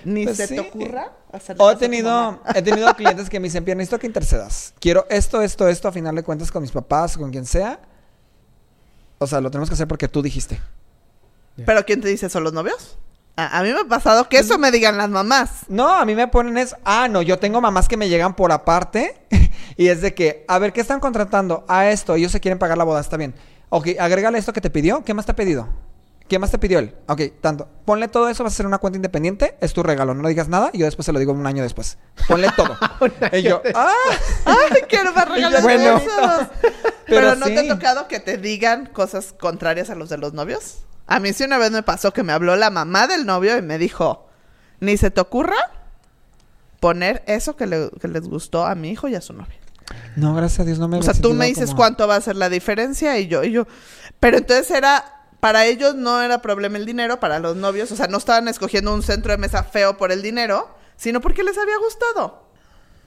Ni 0.03 0.25
Pues 0.25 0.37
se 0.37 0.47
sí. 0.47 0.55
te 0.55 0.59
ocurra 0.61 1.11
O 1.57 1.71
he 1.71 1.75
tenido, 1.77 2.41
he 2.53 2.61
tenido 2.61 2.93
clientes 2.95 3.29
que 3.29 3.39
me 3.39 3.45
dicen, 3.45 3.63
Pierre, 3.63 3.77
necesito 3.77 3.99
que 3.99 4.07
intercedas. 4.07 4.73
Quiero 4.79 5.05
esto, 5.09 5.41
esto, 5.41 5.67
esto, 5.67 5.87
a 5.87 5.91
final 5.91 6.15
de 6.15 6.23
cuentas 6.23 6.51
con 6.51 6.61
mis 6.61 6.71
papás, 6.71 7.17
con 7.17 7.31
quien 7.31 7.45
sea. 7.45 7.79
O 9.19 9.27
sea, 9.27 9.39
lo 9.39 9.49
tenemos 9.51 9.69
que 9.69 9.75
hacer 9.75 9.87
porque 9.87 10.07
tú 10.07 10.21
dijiste. 10.21 10.59
¿Pero 11.65 11.85
quién 11.85 12.01
te 12.01 12.07
dice? 12.07 12.27
¿Son 12.29 12.43
los 12.43 12.53
novios? 12.53 12.97
A, 13.35 13.59
a 13.59 13.63
mí 13.63 13.71
me 13.71 13.79
ha 13.79 13.85
pasado 13.85 14.27
que 14.27 14.37
eso 14.37 14.57
me 14.57 14.71
digan 14.71 14.97
las 14.97 15.09
mamás. 15.09 15.63
No, 15.67 15.89
a 15.89 16.05
mí 16.05 16.15
me 16.15 16.27
ponen 16.27 16.57
es, 16.57 16.75
ah, 16.83 17.07
no, 17.07 17.21
yo 17.21 17.39
tengo 17.39 17.61
mamás 17.61 17.87
que 17.87 17.97
me 17.97 18.09
llegan 18.09 18.35
por 18.35 18.51
aparte 18.51 19.25
y 19.77 19.87
es 19.87 20.01
de 20.01 20.13
que, 20.13 20.45
a 20.47 20.59
ver, 20.59 20.73
¿qué 20.73 20.81
están 20.81 20.99
contratando? 20.99 21.65
A 21.67 21.89
esto, 21.89 22.15
ellos 22.15 22.31
se 22.31 22.39
quieren 22.39 22.59
pagar 22.59 22.77
la 22.77 22.83
boda, 22.83 22.99
está 22.99 23.17
bien. 23.17 23.33
Ok, 23.69 23.89
agrégale 23.99 24.37
esto 24.37 24.53
que 24.53 24.61
te 24.61 24.69
pidió, 24.69 25.03
¿qué 25.03 25.13
más 25.13 25.25
te 25.25 25.31
ha 25.31 25.35
pedido? 25.35 25.69
¿Qué 26.27 26.39
más 26.39 26.49
te 26.49 26.57
pidió 26.57 26.79
él? 26.79 26.95
Ok, 27.07 27.23
tanto. 27.41 27.67
Ponle 27.83 28.07
todo 28.07 28.29
eso, 28.29 28.43
vas 28.43 28.53
a 28.53 28.55
hacer 28.55 28.65
una 28.65 28.77
cuenta 28.77 28.95
independiente, 28.95 29.57
es 29.59 29.73
tu 29.73 29.83
regalo, 29.83 30.13
no 30.13 30.27
digas 30.29 30.47
nada 30.47 30.69
y 30.71 30.77
yo 30.77 30.85
después 30.85 31.05
se 31.05 31.11
lo 31.11 31.19
digo 31.19 31.33
un 31.33 31.45
año 31.45 31.61
después. 31.61 31.97
Ponle 32.27 32.47
todo. 32.55 32.77
y 33.33 33.41
yo, 33.41 33.61
ah, 33.75 33.91
¡Ay, 34.45 34.81
quiero 34.87 35.11
más 35.13 35.27
regalos 35.29 35.61
Bueno. 35.61 36.01
Pero, 36.05 36.47
Pero 37.05 37.35
¿no 37.35 37.47
te 37.47 37.59
ha 37.59 37.67
tocado 37.67 38.07
que 38.07 38.21
te 38.21 38.37
digan 38.37 38.85
cosas 38.85 39.33
contrarias 39.37 39.89
a 39.89 39.95
los 39.95 40.07
de 40.07 40.17
los 40.17 40.31
novios? 40.31 40.85
A 41.11 41.19
mí 41.19 41.33
sí 41.33 41.43
una 41.43 41.57
vez 41.57 41.71
me 41.71 41.83
pasó 41.83 42.13
que 42.13 42.23
me 42.23 42.31
habló 42.33 42.55
la 42.55 42.69
mamá 42.69 43.07
del 43.07 43.25
novio 43.25 43.57
y 43.57 43.61
me 43.61 43.77
dijo, 43.77 44.29
ni 44.79 44.97
se 44.97 45.11
te 45.11 45.19
ocurra 45.21 45.57
poner 46.79 47.23
eso 47.27 47.55
que, 47.55 47.67
le- 47.67 47.91
que 47.99 48.07
les 48.07 48.27
gustó 48.27 48.65
a 48.65 48.75
mi 48.75 48.89
hijo 48.91 49.07
y 49.07 49.15
a 49.15 49.21
su 49.21 49.33
novia. 49.33 49.57
No, 50.15 50.33
gracias 50.33 50.61
a 50.61 50.63
Dios 50.63 50.79
no 50.79 50.87
me 50.87 50.97
O 50.97 51.03
sea, 51.03 51.13
tú 51.13 51.33
me 51.33 51.45
dices 51.47 51.65
como- 51.71 51.77
cuánto 51.77 52.07
va 52.07 52.15
a 52.15 52.21
ser 52.21 52.35
la 52.35 52.49
diferencia 52.49 53.17
y 53.19 53.27
yo, 53.27 53.43
y 53.43 53.51
yo. 53.51 53.67
Pero 54.19 54.37
entonces 54.37 54.71
era, 54.71 55.03
para 55.39 55.65
ellos 55.65 55.95
no 55.95 56.21
era 56.21 56.41
problema 56.41 56.77
el 56.77 56.85
dinero, 56.85 57.19
para 57.19 57.39
los 57.39 57.55
novios, 57.55 57.91
o 57.91 57.95
sea, 57.95 58.07
no 58.07 58.17
estaban 58.17 58.47
escogiendo 58.47 58.93
un 58.93 59.03
centro 59.03 59.31
de 59.31 59.37
mesa 59.37 59.63
feo 59.63 59.97
por 59.97 60.11
el 60.11 60.21
dinero, 60.21 60.69
sino 60.95 61.19
porque 61.21 61.43
les 61.43 61.57
había 61.57 61.77
gustado. 61.77 62.45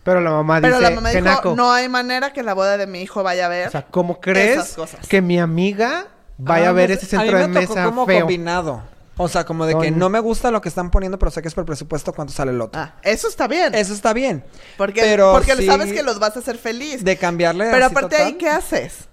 Pero 0.04 0.20
la 0.20 0.30
mamá 0.30 0.60
Pero 0.60 0.76
dice, 0.78 0.90
la 0.90 0.94
mamá 0.94 1.10
"Qué 1.10 1.22
dijo, 1.22 1.28
naco". 1.34 1.54
no 1.56 1.72
hay 1.72 1.88
manera 1.88 2.32
que 2.34 2.42
la 2.42 2.52
boda 2.52 2.76
de 2.76 2.86
mi 2.86 3.00
hijo 3.00 3.22
vaya 3.22 3.46
a 3.46 3.48
ver. 3.48 3.68
O 3.68 3.70
sea, 3.70 3.86
¿cómo 3.86 4.20
crees 4.20 4.58
Esas 4.58 4.74
cosas. 4.74 5.08
que 5.08 5.22
mi 5.22 5.38
amiga 5.40 6.08
vaya 6.38 6.66
Ah, 6.66 6.70
a 6.70 6.72
ver 6.72 6.90
ese 6.90 7.06
centro 7.06 7.36
a 7.36 7.40
de 7.40 7.48
mí 7.48 7.54
me 7.54 7.60
tocó 7.62 7.74
mesa 7.74 7.84
como 7.86 8.06
feo? 8.06 8.20
combinado. 8.20 8.82
O 9.16 9.28
sea, 9.28 9.44
como 9.44 9.64
de 9.64 9.78
que 9.78 9.92
no 9.92 10.08
me 10.08 10.18
gusta 10.18 10.50
lo 10.50 10.60
que 10.60 10.68
están 10.68 10.90
poniendo, 10.90 11.18
pero 11.20 11.30
sé 11.30 11.40
que 11.40 11.46
es 11.46 11.54
por 11.54 11.64
presupuesto 11.64 12.12
cuando 12.12 12.32
sale 12.32 12.50
el 12.50 12.60
otro. 12.60 12.80
Ah, 12.80 12.94
eso 13.02 13.28
está 13.28 13.46
bien. 13.46 13.72
Eso 13.74 13.92
está 13.94 14.12
bien. 14.12 14.44
porque 14.76 15.02
pero 15.02 15.32
porque 15.32 15.54
sí- 15.54 15.66
sabes 15.66 15.92
que 15.92 16.02
los 16.02 16.18
vas 16.18 16.36
a 16.36 16.40
hacer 16.40 16.58
feliz. 16.58 17.04
De 17.04 17.16
cambiarle 17.16 17.66
Pero 17.70 17.86
así 17.86 17.92
aparte 17.92 18.16
total. 18.16 18.26
ahí, 18.26 18.32
¿qué 18.34 18.48
haces? 18.48 19.04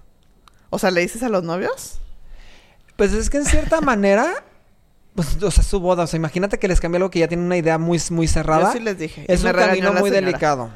O 0.70 0.78
sea, 0.80 0.90
¿le 0.90 1.02
dices 1.02 1.22
a 1.22 1.28
los 1.28 1.44
novios? 1.44 2.00
Pues 2.96 3.12
es 3.12 3.30
que 3.30 3.36
en 3.38 3.44
cierta 3.44 3.80
manera, 3.80 4.32
pues, 5.14 5.40
o 5.40 5.50
sea, 5.52 5.62
su 5.62 5.78
boda. 5.78 6.02
O 6.02 6.06
sea, 6.08 6.16
imagínate 6.16 6.58
que 6.58 6.66
les 6.66 6.80
cambie 6.80 6.96
algo 6.96 7.10
que 7.10 7.20
ya 7.20 7.28
tiene 7.28 7.44
una 7.44 7.56
idea 7.56 7.78
muy, 7.78 8.00
muy 8.10 8.26
cerrada. 8.26 8.64
Yo 8.64 8.72
sí 8.72 8.80
les 8.80 8.98
dije. 8.98 9.24
Es 9.28 9.44
un 9.44 9.52
camino 9.52 9.92
muy 9.92 10.10
señora. 10.10 10.26
delicado. 10.26 10.70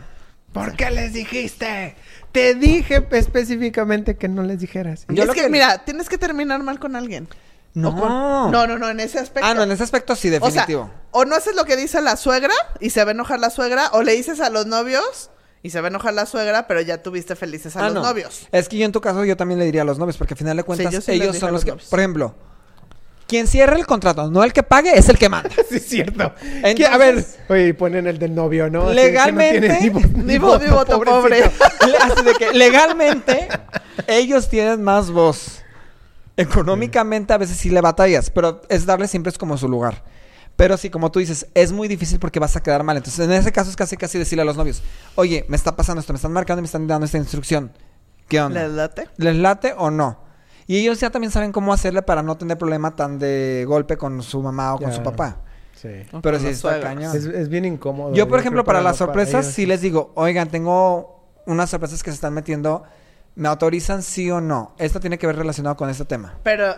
¿Por 0.65 0.77
qué 0.77 0.91
les 0.91 1.13
dijiste? 1.13 1.95
Te 2.33 2.55
dije 2.55 3.07
específicamente 3.13 4.17
que 4.17 4.29
no 4.29 4.43
les 4.43 4.59
dijeras. 4.61 5.07
Yo 5.09 5.23
es 5.23 5.27
lo 5.29 5.35
que, 5.35 5.43
que- 5.43 5.49
mira, 5.51 5.85
tienes 5.85 6.09
que 6.09 6.19
terminar 6.19 6.63
mal 6.63 6.79
con 6.79 6.97
alguien. 6.97 7.29
No. 7.75 7.95
Con- 7.95 8.51
No, 8.53 8.67
no, 8.67 8.79
no, 8.79 8.89
en 8.89 9.01
ese 9.01 9.19
aspecto. 9.19 9.47
Ah, 9.49 9.55
no, 9.55 9.63
en 9.63 9.71
ese 9.71 9.83
aspecto 9.83 10.17
sí, 10.17 10.29
O 10.29 10.31
sea, 10.31 10.41
definitivo. 10.41 10.91
o 11.11 11.25
no 11.27 11.35
haces 11.37 11.55
lo 11.55 11.65
que 11.67 11.77
dice 11.77 12.01
la 12.01 12.17
suegra 12.17 12.55
y 12.81 12.91
se 12.91 13.05
va 13.05 13.11
a 13.11 13.15
enojar 13.15 13.39
la 13.39 13.51
suegra, 13.51 13.91
o 13.93 14.03
le 14.03 14.13
dices 14.15 14.41
a 14.41 14.49
los 14.51 14.67
novios 14.67 15.31
y 15.63 15.71
se 15.71 15.81
va 15.81 15.89
a 15.89 15.91
enojar 15.91 16.15
la 16.15 16.25
suegra, 16.27 16.67
pero 16.67 16.81
ya 16.81 17.03
tuviste 17.03 17.37
felices 17.37 17.77
a 17.77 17.81
Ah, 17.81 17.85
los 17.85 17.95
no. 17.95 18.03
novios. 18.03 18.49
Es 18.53 18.69
que 18.69 18.79
yo 18.79 18.87
en 18.87 18.93
tu 18.93 19.01
caso 19.03 19.25
yo 19.25 19.37
también 19.37 19.59
le 19.59 19.67
diría 19.67 19.83
a 19.83 19.85
los 19.85 19.99
novios, 19.99 20.17
porque 20.17 20.33
al 20.35 20.39
final 20.39 20.57
de 20.57 20.63
cuentas 20.63 21.05
sí 21.05 21.13
ellos 21.13 21.37
son 21.37 21.53
los 21.53 21.57
los 21.61 21.65
que, 21.65 21.71
novios. 21.73 21.89
por 21.89 21.99
ejemplo, 22.01 22.35
quien 23.27 23.47
cierre 23.47 23.77
el 23.77 23.87
contrato, 23.87 24.31
no 24.31 24.45
el 24.45 24.53
que 24.53 24.63
pague, 24.63 24.97
es 24.97 25.09
el 25.09 25.19
que 25.19 25.29
manda. 25.29 25.51
Sí, 25.69 25.77
es 25.77 25.87
cierto. 25.89 26.33
Entonces- 26.43 26.87
a 26.89 26.97
ver, 26.97 27.25
oye, 27.49 27.75
ponen 27.75 28.07
el 28.07 28.19
del 28.19 28.35
novio, 28.35 28.71
¿no? 28.71 28.89
Así 28.89 28.97
de 28.97 29.03
que 29.03 29.13
no 29.13 29.19
Legalmente- 29.25 29.61
tiene 29.61 29.81
ni, 29.81 29.89
vo- 29.89 30.13
Ni 30.25 30.39
voto, 30.39 31.03
pobre. 31.03 31.11
pobrecito. 31.11 31.65
Así 32.03 32.23
de 32.25 32.35
que 32.35 32.53
legalmente 32.53 33.49
ellos 34.07 34.49
tienen 34.49 34.83
más 34.83 35.11
voz. 35.11 35.63
Económicamente 36.37 37.33
a 37.33 37.39
veces 37.39 37.57
sí 37.57 37.71
le 37.71 37.81
batallas, 37.81 38.31
pero 38.31 38.61
es 38.69 38.85
darle 38.85 39.09
siempre 39.09 39.31
es 39.31 39.39
como 39.39 39.57
su 39.57 39.69
lugar. 39.69 40.03
Pero 40.55 40.77
sí, 40.77 40.91
como 40.91 41.11
tú 41.11 41.19
dices, 41.19 41.47
es 41.55 41.73
muy 41.73 41.89
difícil 41.89 42.19
porque 42.19 42.41
vas 42.41 42.57
a 42.57 42.63
quedar 42.63 42.83
mal. 42.83 42.97
Entonces, 42.97 43.25
en 43.25 43.33
ese 43.33 43.53
caso 43.53 43.71
es 43.71 43.77
casi 43.77 43.97
casi 43.97 44.19
decirle 44.19 44.43
a 44.43 44.45
los 44.45 44.57
novios, 44.57 44.83
oye, 45.15 45.45
me 45.49 45.57
está 45.57 45.77
pasando 45.77 46.01
esto, 46.01 46.13
me 46.13 46.17
están 46.19 46.33
marcando 46.33 46.61
y 46.61 46.63
me 46.63 46.67
están 46.67 46.87
dando 46.87 47.05
esta 47.07 47.19
instrucción. 47.19 47.73
¿Qué 48.29 48.41
onda? 48.41 48.63
¿Les 48.63 48.73
late? 48.73 49.09
¿Les 49.17 49.37
late 49.37 49.75
o 49.77 49.91
no? 49.91 50.26
Y 50.67 50.79
ellos 50.79 50.99
ya 51.01 51.11
también 51.11 51.31
saben 51.31 51.53
cómo 51.53 51.73
hacerle 51.73 52.03
para 52.03 52.23
no 52.23 52.37
tener 52.37 52.59
problema 52.59 52.97
tan 52.97 53.19
de 53.19 53.65
golpe 53.69 53.97
con 53.97 54.23
su 54.23 54.43
mamá 54.43 54.75
o 54.75 54.79
con 54.79 54.89
Ya. 54.91 54.97
su 54.97 55.03
papá. 55.03 55.39
Sí. 55.75 55.89
O 56.13 56.21
Pero 56.21 56.39
con 56.39 56.47
sí 56.47 56.53
está 56.53 56.81
cañón. 56.81 57.15
Es, 57.17 57.25
es 57.27 57.49
bien 57.49 57.65
incómodo. 57.65 58.13
Yo, 58.15 58.27
por 58.29 58.41
ejemplo, 58.41 58.65
para 58.65 58.81
las 58.81 58.97
sorpresas 58.97 59.45
ellos. 59.45 59.55
sí 59.55 59.67
les 59.67 59.81
digo, 59.81 60.13
oigan, 60.17 60.49
tengo 60.49 61.25
unas 61.47 61.71
sorpresas 61.71 62.03
que 62.03 62.11
se 62.11 62.15
están 62.17 62.35
metiendo, 62.35 62.83
¿me 63.37 63.47
autorizan 63.49 64.03
sí 64.03 64.31
o 64.31 64.41
no? 64.41 64.75
Esto 64.79 64.99
tiene 64.99 65.19
que 65.19 65.27
ver 65.29 65.37
relacionado 65.37 65.77
con 65.77 65.89
este 65.89 66.05
tema. 66.05 66.35
Pero, 66.43 66.75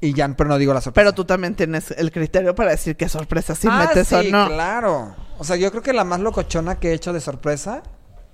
Y 0.00 0.12
ya, 0.12 0.26
pero 0.36 0.48
no 0.48 0.58
digo 0.58 0.74
la 0.74 0.80
sorpresa. 0.80 1.02
pero 1.04 1.14
tú 1.14 1.24
también 1.24 1.54
tienes 1.54 1.92
el 1.92 2.10
criterio 2.10 2.54
para 2.54 2.70
decir 2.72 2.96
qué 2.96 3.08
sorpresa 3.08 3.54
si 3.54 3.68
ah, 3.70 3.86
metes 3.86 4.12
o 4.12 4.20
sí, 4.22 4.32
no. 4.32 4.48
claro. 4.48 5.14
O 5.38 5.44
sea, 5.44 5.54
yo 5.56 5.70
creo 5.70 5.82
que 5.82 5.92
la 5.92 6.02
más 6.04 6.18
locochona 6.20 6.80
que 6.80 6.90
he 6.90 6.94
hecho 6.94 7.12
de 7.12 7.20
sorpresa, 7.20 7.82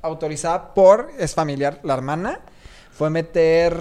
autorizada 0.00 0.72
por, 0.74 1.10
es 1.18 1.34
familiar, 1.34 1.80
la 1.82 1.94
hermana, 1.94 2.40
fue 2.92 3.10
meter, 3.10 3.76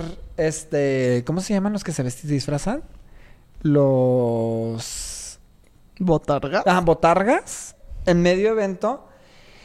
este, 0.47 1.23
¿cómo 1.25 1.41
se 1.41 1.53
llaman 1.53 1.73
los 1.73 1.83
que 1.83 1.91
se 1.91 2.03
disfrazan? 2.03 2.83
Los... 3.61 5.39
¿Botarga? 5.99 6.63
Ah, 6.65 6.81
botargas 6.81 7.75
en 8.05 8.21
medio 8.21 8.49
evento. 8.49 9.07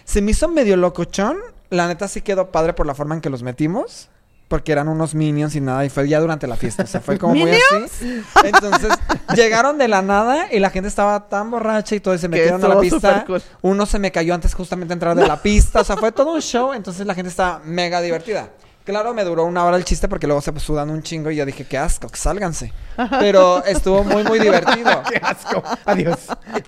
Se 0.04 0.20
me 0.22 0.32
hizo 0.32 0.48
medio 0.48 0.76
locochón. 0.76 1.38
La 1.70 1.88
neta 1.88 2.08
sí 2.08 2.20
quedó 2.20 2.52
padre 2.52 2.74
por 2.74 2.86
la 2.86 2.94
forma 2.94 3.14
en 3.14 3.20
que 3.20 3.30
los 3.30 3.42
metimos. 3.42 4.10
porque 4.48 4.70
eran 4.70 4.88
unos 4.88 5.14
minions 5.14 5.56
y 5.56 5.60
nada, 5.60 5.84
y 5.84 5.88
fue 5.88 6.08
ya 6.08 6.20
durante 6.20 6.46
la 6.46 6.56
fiesta, 6.56 6.84
o 6.84 6.86
sea, 6.86 7.00
fue 7.00 7.18
como 7.18 7.34
muy 7.34 7.50
así. 7.50 8.22
Entonces, 8.44 8.92
llegaron 9.34 9.76
de 9.76 9.88
la 9.88 10.02
nada 10.02 10.52
y 10.52 10.60
la 10.60 10.70
gente 10.70 10.88
estaba 10.88 11.28
tan 11.28 11.50
borracha 11.50 11.96
y 11.96 12.00
todo, 12.00 12.14
y 12.14 12.18
se 12.18 12.28
metieron 12.28 12.64
a 12.64 12.68
la 12.68 12.80
pista. 12.80 13.24
Uno 13.62 13.86
se 13.86 13.98
me 13.98 14.12
cayó 14.12 14.34
antes 14.34 14.54
justamente 14.54 14.90
de 14.90 14.94
entrar 14.94 15.16
de 15.16 15.26
la 15.26 15.42
pista, 15.42 15.80
o 15.80 15.84
sea, 15.84 15.96
fue 15.96 16.12
todo 16.12 16.34
un 16.34 16.40
show, 16.40 16.72
entonces 16.72 17.06
la 17.06 17.14
gente 17.14 17.30
estaba 17.30 17.60
mega 17.64 18.00
divertida. 18.00 18.50
Claro, 18.86 19.12
me 19.12 19.24
duró 19.24 19.44
una 19.44 19.64
hora 19.64 19.76
el 19.76 19.84
chiste 19.84 20.08
porque 20.08 20.26
luego 20.28 20.40
se 20.40 20.56
sudan 20.60 20.90
un 20.90 21.02
chingo 21.02 21.28
y 21.32 21.36
yo 21.36 21.44
dije, 21.44 21.64
qué 21.66 21.76
asco, 21.76 22.08
que 22.08 22.16
sálganse. 22.16 22.72
Pero 23.18 23.64
estuvo 23.64 24.04
muy, 24.04 24.22
muy 24.22 24.38
divertido. 24.38 25.02
¡Qué 25.10 25.20
asco! 25.20 25.60
Adiós. 25.84 26.18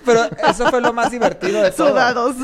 Pero 0.04 0.24
eso 0.48 0.68
fue 0.68 0.80
lo 0.80 0.92
más 0.92 1.12
divertido 1.12 1.62
de 1.62 1.70
todo. 1.70 1.90
Sudados. 1.90 2.34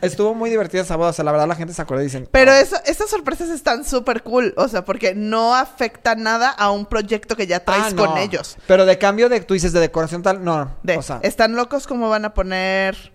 Estuvo 0.00 0.32
muy 0.34 0.48
divertida 0.48 0.82
esa 0.82 0.94
boda, 0.94 1.10
o 1.10 1.12
sea, 1.12 1.24
la 1.24 1.32
verdad 1.32 1.48
la 1.48 1.56
gente 1.56 1.74
se 1.74 1.82
acuerda 1.82 2.04
y 2.04 2.06
dicen... 2.06 2.28
Pero 2.30 2.52
"Oh". 2.52 2.54
eso, 2.54 2.76
estas 2.86 3.10
sorpresas 3.10 3.50
están 3.50 3.84
súper 3.84 4.22
cool. 4.22 4.54
O 4.56 4.68
sea, 4.68 4.84
porque 4.84 5.12
no 5.14 5.56
afecta 5.56 6.14
nada 6.14 6.50
a 6.50 6.70
un 6.70 6.86
proyecto 6.86 7.34
que 7.36 7.48
ya 7.48 7.60
traes 7.64 7.86
Ah, 7.86 7.90
no. 7.90 8.06
con 8.06 8.16
ellos. 8.18 8.56
Pero 8.68 8.86
de 8.86 8.96
cambio 8.96 9.28
de, 9.28 9.40
tú 9.40 9.54
dices, 9.54 9.72
de 9.72 9.80
decoración 9.80 10.22
tal, 10.22 10.44
no, 10.44 10.70
De, 10.84 10.96
o 10.96 11.02
sea... 11.02 11.18
están 11.24 11.56
locos 11.56 11.88
como 11.88 12.08
van 12.08 12.24
a 12.24 12.32
poner 12.32 13.12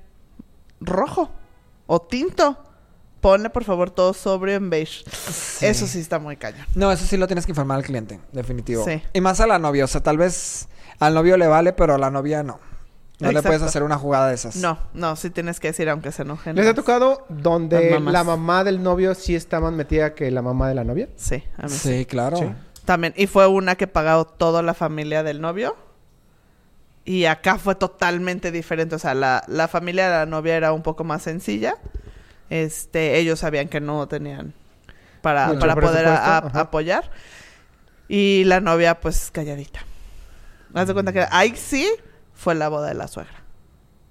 rojo 0.82 1.32
o 1.88 2.02
tinto. 2.02 2.58
Ponle 3.22 3.50
por 3.50 3.64
favor 3.64 3.92
todo 3.92 4.14
sobrio 4.14 4.56
en 4.56 4.70
beige. 4.70 5.04
sí. 5.10 5.66
Eso 5.66 5.88
sí 5.88 6.00
está 6.00 6.20
muy 6.20 6.38
cañón. 6.38 6.66
No, 6.76 6.92
eso 6.92 7.06
sí 7.06 7.18
lo 7.18 7.28
tienes 7.28 7.46
que 7.46 7.52
informar 7.52 7.78
al 7.78 7.84
cliente, 7.84 8.20
definitivo. 8.32 8.86
Sí. 8.86 9.02
Y 9.14 9.22
más 9.22 9.40
a 9.42 9.48
la 9.48 9.60
novia, 9.60 9.84
o 9.86 9.88
sea, 9.88 10.02
tal 10.02 10.18
vez 10.18 10.70
al 11.00 11.14
novio 11.14 11.38
le 11.38 11.48
vale, 11.48 11.74
pero 11.74 11.96
a 11.96 11.98
la 11.98 12.10
novia 12.10 12.44
no. 12.44 12.60
No 13.20 13.34
le 13.34 13.42
puedes 13.42 13.62
hacer 13.62 13.84
una 13.84 13.98
jugada 13.98 14.30
de 14.30 14.36
esas. 14.36 14.56
No, 14.56 14.80
no, 14.94 15.18
sí 15.18 15.30
tienes 15.30 15.60
que 15.60 15.68
decir 15.68 15.90
aunque 15.90 16.14
se 16.14 16.22
enojen. 16.22 16.56
¿Les 16.56 16.66
ha 16.66 16.74
tocado 16.74 17.26
donde 17.28 18.00
la 18.00 18.24
mamá 18.24 18.64
del 18.64 18.82
novio 18.82 19.14
sí 19.14 19.36
está 19.36 19.60
más 19.60 19.74
metida 19.74 20.16
que 20.16 20.32
la 20.32 20.42
mamá 20.42 20.70
de 20.70 20.76
la 20.76 20.86
novia? 20.86 21.10
Sí, 21.18 21.44
a 21.58 21.64
mí 21.64 21.70
sí. 21.70 21.98
Sí, 22.00 22.06
claro. 22.06 22.38
Sí. 22.38 22.46
También. 22.86 23.14
Y 23.18 23.28
fue 23.28 23.46
una 23.48 23.76
que 23.76 23.88
pagó 23.88 24.24
toda 24.26 24.62
la 24.62 24.74
familia 24.74 25.22
del 25.24 25.42
novio. 25.42 25.76
Y 27.04 27.26
acá 27.26 27.58
fue 27.58 27.76
totalmente 27.76 28.52
diferente. 28.54 28.96
O 28.96 29.00
sea, 29.00 29.14
la, 29.14 29.44
la 29.48 29.68
familia 29.68 30.06
de 30.10 30.16
la 30.20 30.26
novia 30.26 30.56
era 30.56 30.72
un 30.72 30.82
poco 30.82 31.04
más 31.04 31.22
sencilla. 31.24 31.76
Este, 32.50 33.18
ellos 33.18 33.40
sabían 33.40 33.68
que 33.68 33.80
no 33.80 34.08
tenían 34.08 34.54
para, 35.22 35.48
Mucho 35.48 35.60
para 35.60 35.76
poder 35.76 36.08
a- 36.08 36.38
apoyar. 36.38 37.10
Y 38.08 38.44
la 38.46 38.60
novia, 38.60 39.00
pues, 39.00 39.30
calladita. 39.32 39.82
Haz 40.74 40.88
de 40.88 40.94
cuenta 40.94 41.14
que 41.14 41.26
ahí 41.32 41.56
sí 41.56 41.88
fue 42.34 42.56
la 42.56 42.70
boda 42.70 42.88
de 42.88 42.96
la 42.96 43.08
suegra. 43.08 43.34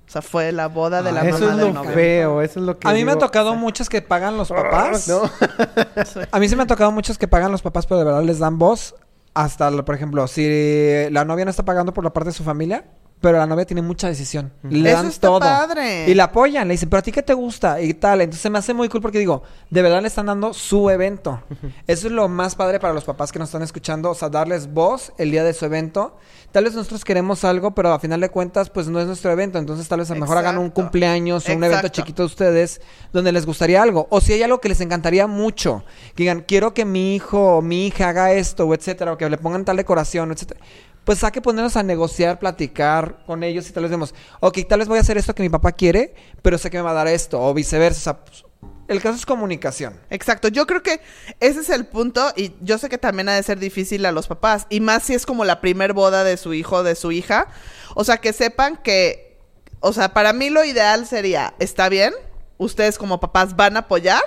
O 0.07 0.11
sea, 0.11 0.23
fue 0.23 0.53
la 0.53 0.69
boda 0.69 1.03
de 1.03 1.13
la 1.13 1.21
Ah, 1.21 1.25
mamá 1.25 1.37
Eso 1.37 1.51
es 1.51 1.57
del 1.57 1.67
lo 1.67 1.73
novio. 1.75 1.91
feo, 1.93 2.43
eso 2.43 2.61
es 2.61 2.67
lo 2.67 2.79
que 2.79 2.89
A 2.89 2.93
mí 2.93 3.05
me 3.05 3.13
ha 3.13 3.19
tocado 3.19 3.55
muchos 3.57 3.89
que 3.91 4.01
pagan 4.01 4.37
los 4.39 4.49
papás. 4.49 5.07
¿No? 5.09 5.23
A 6.33 6.39
mí 6.39 6.49
sí 6.49 6.57
me 6.57 6.63
ha 6.63 6.67
tocado 6.67 6.91
muchos 6.93 7.19
que 7.19 7.29
pagan 7.29 7.53
los 7.53 7.61
papás, 7.63 7.87
pero 7.87 7.99
de 7.99 8.05
verdad 8.07 8.23
les 8.23 8.39
dan 8.39 8.59
voz. 8.59 8.95
Hasta, 9.35 9.71
por 9.85 9.95
ejemplo, 9.95 10.27
si 10.27 11.11
la 11.11 11.25
novia 11.25 11.45
no 11.45 11.51
está 11.51 11.65
pagando 11.65 11.93
por 11.93 12.03
la 12.05 12.13
parte 12.13 12.31
de 12.31 12.35
su 12.35 12.43
familia, 12.43 12.85
pero 13.21 13.39
la 13.39 13.47
novia 13.47 13.65
tiene 13.65 13.83
mucha 13.83 14.07
decisión. 14.09 14.53
Le 14.63 14.91
Eso 14.91 14.99
dan 14.99 15.07
está 15.09 15.27
todo. 15.29 15.41
padre. 15.41 16.09
Y 16.09 16.15
la 16.15 16.25
apoyan, 16.25 16.69
le 16.69 16.75
dicen, 16.75 16.89
pero 16.89 17.01
a 17.01 17.03
ti 17.03 17.11
qué 17.11 17.23
te 17.23 17.35
gusta 17.35 17.81
y 17.81 17.95
tal. 17.95 18.21
Entonces 18.21 18.51
me 18.51 18.59
hace 18.59 18.75
muy 18.75 18.89
cool 18.89 19.01
porque 19.01 19.19
digo, 19.19 19.43
de 19.71 19.83
verdad 19.83 20.01
le 20.01 20.09
están 20.09 20.27
dando 20.27 20.55
su 20.55 20.89
evento. 20.91 21.43
Eso 21.87 22.07
es 22.07 22.13
lo 22.13 22.29
más 22.29 22.55
padre 22.55 22.79
para 22.79 22.95
los 22.95 23.05
papás 23.05 23.33
que 23.33 23.39
nos 23.39 23.49
están 23.49 23.63
escuchando, 23.63 24.11
o 24.11 24.15
sea, 24.15 24.29
darles 24.29 24.73
voz 24.73 25.13
el 25.19 25.31
día 25.31 25.43
de 25.43 25.53
su 25.53 25.65
evento. 25.65 26.17
Tal 26.53 26.65
vez 26.65 26.75
nosotros 26.75 27.05
queremos 27.05 27.45
algo, 27.45 27.75
pero 27.75 27.93
a 27.93 27.99
final 27.99 28.21
de 28.21 28.31
cuentas, 28.31 28.71
pues 28.71 28.89
no 28.89 29.01
es 29.01 29.07
nuestro 29.07 29.31
evento. 29.31 29.59
Entonces 29.59 29.87
tal 29.89 29.99
vez 30.01 30.11
a 30.11 30.15
lo 30.15 30.21
mejor 30.21 30.39
hagan 30.39 30.57
un 30.57 30.71
cumpleaños 30.71 31.49
o 31.49 31.53
un 31.53 31.65
evento 31.65 31.89
chiquito 31.89 32.23
de 32.23 32.27
ustedes 32.27 32.81
donde 33.13 33.33
les 33.33 33.45
gustaría 33.45 33.83
algo. 33.83 34.07
O 34.11 34.21
si 34.21 34.33
hay 34.33 34.43
algo 34.43 34.61
que 34.61 34.69
les 34.69 34.81
encantaría 34.81 35.27
mucho, 35.27 35.85
que 36.15 36.23
digan, 36.23 36.45
quiero 36.47 36.73
que 36.73 36.85
mi 36.85 37.15
hijo 37.17 37.57
o 37.57 37.63
mi 37.63 37.87
hija 37.87 38.09
haga 38.09 38.33
esto, 38.33 38.67
o 38.67 38.75
etcétera, 38.75 39.13
o 39.13 39.19
que 39.19 39.29
le 39.29 39.39
pongan 39.39 39.65
tal 39.65 39.77
decoración, 39.77 40.33
etcétera. 40.33 40.61
Pues 41.09 41.25
hay 41.25 41.31
que 41.31 41.41
ponernos 41.41 41.75
a 41.79 41.83
negociar, 41.83 42.39
platicar 42.39 43.25
con 43.25 43.43
ellos 43.43 43.67
y 43.67 43.73
tal 43.73 43.85
vez 43.85 43.91
vemos, 43.91 44.15
ok, 44.41 44.59
tal 44.69 44.81
vez 44.81 44.89
voy 44.89 44.99
a 44.99 45.01
hacer 45.01 45.17
esto 45.17 45.35
que 45.35 45.43
mi 45.43 45.49
papá 45.49 45.73
quiere, 45.73 46.15
pero 46.43 46.59
sé 46.59 46.69
que 46.69 46.77
me 46.77 46.83
va 46.83 46.91
a 46.91 46.93
dar 46.93 47.09
esto, 47.09 47.41
o 47.41 47.55
viceversa. 47.55 47.99
O 47.99 48.03
sea, 48.03 48.25
pues, 48.27 48.45
el 48.89 49.01
caso 49.01 49.17
es 49.17 49.25
comunicación. 49.25 49.99
Exacto, 50.11 50.49
yo 50.49 50.67
creo 50.67 50.83
que 50.83 51.01
ese 51.41 51.61
es 51.61 51.71
el 51.71 51.87
punto 51.87 52.31
y 52.37 52.53
yo 52.61 52.77
sé 52.77 52.91
que 52.91 52.99
también 52.99 53.31
ha 53.31 53.37
de 53.37 53.43
ser 53.43 53.59
difícil 53.59 54.05
a 54.05 54.13
los 54.13 54.27
papás 54.27 54.67
y 54.69 54.81
más 54.81 55.03
si 55.03 55.15
es 55.15 55.25
como 55.25 55.47
la 55.47 55.63
primer 55.63 55.95
boda 55.95 56.25
de 56.25 56.37
su 56.37 56.53
hijo 56.53 56.77
o 56.77 56.83
de 56.83 56.95
su 56.95 57.11
hija, 57.11 57.49
o 57.95 58.05
sea, 58.05 58.19
que 58.19 58.35
sepan 58.35 58.77
que, 58.77 59.39
o 59.81 59.95
sea, 59.95 60.13
para 60.13 60.35
mí 60.35 60.51
lo 60.51 60.63
ideal 60.63 61.07
sería, 61.07 61.55
está 61.59 61.89
bien, 61.89 62.13
ustedes 62.59 62.99
como 62.99 63.19
papás 63.19 63.57
van 63.57 63.77
a 63.77 63.81
apoyar, 63.81 64.21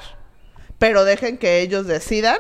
pero 0.80 1.06
dejen 1.06 1.38
que 1.38 1.60
ellos 1.60 1.86
decidan. 1.86 2.40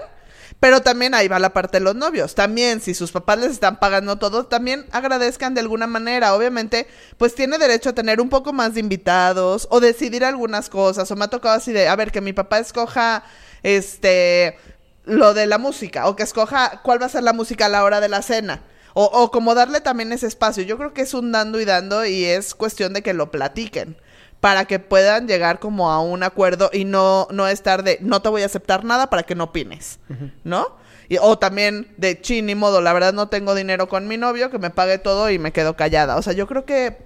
Pero 0.61 0.83
también 0.83 1.15
ahí 1.15 1.27
va 1.27 1.39
la 1.39 1.53
parte 1.53 1.79
de 1.79 1.83
los 1.83 1.95
novios. 1.95 2.35
También, 2.35 2.81
si 2.81 2.93
sus 2.93 3.11
papás 3.11 3.39
les 3.39 3.49
están 3.49 3.79
pagando 3.79 4.19
todo, 4.19 4.45
también 4.45 4.85
agradezcan 4.91 5.55
de 5.55 5.61
alguna 5.61 5.87
manera. 5.87 6.35
Obviamente, 6.35 6.87
pues 7.17 7.33
tiene 7.33 7.57
derecho 7.57 7.89
a 7.89 7.93
tener 7.93 8.21
un 8.21 8.29
poco 8.29 8.53
más 8.53 8.75
de 8.75 8.79
invitados 8.81 9.67
o 9.71 9.79
decidir 9.79 10.23
algunas 10.23 10.69
cosas. 10.69 11.09
O 11.09 11.15
me 11.15 11.25
ha 11.25 11.29
tocado 11.29 11.55
así 11.55 11.71
de, 11.73 11.87
a 11.87 11.95
ver, 11.95 12.11
que 12.11 12.21
mi 12.21 12.31
papá 12.31 12.59
escoja, 12.59 13.23
este, 13.63 14.55
lo 15.03 15.33
de 15.33 15.47
la 15.47 15.57
música. 15.57 16.07
O 16.07 16.15
que 16.15 16.21
escoja 16.21 16.81
cuál 16.83 17.01
va 17.01 17.07
a 17.07 17.09
ser 17.09 17.23
la 17.23 17.33
música 17.33 17.65
a 17.65 17.69
la 17.69 17.83
hora 17.83 17.99
de 17.99 18.09
la 18.09 18.21
cena. 18.21 18.61
O, 18.93 19.05
o 19.05 19.31
como 19.31 19.55
darle 19.55 19.81
también 19.81 20.11
ese 20.11 20.27
espacio. 20.27 20.61
Yo 20.61 20.77
creo 20.77 20.93
que 20.93 21.01
es 21.01 21.15
un 21.15 21.31
dando 21.31 21.59
y 21.59 21.65
dando 21.65 22.05
y 22.05 22.25
es 22.25 22.53
cuestión 22.53 22.93
de 22.93 23.01
que 23.01 23.15
lo 23.15 23.31
platiquen 23.31 23.97
para 24.41 24.65
que 24.65 24.79
puedan 24.79 25.27
llegar 25.27 25.59
como 25.59 25.91
a 25.91 26.01
un 26.01 26.23
acuerdo 26.23 26.71
y 26.73 26.83
no, 26.83 27.27
no 27.31 27.47
estar 27.47 27.83
de 27.83 27.99
no 28.01 28.21
te 28.21 28.29
voy 28.29 28.41
a 28.41 28.47
aceptar 28.47 28.83
nada 28.83 29.09
para 29.09 29.23
que 29.23 29.35
no 29.35 29.45
opines, 29.45 29.99
¿no? 30.43 30.81
Y, 31.07 31.17
o 31.21 31.37
también 31.37 31.93
de 31.97 32.19
chin, 32.19 32.47
ni 32.47 32.55
modo, 32.55 32.81
la 32.81 32.91
verdad 32.91 33.13
no 33.13 33.27
tengo 33.27 33.53
dinero 33.53 33.87
con 33.87 34.07
mi 34.07 34.17
novio, 34.17 34.49
que 34.49 34.59
me 34.59 34.71
pague 34.71 34.97
todo 34.97 35.29
y 35.29 35.37
me 35.37 35.51
quedo 35.51 35.75
callada. 35.75 36.15
O 36.15 36.21
sea, 36.21 36.33
yo 36.33 36.47
creo 36.47 36.65
que 36.65 36.97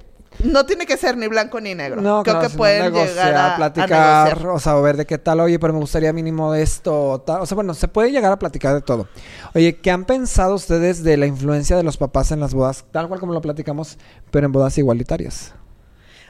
no 0.43 0.65
tiene 0.65 0.85
que 0.85 0.95
ser 0.95 1.17
ni 1.17 1.27
blanco 1.27 1.59
ni 1.59 1.75
negro. 1.75 2.01
No, 2.01 2.23
creo 2.23 2.35
claro, 2.35 2.49
que 2.49 2.55
pueden 2.55 2.83
negociar, 2.83 3.27
llegar 3.27 3.35
a, 3.35 3.53
a 3.53 3.57
platicar, 3.57 4.27
negociar. 4.27 4.47
o 4.47 4.59
sea, 4.59 4.77
o 4.77 4.81
ver 4.81 4.95
de 4.95 5.05
qué 5.05 5.17
tal, 5.17 5.39
oye, 5.39 5.59
pero 5.59 5.73
me 5.73 5.79
gustaría 5.79 6.13
mínimo 6.13 6.53
esto, 6.53 7.09
o 7.11 7.21
tal. 7.21 7.41
O 7.41 7.45
sea, 7.45 7.55
bueno, 7.55 7.73
se 7.73 7.87
puede 7.87 8.11
llegar 8.11 8.31
a 8.31 8.39
platicar 8.39 8.75
de 8.75 8.81
todo. 8.81 9.07
Oye, 9.53 9.77
¿qué 9.77 9.91
han 9.91 10.05
pensado 10.05 10.55
ustedes 10.55 11.03
de 11.03 11.17
la 11.17 11.25
influencia 11.25 11.75
de 11.75 11.83
los 11.83 11.97
papás 11.97 12.31
en 12.31 12.39
las 12.39 12.53
bodas? 12.53 12.85
Tal 12.91 13.07
cual 13.07 13.19
como 13.19 13.33
lo 13.33 13.41
platicamos, 13.41 13.97
pero 14.31 14.45
en 14.45 14.51
bodas 14.51 14.77
igualitarias. 14.77 15.53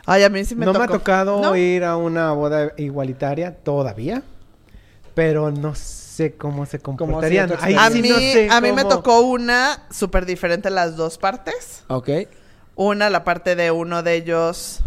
Ay, 0.06 0.24
a 0.24 0.30
mí 0.30 0.44
sí 0.46 0.56
me 0.56 0.66
no 0.66 0.74
me 0.74 0.84
ha 0.84 0.88
tocado 0.88 1.42
¿No? 1.42 1.56
ir 1.56 1.84
a 1.84 1.96
una 1.98 2.32
boda 2.34 2.74
igualitaria 2.78 3.56
todavía, 3.56 4.22
pero 5.14 5.52
no 5.52 5.74
sé 5.76 6.36
cómo 6.36 6.66
se 6.66 6.80
comportarían. 6.80 7.52
Ay, 7.60 7.76
A 7.80 7.90
sí, 7.90 8.02
mí, 8.02 8.10
no 8.10 8.18
sé 8.18 8.48
a 8.52 8.62
mí 8.62 8.72
me 8.72 8.84
cómo. 8.84 8.96
tocó 8.96 9.22
una 9.22 9.84
súper 9.90 10.26
diferente 10.26 10.70
las 10.70 10.96
dos 10.96 11.18
partes. 11.18 11.84
Ok. 11.88 12.10
Una, 12.76 13.10
la 13.10 13.24
parte 13.24 13.56
de 13.56 13.72
uno 13.72 14.04
de 14.04 14.16
ellos, 14.16 14.82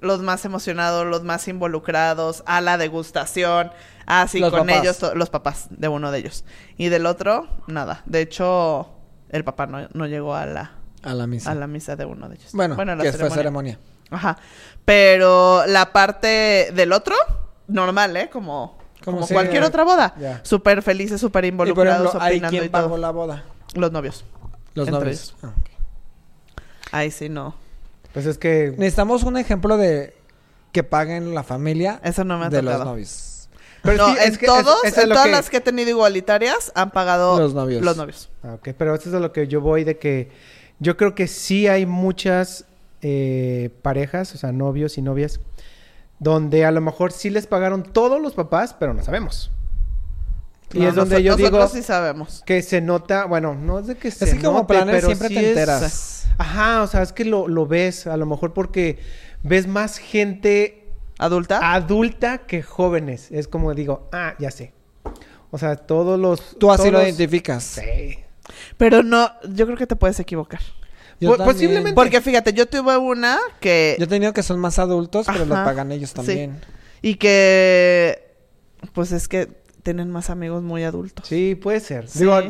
los 0.00 0.20
más 0.22 0.44
emocionados, 0.44 1.06
los 1.06 1.24
más 1.24 1.48
involucrados, 1.48 2.42
a 2.46 2.60
la 2.60 2.76
degustación, 2.78 3.70
así 4.06 4.38
Los 4.40 4.50
con 4.50 4.66
papás. 4.66 4.82
ellos, 4.82 5.14
los 5.16 5.30
papás 5.30 5.66
de 5.70 5.88
uno 5.88 6.10
de 6.12 6.18
ellos. 6.18 6.44
Y 6.76 6.90
del 6.90 7.06
otro, 7.06 7.48
nada. 7.66 8.02
De 8.04 8.20
hecho, 8.20 8.90
el 9.30 9.42
papá 9.42 9.66
no, 9.66 9.88
no 9.94 10.06
llegó 10.06 10.34
a 10.34 10.44
la, 10.46 10.72
A 11.02 11.14
la 11.14 11.26
misa. 11.26 11.50
a 11.50 11.54
la 11.54 11.66
misa 11.66 11.96
de 11.96 12.04
uno 12.04 12.28
de 12.28 12.36
ellos. 12.36 12.50
Bueno, 12.52 12.76
a 12.78 12.84
la 12.84 13.02
que 13.02 13.12
fue 13.12 13.30
ceremonia. 13.30 13.78
Ajá. 14.14 14.38
Pero 14.84 15.64
la 15.66 15.92
parte 15.92 16.70
del 16.74 16.92
otro, 16.92 17.14
normal, 17.68 18.16
¿eh? 18.16 18.28
Como, 18.30 18.76
Como 19.04 19.26
cualquier 19.26 19.62
otra 19.62 19.82
boda. 19.84 20.40
Súper 20.42 20.82
felices, 20.82 21.20
súper 21.20 21.44
Y 21.44 21.52
por 21.52 21.66
involucrados, 21.68 22.08
ejemplo, 22.08 22.20
¿ahí 22.22 22.32
opinando 22.34 22.50
quién 22.50 22.64
y 22.64 22.68
todo. 22.68 22.82
pagó 22.82 22.98
la 22.98 23.10
boda? 23.10 23.44
Los 23.74 23.92
novios. 23.92 24.24
Los 24.74 24.88
Entre 24.88 25.00
novios. 25.04 25.34
Ah. 25.42 25.52
Ahí 26.92 27.10
sí, 27.10 27.28
no. 27.28 27.54
Pues 28.12 28.26
es 28.26 28.38
que 28.38 28.72
Necesitamos 28.76 29.22
un 29.24 29.36
ejemplo 29.36 29.76
de 29.76 30.14
que 30.72 30.82
paguen 30.84 31.34
la 31.34 31.42
familia 31.44 32.00
Eso 32.02 32.24
no 32.24 32.38
me 32.38 32.46
ha 32.46 32.50
de 32.50 32.60
tocado. 32.60 32.78
los 32.78 32.86
novios. 32.86 33.48
Pero 33.82 33.96
no, 33.98 34.12
sí, 34.14 34.18
es 34.20 34.28
en 34.34 34.36
que 34.36 34.46
todos, 34.46 34.84
es 34.84 34.96
en 34.98 35.08
todas 35.10 35.24
que- 35.26 35.30
las 35.32 35.50
que 35.50 35.56
he 35.58 35.60
tenido 35.60 35.90
igualitarias 35.90 36.72
han 36.74 36.90
pagado 36.90 37.38
Los 37.38 37.52
novios. 37.54 37.82
Los 37.82 37.96
novios. 37.96 38.30
Ah, 38.42 38.54
ok, 38.54 38.70
pero 38.78 38.94
eso 38.94 39.08
es 39.08 39.14
a 39.14 39.20
lo 39.20 39.32
que 39.32 39.46
yo 39.46 39.60
voy 39.60 39.84
de 39.84 39.98
que 39.98 40.30
yo 40.78 40.96
creo 40.96 41.14
que 41.14 41.26
sí 41.28 41.66
hay 41.68 41.84
muchas 41.86 42.64
eh, 43.06 43.70
parejas, 43.82 44.34
o 44.34 44.38
sea, 44.38 44.50
novios 44.50 44.96
y 44.98 45.02
novias, 45.02 45.38
donde 46.18 46.64
a 46.64 46.70
lo 46.70 46.80
mejor 46.80 47.12
sí 47.12 47.28
les 47.30 47.46
pagaron 47.46 47.82
todos 47.82 48.20
los 48.20 48.32
papás, 48.34 48.74
pero 48.78 48.94
no 48.94 49.02
sabemos. 49.04 49.50
y 50.72 50.78
No, 50.80 50.88
es 50.88 50.94
donde 50.94 51.22
yo 51.22 51.36
digo 51.36 51.50
nosotros 51.50 51.72
sí 51.72 51.82
sabemos. 51.82 52.42
que 52.46 52.62
se 52.62 52.80
nota, 52.80 53.26
bueno, 53.26 53.54
no 53.54 53.78
es 53.78 53.86
de 53.88 53.96
que 53.96 54.10
se 54.10 54.24
Es 54.24 54.34
que 54.34 54.40
como 54.42 54.60
note, 54.60 54.74
planes 54.74 54.94
pero 54.94 55.06
siempre 55.08 55.28
sí 55.28 55.34
te 55.34 55.40
es- 55.42 55.48
enteras. 55.48 56.28
Ajá, 56.38 56.82
o 56.82 56.86
sea, 56.86 57.02
es 57.02 57.12
que 57.12 57.24
lo, 57.26 57.46
lo 57.46 57.66
ves, 57.66 58.06
a 58.06 58.16
lo 58.16 58.24
mejor 58.26 58.54
porque 58.54 58.98
ves 59.42 59.66
más 59.68 59.98
gente 59.98 60.88
¿Adulta? 61.18 61.74
adulta 61.74 62.38
que 62.38 62.62
jóvenes. 62.62 63.30
Es 63.30 63.46
como 63.46 63.72
digo, 63.74 64.08
ah, 64.12 64.34
ya 64.40 64.50
sé. 64.50 64.72
O 65.52 65.58
sea, 65.58 65.76
todos 65.76 66.18
los... 66.18 66.58
Tú 66.58 66.72
así 66.72 66.90
lo 66.90 67.00
identificas. 67.02 67.62
Sí. 67.62 68.18
Pero 68.78 69.02
no, 69.04 69.30
yo 69.48 69.66
creo 69.66 69.76
que 69.78 69.86
te 69.86 69.94
puedes 69.94 70.18
equivocar. 70.18 70.60
Yo 71.24 71.36
también. 71.36 71.54
posiblemente. 71.56 71.94
Porque 71.94 72.20
fíjate, 72.20 72.52
yo 72.52 72.66
tuve 72.66 72.96
una 72.96 73.38
que... 73.60 73.96
Yo 73.98 74.04
he 74.04 74.08
tenido 74.08 74.32
que 74.32 74.42
son 74.42 74.60
más 74.60 74.78
adultos, 74.78 75.26
pero 75.26 75.44
lo 75.44 75.54
pagan 75.54 75.92
ellos 75.92 76.10
sí. 76.10 76.16
también. 76.16 76.60
Y 77.02 77.16
que... 77.16 78.32
Pues 78.92 79.12
es 79.12 79.28
que 79.28 79.48
tienen 79.82 80.10
más 80.10 80.30
amigos 80.30 80.62
muy 80.62 80.84
adultos. 80.84 81.26
Sí, 81.28 81.54
puede 81.54 81.80
ser. 81.80 82.08
Sí. 82.08 82.20
Digo, 82.20 82.40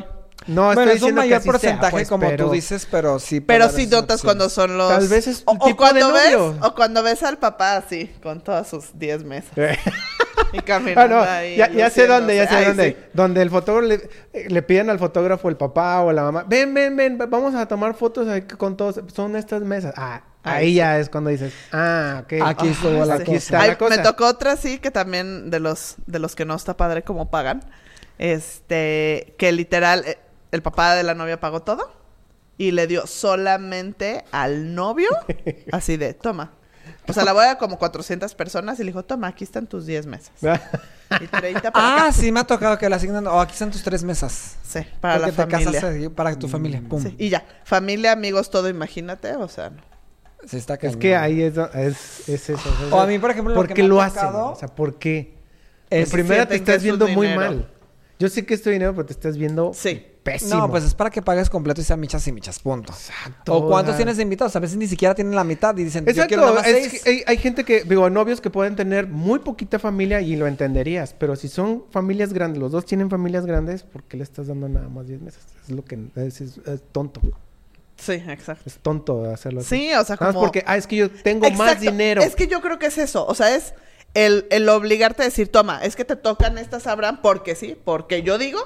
no 0.47 0.67
bueno, 0.67 0.83
estoy 0.83 0.97
es 0.97 1.03
un 1.03 1.15
mayor 1.15 1.43
sea, 1.43 1.53
porcentaje, 1.53 1.91
pues, 1.91 2.09
como 2.09 2.29
pero- 2.29 2.47
tú 2.47 2.53
dices, 2.53 2.87
pero 2.91 3.19
sí. 3.19 3.41
Pero 3.41 3.69
sí 3.71 3.87
notas 3.87 4.21
opciones. 4.21 4.23
cuando 4.23 4.49
son 4.51 4.77
los... 4.77 4.89
Tal 4.89 5.09
vez 5.09 5.27
es 5.27 5.43
o, 5.47 5.53
tipo 5.53 5.77
cuando 5.77 6.09
de 6.09 6.13
ves, 6.13 6.33
novio. 6.33 6.59
o 6.63 6.75
cuando 6.75 7.03
ves 7.03 7.23
al 7.23 7.39
papá 7.39 7.77
así, 7.77 8.11
con 8.23 8.43
todas 8.43 8.69
sus 8.69 8.99
10 8.99 9.25
mesas. 9.25 9.53
y 10.53 10.59
Ah, 10.59 10.63
caminando 10.65 11.17
no, 11.17 11.23
ahí. 11.23 11.57
ya, 11.57 11.71
ya 11.71 11.91
sé 11.91 12.07
dónde, 12.07 12.37
ya 12.37 12.49
sé 12.49 12.65
dónde. 12.65 12.83
Ay, 12.83 12.93
sí. 12.93 13.07
Donde 13.13 13.43
el 13.43 13.51
fotógrafo 13.51 13.87
le, 13.87 14.09
le 14.49 14.63
piden 14.63 14.91
al 14.91 14.99
fotógrafo, 14.99 15.49
el 15.49 15.57
papá 15.57 16.01
o 16.03 16.13
la 16.13 16.23
mamá, 16.23 16.45
ven, 16.49 16.73
ven, 16.75 16.97
ven, 16.97 17.19
vamos 17.19 17.55
a 17.55 17.67
tomar 17.67 17.95
fotos 17.95 18.27
con 18.59 18.77
todos. 18.77 19.01
Son 19.15 19.37
estas 19.37 19.63
mesas. 19.63 19.95
Ah, 19.97 20.23
ahí 20.43 20.69
sí. 20.69 20.75
ya 20.75 20.99
es 20.99 21.09
cuando 21.09 21.31
dices, 21.31 21.53
ah, 21.73 22.23
ok. 22.25 22.33
Aquí 22.45 22.69
estuvo 22.69 23.05
la 23.05 23.15
aquí 23.15 23.25
cosa. 23.25 23.37
está 23.37 23.61
Ay, 23.61 23.69
la 23.71 23.79
cosa. 23.79 23.97
Me 23.97 24.03
tocó 24.03 24.27
otra 24.27 24.57
sí 24.57 24.79
que 24.79 24.91
también 24.91 25.51
de 25.51 25.61
los 25.61 25.97
de 26.07 26.19
los 26.19 26.35
que 26.35 26.45
no 26.45 26.55
está 26.55 26.77
padre 26.77 27.03
como 27.03 27.31
pagan. 27.31 27.63
Este, 28.19 29.35
que 29.39 29.51
literal 29.53 30.05
eh, 30.07 30.19
el 30.53 30.63
papá 30.63 30.95
de 30.95 31.03
la 31.03 31.15
novia 31.15 31.41
pagó 31.41 31.63
todo 31.63 31.91
y 32.57 32.71
le 32.71 32.87
dio 32.87 33.07
solamente 33.07 34.25
al 34.31 34.75
novio 34.75 35.09
así 35.73 35.97
de, 35.97 36.15
toma. 36.15 36.53
O 37.07 37.13
sea, 37.13 37.25
la 37.25 37.33
voy 37.33 37.45
a 37.47 37.59
como 37.59 37.79
400 37.79 38.35
personas 38.35 38.79
y 38.81 38.83
le 38.85 38.89
dijo, 38.91 39.05
toma, 39.05 39.29
aquí 39.29 39.45
están 39.45 39.67
tus 39.67 39.87
10 39.87 40.07
mesas. 40.07 40.33
Y 41.21 41.27
30 41.27 41.71
para 41.71 41.87
Ah, 41.87 41.97
acá. 42.05 42.13
sí, 42.13 42.33
me 42.33 42.41
ha 42.41 42.45
tocado 42.45 42.77
que 42.79 42.89
le 42.89 42.95
asignan. 42.97 43.27
Oh, 43.27 43.39
aquí 43.41 43.53
están 43.53 43.71
tus 43.71 43.83
tres 43.85 44.03
mesas. 44.03 44.57
Sí, 44.67 44.81
para 45.01 45.15
Porque 45.17 45.31
la 45.31 45.37
te 45.47 45.53
familia. 45.53 45.81
casas 45.81 45.95
eh, 45.97 46.11
para 46.11 46.37
tu 46.37 46.49
familia. 46.49 46.83
Pum. 46.89 47.01
Sí, 47.03 47.15
y 47.19 47.29
ya, 47.29 47.45
familia, 47.65 48.13
amigos, 48.13 48.51
todo, 48.51 48.69
imagínate, 48.71 49.35
o 49.37 49.47
sea, 49.47 49.71
no. 49.71 49.83
Sí, 50.49 50.57
está 50.57 50.75
es 50.81 50.97
que 50.97 51.15
ahí 51.15 51.43
es, 51.43 51.55
do- 51.55 51.71
es, 51.73 52.27
es 52.29 52.51
eso. 52.51 52.69
es- 52.87 52.91
O 52.93 53.01
a 53.01 53.07
mí, 53.07 53.19
por 53.19 53.31
ejemplo, 53.31 53.55
lo 53.55 53.61
¿Por 53.61 53.69
que 53.69 53.75
qué 53.75 53.83
me 53.83 53.87
ha 53.87 53.89
lo 53.91 54.01
hacen? 54.03 54.23
tocado 54.23 54.51
O 54.53 54.57
sea, 54.57 54.69
¿por 54.69 54.99
qué? 54.99 55.37
es- 55.91 56.07
en 56.07 56.11
primera 56.11 56.47
te 56.49 56.57
estás 56.57 56.77
su 56.77 56.83
viendo 56.85 57.07
muy 57.09 57.29
dinero. 57.29 57.51
mal. 57.51 57.71
Yo 58.19 58.29
sé 58.29 58.45
que 58.47 58.55
es 58.55 58.63
tu 58.63 58.71
dinero, 58.71 58.93
pero 58.95 59.07
te 59.07 59.13
estás 59.13 59.37
viendo 59.37 59.73
Sí. 59.75 60.05
Pésimo. 60.25 60.57
No, 60.57 60.71
pues 60.71 60.83
es 60.85 60.95
para 60.95 61.11
que 61.11 61.23
pagues 61.23 61.49
completo 61.51 61.81
y 61.81 61.85
sean 61.85 62.01
michas 62.01 62.27
y 62.27 62.33
michas, 62.33 62.59
punto. 62.59 62.93
Exacto. 62.93 63.55
O 63.55 63.69
cuántos 63.69 63.97
tienes 63.97 64.17
de 64.17 64.23
invitados. 64.25 64.57
A 64.57 64.59
veces 64.61 64.77
ni 64.77 64.89
siquiera 64.89 65.15
tienen 65.15 65.37
la 65.37 65.45
mitad 65.45 65.77
y 65.77 65.85
dicen, 65.85 66.05
yo 66.05 66.11
Exacto, 66.11 66.29
quiero 66.29 66.43
nada 66.47 66.55
más 66.57 66.67
es 66.67 66.91
seis. 66.91 67.03
que 67.05 67.11
hay, 67.11 67.23
hay 67.27 67.37
gente 67.37 67.65
que, 67.65 67.85
digo, 67.85 68.11
novios 68.11 68.41
que 68.41 68.51
pueden 68.51 68.75
tener 68.75 69.07
muy 69.07 69.39
poquita 69.39 69.79
familia 69.79 70.21
y 70.21 70.35
lo 70.35 70.47
entenderías, 70.49 71.15
pero 71.17 71.37
si 71.37 71.47
son 71.49 71.85
familias 71.91 72.33
grandes, 72.33 72.61
los 72.61 72.73
dos 72.73 72.85
tienen 72.87 73.11
familias 73.11 73.47
grandes, 73.47 73.83
¿por 73.85 74.03
qué 74.03 74.17
le 74.17 74.25
estás 74.25 74.49
dando 74.49 74.69
nada 74.69 74.89
más 74.89 75.07
10 75.07 75.21
meses? 75.21 75.43
Es 75.63 75.71
lo 75.71 75.85
que 75.85 75.99
es, 76.17 76.41
es- 76.41 76.59
es 76.67 76.83
tonto, 76.91 77.21
Sí, 77.97 78.13
exacto. 78.15 78.65
es 78.67 78.79
tonto 78.79 79.25
hacerlo 79.31 79.61
así. 79.61 79.69
Sí, 79.77 79.93
o 79.95 80.05
sea, 80.05 80.17
Nada 80.17 80.27
más 80.27 80.35
como... 80.35 80.47
porque, 80.47 80.65
ah, 80.67 80.77
es 80.77 80.87
que 80.89 80.97
yo 80.97 81.11
tengo 81.11 81.49
más 81.53 81.81
dinero. 81.81 82.23
Es 82.23 82.35
que 82.35 82.49
yo 82.49 82.61
creo 82.61 82.79
que 82.81 82.87
es 82.87 82.99
eso. 82.99 83.25
O 83.27 83.35
sea, 83.37 83.55
es 83.55 83.73
el, 84.15 84.47
el 84.51 84.69
obligarte 84.69 85.23
a 85.23 85.27
decir, 85.27 85.47
toma, 85.49 85.79
es 85.85 85.95
que 85.95 86.05
te 86.05 86.17
tocan 86.17 86.59
estas 86.59 86.87
Abraham 86.89 87.21
porque 87.23 87.55
sí, 87.55 87.77
porque 87.85 88.23
yo 88.23 88.37
digo. 88.39 88.59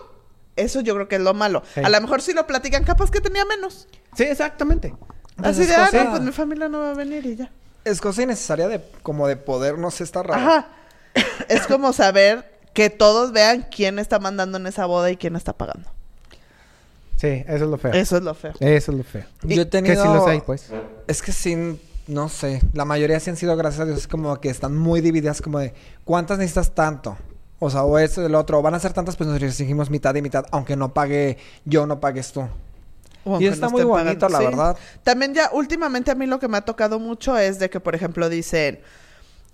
Eso 0.59 0.81
yo 0.81 0.95
creo 0.95 1.09
que 1.09 1.17
es 1.17 1.23
lo 1.23 1.35
malo. 1.35 1.63
Sí. 1.75 1.81
A 1.83 1.89
lo 1.89 2.01
mejor 2.01 2.21
si 2.21 2.33
lo 2.33 2.47
platican, 2.47 2.85
capaz 2.85 3.11
que 3.11 3.21
tenía 3.21 3.45
menos. 3.45 3.89
Sí, 4.17 4.25
exactamente. 4.25 4.95
Pues 5.37 5.49
Así 5.49 5.67
de, 5.67 5.75
ah, 5.75 5.89
no, 5.93 6.11
pues 6.11 6.23
mi 6.23 6.33
familia 6.33 6.69
no 6.69 6.81
va 6.81 6.91
a 6.91 6.95
venir 6.95 7.25
y 7.25 7.37
ya. 7.37 7.51
Es 7.85 8.01
cosa 8.01 8.23
innecesaria 8.23 8.69
de 8.69 8.83
como 9.03 9.29
de 9.29 9.37
poder, 9.37 9.79
no 9.79 9.91
sé, 9.91 10.05
está 10.05 10.23
raro. 10.23 10.41
Ajá. 10.41 10.69
es 11.49 11.67
como 11.67 11.93
saber 11.93 12.59
que 12.75 12.91
todos 12.91 13.33
vean 13.33 13.67
quién 13.75 13.99
está 13.99 14.19
mandando 14.19 14.59
en 14.59 14.67
esa 14.67 14.87
boda 14.87 15.11
y 15.11 15.17
quién 15.17 15.37
está 15.37 15.53
pagando. 15.53 15.89
Sí, 17.17 17.45
eso 17.47 17.65
es 17.65 17.71
lo 17.71 17.79
feo. 17.79 17.93
Eso 17.93 18.17
es 18.17 18.23
lo 18.23 18.35
feo. 18.35 18.53
Eso 18.61 18.93
es 18.93 18.99
lo 18.99 19.05
feo. 19.05 19.25
Yo 19.43 19.63
he 19.63 19.65
tenido... 19.67 19.95
Que 19.95 20.01
sí 20.01 20.07
los 20.07 20.27
hay, 20.27 20.41
pues. 20.41 20.71
Es 21.09 21.21
que 21.21 21.33
sí, 21.33 21.81
no 22.07 22.29
sé. 22.29 22.63
La 22.75 22.85
mayoría 22.85 23.19
sí 23.19 23.31
han 23.31 23.37
sido, 23.37 23.57
gracias 23.57 23.81
a 23.81 23.85
Dios, 23.87 24.07
como 24.07 24.41
que 24.41 24.49
están 24.49 24.77
muy 24.77 25.01
divididas, 25.01 25.43
como 25.43 25.59
de 25.59 25.75
¿cuántas 26.05 26.39
necesitas 26.39 26.75
tanto? 26.75 27.17
O 27.61 27.71
sea, 27.71 27.83
o 27.85 27.99
eso 27.99 28.23
del 28.23 28.35
otro. 28.35 28.63
Van 28.63 28.75
a 28.75 28.79
ser 28.81 28.93
tantas, 28.93 29.17
pues 29.17 29.29
nos 29.29 29.43
exigimos 29.43 29.91
mitad 29.91 30.15
y 30.15 30.23
mitad, 30.23 30.45
aunque 30.51 30.77
no 30.77 30.95
pague 30.95 31.39
yo, 31.65 31.87
no 31.87 32.01
pagues 32.01 32.33
tú. 32.33 32.47
Y 33.41 33.47
está 33.47 33.67
no 33.67 33.73
muy 33.73 33.83
bonito, 33.85 34.27
pagando. 34.27 34.29
la 34.29 34.39
Sí. 34.39 34.45
verdad. 34.45 34.77
También 35.03 35.35
ya 35.35 35.51
últimamente 35.53 36.11
a 36.11 36.15
mí 36.15 36.27
lo 36.27 36.39
que 36.39 36.49
me 36.49 36.57
ha 36.57 36.63
tocado 36.63 36.99
mucho 36.99 37.37
es 37.37 37.59
de 37.59 37.69
que, 37.69 37.81
por 37.81 37.95
ejemplo, 37.95 38.29
dicen, 38.29 38.81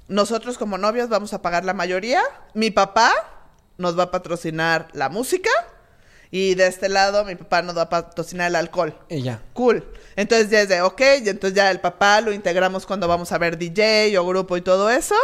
nosotros 0.07 0.59
como 0.59 0.79
novios 0.79 1.09
vamos 1.09 1.33
a 1.33 1.43
pagar 1.43 1.65
la 1.65 1.75
mayoría, 1.75 2.21
mi 2.53 2.71
papá 2.71 3.11
nos 3.79 3.99
va 3.99 4.05
a 4.05 4.11
patrocinar 4.11 4.89
la 4.93 5.09
música 5.09 5.51
y 6.31 6.55
de 6.55 6.67
este 6.67 6.89
lado 6.89 7.25
mi 7.25 7.35
papá 7.35 7.63
nos 7.63 7.77
va 7.77 7.83
a 7.83 7.89
patrocinar 7.89 8.49
el 8.49 8.57
alcohol. 8.57 8.97
Y 9.09 9.23
ya. 9.23 9.41
Cool. 9.55 9.85
Entonces 10.15 10.51
ya 10.51 10.61
es 10.61 10.69
de, 10.69 10.83
ok, 10.83 11.01
y 11.25 11.29
entonces 11.29 11.57
ya 11.57 11.71
el 11.71 11.81
papá 11.81 12.21
lo 12.21 12.33
integramos 12.33 12.87
cuando 12.87 13.09
vamos 13.09 13.33
a 13.33 13.39
ver 13.39 13.57
DJ 13.59 14.17
o 14.19 14.27
grupo 14.27 14.57
y 14.57 14.61
todo 14.61 14.91
eso. 14.91 15.17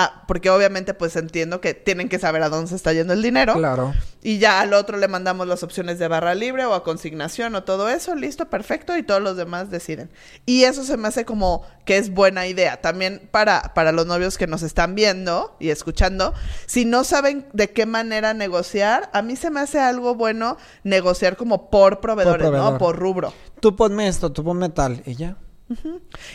Ah, 0.00 0.22
porque 0.28 0.48
obviamente 0.48 0.94
pues 0.94 1.16
entiendo 1.16 1.60
que 1.60 1.74
tienen 1.74 2.08
que 2.08 2.20
saber 2.20 2.40
a 2.44 2.48
dónde 2.48 2.68
se 2.68 2.76
está 2.76 2.92
yendo 2.92 3.14
el 3.14 3.20
dinero. 3.20 3.54
Claro. 3.54 3.94
Y 4.22 4.38
ya 4.38 4.60
al 4.60 4.72
otro 4.72 4.96
le 4.96 5.08
mandamos 5.08 5.48
las 5.48 5.64
opciones 5.64 5.98
de 5.98 6.06
barra 6.06 6.36
libre 6.36 6.64
o 6.66 6.74
a 6.74 6.84
consignación 6.84 7.56
o 7.56 7.64
todo 7.64 7.88
eso, 7.88 8.14
listo, 8.14 8.48
perfecto, 8.48 8.96
y 8.96 9.02
todos 9.02 9.20
los 9.20 9.36
demás 9.36 9.72
deciden. 9.72 10.08
Y 10.46 10.62
eso 10.62 10.84
se 10.84 10.96
me 10.96 11.08
hace 11.08 11.24
como 11.24 11.64
que 11.84 11.96
es 11.96 12.14
buena 12.14 12.46
idea. 12.46 12.80
También 12.80 13.28
para, 13.32 13.74
para 13.74 13.90
los 13.90 14.06
novios 14.06 14.38
que 14.38 14.46
nos 14.46 14.62
están 14.62 14.94
viendo 14.94 15.56
y 15.58 15.70
escuchando, 15.70 16.32
si 16.66 16.84
no 16.84 17.02
saben 17.02 17.48
de 17.52 17.70
qué 17.70 17.84
manera 17.84 18.34
negociar, 18.34 19.10
a 19.12 19.22
mí 19.22 19.34
se 19.34 19.50
me 19.50 19.58
hace 19.58 19.80
algo 19.80 20.14
bueno 20.14 20.58
negociar 20.84 21.36
como 21.36 21.70
por 21.70 21.98
proveedores, 21.98 22.46
proveedor. 22.46 22.74
¿no? 22.74 22.78
Por 22.78 22.96
rubro. 22.96 23.32
Tú 23.58 23.74
ponme 23.74 24.06
esto, 24.06 24.30
tú 24.30 24.44
ponme 24.44 24.68
tal. 24.68 25.02
Y 25.06 25.16
ya. 25.16 25.36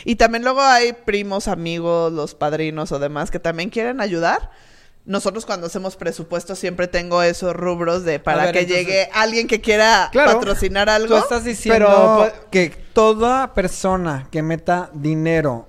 Y 0.04 0.16
también 0.16 0.44
luego 0.44 0.60
hay 0.62 0.92
primos, 0.92 1.48
amigos, 1.48 2.12
los 2.12 2.34
padrinos 2.34 2.92
o 2.92 2.98
demás 2.98 3.30
que 3.30 3.38
también 3.40 3.70
quieren 3.70 4.00
ayudar. 4.00 4.50
Nosotros 5.06 5.44
cuando 5.44 5.66
hacemos 5.66 5.96
presupuesto 5.96 6.54
siempre 6.56 6.88
tengo 6.88 7.22
esos 7.22 7.54
rubros 7.54 8.04
de 8.04 8.20
para 8.20 8.44
ver, 8.46 8.52
que 8.54 8.60
entonces- 8.60 8.86
llegue 8.86 9.08
alguien 9.12 9.46
que 9.46 9.60
quiera 9.60 10.08
Claro. 10.12 10.34
patrocinar 10.38 10.86
Tú 10.88 10.92
algo. 10.94 11.18
estás 11.18 11.44
diciendo 11.44 11.86
Pero, 11.86 12.32
que 12.50 12.70
toda 12.70 13.52
persona 13.52 14.28
que 14.30 14.42
meta 14.42 14.88
dinero 14.94 15.68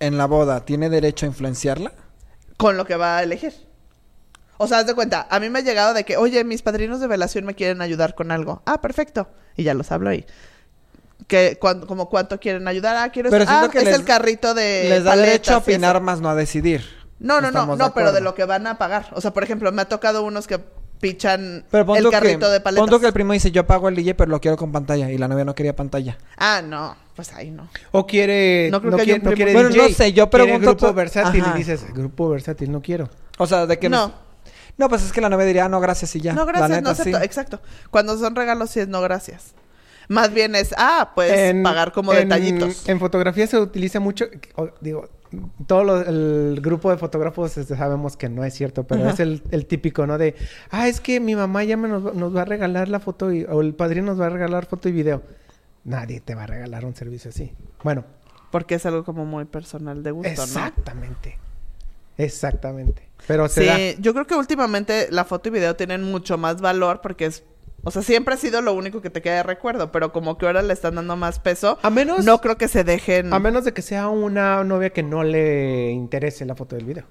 en 0.00 0.18
la 0.18 0.26
boda 0.26 0.64
tiene 0.64 0.88
derecho 0.90 1.26
a 1.26 1.28
influenciarla. 1.28 1.92
con 2.56 2.76
lo 2.76 2.84
que 2.84 2.94
va 2.96 3.16
a 3.18 3.22
elegir. 3.22 3.54
O 4.58 4.66
sea, 4.66 4.80
haz 4.80 4.86
de 4.86 4.94
cuenta, 4.94 5.26
a 5.30 5.40
mí 5.40 5.48
me 5.48 5.60
ha 5.60 5.62
llegado 5.62 5.94
de 5.94 6.04
que, 6.04 6.18
oye, 6.18 6.44
mis 6.44 6.60
padrinos 6.60 7.00
de 7.00 7.06
velación 7.06 7.46
me 7.46 7.54
quieren 7.54 7.80
ayudar 7.80 8.14
con 8.14 8.30
algo. 8.30 8.62
Ah, 8.66 8.82
perfecto. 8.82 9.28
Y 9.56 9.62
ya 9.62 9.72
los 9.72 9.90
hablo 9.90 10.10
ahí. 10.10 10.26
Que, 11.30 11.56
cuan- 11.60 11.86
como 11.86 12.08
cuánto 12.10 12.38
quieren 12.40 12.66
ayudar. 12.66 12.96
Ah, 12.96 13.10
quiero 13.10 13.30
Pero 13.30 13.44
ah, 13.48 13.68
que 13.70 13.78
es 13.78 13.84
les- 13.84 13.94
el 13.94 14.04
carrito 14.04 14.52
de 14.52 14.86
Les 14.88 15.04
da 15.04 15.14
derecho 15.16 15.52
a 15.52 15.54
paletas 15.54 15.68
y 15.68 15.72
eso. 15.72 15.78
opinar 15.78 16.00
más, 16.02 16.20
no 16.20 16.28
a 16.28 16.34
decidir. 16.34 16.82
No, 17.20 17.40
no, 17.40 17.50
no, 17.52 17.76
no, 17.76 17.94
pero 17.94 18.12
de 18.12 18.20
lo 18.20 18.34
que 18.34 18.44
van 18.44 18.66
a 18.66 18.76
pagar. 18.78 19.06
O 19.12 19.20
sea, 19.20 19.32
por 19.32 19.44
ejemplo, 19.44 19.70
me 19.72 19.82
ha 19.82 19.88
tocado 19.88 20.24
unos 20.24 20.46
que 20.48 20.58
pichan 21.00 21.64
Pero 21.70 21.94
el 21.94 22.10
carrito 22.10 22.46
que, 22.46 22.52
de 22.52 22.60
paletas. 22.60 22.82
pon 22.82 22.90
tú 22.90 23.00
que 23.00 23.06
el 23.06 23.12
primo 23.12 23.32
dice, 23.32 23.50
yo 23.52 23.66
pago 23.66 23.88
el 23.88 23.94
DJ, 23.94 24.14
pero 24.14 24.30
lo 24.30 24.40
quiero 24.40 24.56
con 24.56 24.72
pantalla. 24.72 25.10
Y 25.10 25.16
la 25.18 25.28
novia 25.28 25.44
no 25.44 25.54
quería 25.54 25.74
pantalla. 25.76 26.18
Ah, 26.36 26.62
no, 26.64 26.96
pues 27.14 27.32
ahí 27.32 27.50
no. 27.50 27.68
O 27.92 28.06
quiere. 28.06 28.68
No 28.70 28.78
No, 28.78 28.80
creo 28.82 28.96
que 28.96 29.02
haya 29.02 29.04
quiere, 29.04 29.18
no 29.24 29.30
primo- 29.30 29.36
quiere 29.36 29.52
Bueno, 29.54 29.68
DJ, 29.70 29.88
no 29.88 29.94
sé, 29.94 30.12
yo 30.12 30.28
pregunto 30.30 30.66
grupo 30.74 30.92
versátil 30.92 31.42
Ajá. 31.42 31.52
y 31.54 31.58
dices, 31.58 31.84
grupo 31.94 32.28
versátil, 32.28 32.72
no 32.72 32.82
quiero. 32.82 33.08
O 33.38 33.46
sea, 33.46 33.66
de 33.66 33.78
que 33.78 33.88
No. 33.88 34.12
No, 34.76 34.88
pues 34.88 35.02
es 35.02 35.12
que 35.12 35.20
la 35.20 35.28
novia 35.28 35.44
diría, 35.46 35.66
ah, 35.66 35.68
no, 35.68 35.78
gracias 35.78 36.16
y 36.16 36.20
ya. 36.22 36.32
no, 36.32 36.44
La 36.46 36.52
gracias, 36.52 36.70
neta, 36.70 36.80
no 36.82 36.90
acepto. 36.90 37.18
sí. 37.18 37.24
Exacto. 37.24 37.60
Cuando 37.90 38.16
son 38.18 38.34
regalos, 38.34 38.70
sí 38.70 38.80
es 38.80 38.88
no, 38.88 39.00
gracias. 39.02 39.52
Más 40.10 40.34
bien 40.34 40.56
es, 40.56 40.74
ah, 40.76 41.12
pues 41.14 41.30
En- 41.32 41.62
pagar 41.62 41.92
como 41.92 42.12
en- 42.12 42.28
detallitos. 42.28 42.88
En 42.88 42.98
fotografía 42.98 43.46
se 43.46 43.58
utiliza 43.58 44.00
mucho, 44.00 44.26
digo, 44.80 45.08
todo 45.68 45.84
lo- 45.84 46.00
el 46.00 46.58
grupo 46.60 46.90
de 46.90 46.98
fotógrafos 46.98 47.56
este, 47.56 47.76
sabemos 47.76 48.16
que 48.16 48.28
no 48.28 48.42
es 48.44 48.52
cierto, 48.52 48.82
pero 48.82 49.02
Ajá. 49.04 49.10
es 49.12 49.20
el, 49.20 49.40
el 49.52 49.66
típico, 49.66 50.08
¿no? 50.08 50.18
De, 50.18 50.34
ah, 50.70 50.88
es 50.88 51.00
que 51.00 51.20
mi 51.20 51.36
mamá 51.36 51.62
ya 51.62 51.76
me 51.76 51.86
nos, 51.86 52.04
va- 52.04 52.12
nos 52.12 52.34
va 52.34 52.42
a 52.42 52.44
regalar 52.44 52.88
la 52.88 52.98
foto 52.98 53.32
y, 53.32 53.44
o 53.44 53.60
el 53.60 53.72
padrino 53.74 54.06
nos 54.06 54.20
va 54.20 54.26
a 54.26 54.30
regalar 54.30 54.66
foto 54.66 54.88
y 54.88 54.92
video. 54.92 55.22
Nadie 55.84 56.20
te 56.20 56.34
va 56.34 56.42
a 56.42 56.46
regalar 56.48 56.84
un 56.84 56.96
servicio 56.96 57.30
así. 57.30 57.52
Bueno, 57.84 58.04
Porque 58.50 58.74
es 58.74 58.84
algo 58.86 59.04
como 59.04 59.24
muy 59.24 59.44
personal 59.44 60.02
de 60.02 60.10
gusto, 60.10 60.28
¿no? 60.34 60.42
exactamente. 60.42 61.38
Exactamente. 62.18 63.08
Pero 63.26 63.48
se 63.48 63.64
da. 63.64 63.76
Sí, 63.76 63.96
yo 64.00 64.12
creo 64.12 64.26
que 64.26 64.34
últimamente 64.34 65.08
la 65.10 65.24
foto 65.24 65.48
y 65.48 65.52
video 65.52 65.76
tienen 65.76 66.02
mucho 66.02 66.36
más 66.36 66.60
valor 66.60 67.00
porque 67.00 67.26
es, 67.26 67.44
o 67.82 67.90
sea, 67.90 68.02
siempre 68.02 68.34
ha 68.34 68.36
sido 68.36 68.60
lo 68.62 68.72
único 68.74 69.00
que 69.00 69.10
te 69.10 69.22
queda 69.22 69.36
de 69.36 69.42
recuerdo, 69.42 69.90
pero 69.92 70.12
como 70.12 70.36
que 70.38 70.46
ahora 70.46 70.62
le 70.62 70.72
están 70.72 70.94
dando 70.96 71.16
más 71.16 71.38
peso, 71.38 71.78
A 71.82 71.90
menos, 71.90 72.24
no 72.24 72.40
creo 72.40 72.56
que 72.56 72.68
se 72.68 72.84
dejen. 72.84 73.32
a 73.32 73.38
menos 73.38 73.64
de 73.64 73.72
que 73.72 73.82
sea 73.82 74.08
una 74.08 74.62
novia 74.64 74.90
que 74.90 75.02
no 75.02 75.22
le 75.24 75.90
interese 75.90 76.44
la 76.44 76.54
foto 76.54 76.76
del 76.76 76.84
video. 76.84 77.04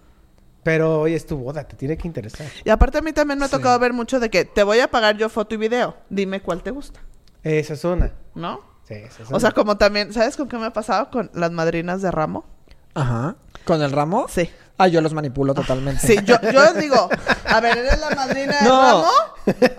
Pero 0.63 0.99
hoy 1.01 1.13
es 1.13 1.25
tu 1.25 1.37
boda, 1.37 1.63
te 1.67 1.75
tiene 1.77 1.97
que 1.97 2.07
interesar. 2.07 2.45
Y 2.65 2.69
aparte 2.69 2.97
a 2.97 3.01
mí 3.01 3.13
también 3.13 3.39
me 3.39 3.45
ha 3.45 3.47
Sí. 3.47 3.55
tocado 3.55 3.79
ver 3.79 3.93
mucho 3.93 4.19
de 4.19 4.29
que 4.29 4.43
te 4.45 4.61
voy 4.63 4.79
a 4.81 4.89
pagar 4.91 5.17
yo 5.17 5.29
foto 5.29 5.55
y 5.55 5.57
video, 5.57 5.95
dime 6.09 6.41
cuál 6.41 6.61
te 6.63 6.71
gusta, 6.71 6.99
Esa 7.43 7.73
es 7.73 7.83
una. 7.85 8.11
¿no? 8.35 8.59
Sí, 8.83 8.95
esa 8.95 9.23
es 9.23 9.31
O 9.31 9.39
sea, 9.39 9.49
una. 9.49 9.55
como 9.55 9.77
también, 9.77 10.11
¿sabes 10.13 10.35
con 10.35 10.49
qué 10.49 10.57
me 10.57 10.65
ha 10.65 10.73
pasado? 10.73 11.09
Con 11.11 11.31
las 11.33 11.51
madrinas 11.51 12.01
de 12.01 12.11
ramo. 12.11 12.45
Ajá. 12.93 13.35
¿Con 13.65 13.81
el 13.81 13.91
ramo? 13.91 14.25
Sí. 14.29 14.49
Ah, 14.81 14.87
yo 14.87 15.01
los 15.01 15.13
manipulo 15.13 15.53
totalmente. 15.53 16.07
Sí, 16.07 16.15
yo, 16.23 16.37
yo 16.53 16.73
digo, 16.75 17.09
a 17.45 17.59
ver, 17.59 17.77
¿eres 17.77 17.99
la 17.99 18.11
madrina 18.15 18.59
de 18.61 18.63
No. 18.65 18.81
ramo? 18.81 19.07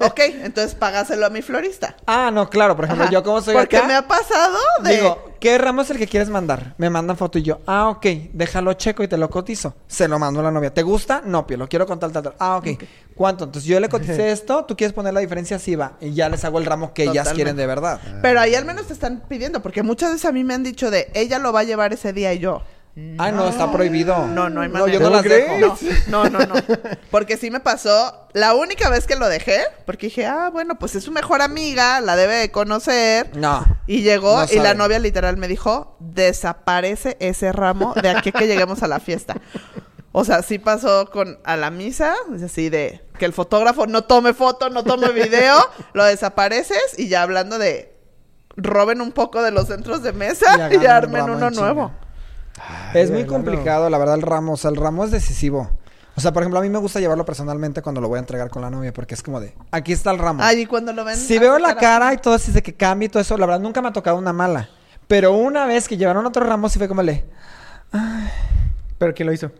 Ok, 0.01 0.21
entonces 0.45 0.75
págaselo 0.75 1.25
a 1.25 1.31
mi 1.31 1.41
florista. 1.41 1.97
Ah, 2.07 2.31
no, 2.31 2.51
claro. 2.51 2.77
Por 2.77 2.85
ejemplo, 2.85 3.05
Ajá. 3.05 3.13
yo 3.13 3.23
como 3.23 3.41
soy 3.41 3.55
Porque 3.55 3.79
acá... 3.79 3.87
me 3.87 3.95
ha 3.95 4.07
pasado 4.07 4.59
de... 4.85 4.97
Digo, 4.97 5.33
¿qué 5.41 5.57
ramo 5.57 5.81
es 5.81 5.91
el 5.91 5.97
que 5.97 6.07
quieres 6.07 6.29
mandar? 6.29 6.75
Me 6.77 6.91
mandan 6.91 7.17
foto 7.17 7.39
y 7.39 7.43
yo, 7.43 7.61
ah, 7.67 7.89
ok, 7.89 8.05
déjalo 8.35 8.75
checo 8.75 9.03
y 9.03 9.09
te 9.09 9.17
lo 9.17 9.31
cotizo. 9.31 9.75
Se 9.87 10.07
lo 10.07 10.19
mando 10.19 10.41
a 10.41 10.43
la 10.43 10.51
novia. 10.51 10.75
¿Te 10.75 10.83
gusta? 10.83 11.23
No, 11.25 11.47
Pio, 11.47 11.57
lo 11.57 11.67
quiero 11.67 11.87
con 11.87 11.99
tal, 11.99 12.13
tal, 12.13 12.23
tal. 12.25 12.35
Ah, 12.39 12.57
ok. 12.57 12.67
¿Cuánto? 13.15 13.45
Entonces 13.45 13.67
yo 13.69 13.81
le 13.81 13.89
coticé 13.89 14.31
esto, 14.33 14.65
tú 14.67 14.77
quieres 14.77 14.93
poner 14.93 15.15
la 15.15 15.21
diferencia, 15.21 15.59
sí 15.59 15.77
va. 15.77 15.93
Y 16.03 16.13
ya 16.13 16.29
les 16.29 16.45
hago 16.45 16.59
el 16.59 16.67
ramo 16.67 16.93
que 16.93 17.05
ellas 17.05 17.33
quieren 17.33 17.57
de 17.57 17.67
verdad. 17.67 18.01
Pero 18.21 18.39
ahí 18.41 18.55
al 18.55 18.67
menos 18.67 18.87
te 18.87 18.93
están 18.93 19.23
pidiendo, 19.29 19.63
porque 19.63 19.83
muchas 19.83 20.11
veces 20.13 20.27
a 20.27 20.33
mí 20.33 20.45
me 20.45 20.53
han 20.53 20.63
dicho 20.63 20.91
de 20.91 21.11
ella 21.15 21.39
lo 21.39 21.53
va 21.55 21.61
a 21.61 21.65
llevar 21.65 21.95
ese 21.95 22.13
día 22.13 22.35
y 22.35 22.39
yo. 22.39 22.63
Ay, 23.19 23.33
no, 23.33 23.49
está 23.49 23.71
prohibido. 23.73 24.27
No, 24.27 24.51
no 24.51 24.61
hay 24.63 24.69
No, 24.69 24.81
manera. 24.81 24.93
yo 24.93 24.99
no 25.01 25.05
¿Cómo 25.07 25.17
las 25.17 25.25
crees? 25.25 25.61
dejo. 25.61 25.79
No, 26.09 26.25
no, 26.29 26.39
no, 26.41 26.55
no. 26.55 26.55
Porque 27.11 27.37
sí 27.37 27.51
me 27.51 27.61
pasó 27.61 28.29
la 28.33 28.55
única 28.55 28.91
vez 28.91 29.07
que 29.07 29.17
lo 29.17 29.29
dejé, 29.29 29.61
porque 29.87 30.09
dije, 30.09 30.27
ah, 30.27 30.51
bueno, 30.53 30.79
pues 30.79 30.95
es 30.97 31.05
su 31.05 31.13
mejor 31.13 31.41
amiga, 31.41 32.01
la 32.01 32.17
debe 32.17 32.35
de 32.35 32.51
conocer. 32.51 33.31
No. 33.37 33.65
Y 33.87 34.03
llegó 34.03 34.41
No 34.41 34.47
y 34.51 34.57
la 34.59 34.75
novia 34.75 34.99
literal 34.99 35.37
me 35.37 35.49
dijo, 35.49 35.97
desaparece 36.01 37.17
ese 37.21 37.53
ramo 37.53 37.95
de 37.95 38.11
aquí 38.11 38.33
que 38.33 38.47
lleguemos 38.47 38.83
a 38.83 38.89
la 38.89 39.01
fiesta. 39.01 39.37
O 40.13 40.25
sea, 40.25 40.43
sí 40.43 40.59
pasó 40.59 41.09
con 41.11 41.39
a 41.45 41.57
la 41.57 41.71
misa, 41.71 42.15
es 42.35 42.43
así 42.43 42.69
de 42.69 43.01
que 43.19 43.25
el 43.25 43.33
fotógrafo 43.33 43.87
no 43.87 44.03
tome 44.03 44.35
foto, 44.35 44.69
no 44.69 44.83
tome 44.83 45.11
video, 45.13 45.57
lo 45.93 46.05
desapareces 46.05 46.99
y 46.99 47.07
ya 47.09 47.23
hablando 47.23 47.59
de 47.59 47.95
roben 48.57 49.01
un 49.01 49.13
poco 49.13 49.43
de 49.43 49.53
los 49.53 49.69
centros 49.69 50.03
de 50.03 50.13
mesa 50.13 50.69
Y 50.73 50.85
armen 50.87 51.31
uno 51.31 51.51
chinga. 51.51 51.91
Es 52.95 53.11
muy 53.11 53.25
complicado, 53.25 53.89
la 53.89 53.99
verdad, 53.99 54.17
el 54.17 54.23
ramo. 54.23 54.55
O 54.55 54.57
sea, 54.57 54.71
el 54.71 54.77
ramo 54.77 55.05
es 55.05 55.11
decisivo. 55.11 55.71
O 56.17 56.21
sea, 56.21 56.33
por 56.33 56.43
ejemplo, 56.43 56.59
a 56.59 56.63
mí 56.63 56.69
me 56.69 56.79
gusta 56.79 57.01
llevarlo 57.01 57.25
personalmente 57.25 57.83
cuando 57.83 58.01
lo 58.01 58.09
voy 58.09 58.17
a 58.17 58.21
entregar 58.21 58.51
con 58.51 58.63
la 58.63 58.71
novia, 58.71 58.93
porque 58.93 59.15
es 59.15 59.23
como 59.23 59.41
de, 59.41 59.55
aquí 59.71 59.93
está 59.93 60.11
el 60.11 60.19
ramo. 60.19 60.43
Ay, 60.43 60.63
y 60.63 60.67
cuando 60.67 60.93
lo 60.93 61.05
ven. 61.05 61.17
si 61.17 61.39
veo 61.39 61.59
la 61.59 61.77
cara 61.77 62.13
y 62.13 62.19
todo 62.19 62.35
así 62.35 62.53
de 62.53 62.63
que 62.63 62.75
cambie 62.75 63.07
y 63.07 63.09
todo 63.09 63.23
eso, 63.23 63.37
la 63.39 63.47
verdad 63.47 63.61
nunca 63.61 63.81
me 63.81 63.89
ha 63.89 63.93
tocado 63.93 64.19
una 64.19 64.33
mala. 64.33 64.69
Pero 65.07 65.33
una 65.33 65.67
vez 65.67 65.89
que 65.89 65.97
llevaron 65.97 66.27
otro 66.27 66.45
ramo, 66.45 66.69
sí 66.69 66.79
fue 66.79 66.89
como 66.89 67.03
le, 67.03 67.25
¿Pero 68.99 69.15
quién 69.15 69.27
lo 69.27 69.33
hizo? 69.33 69.51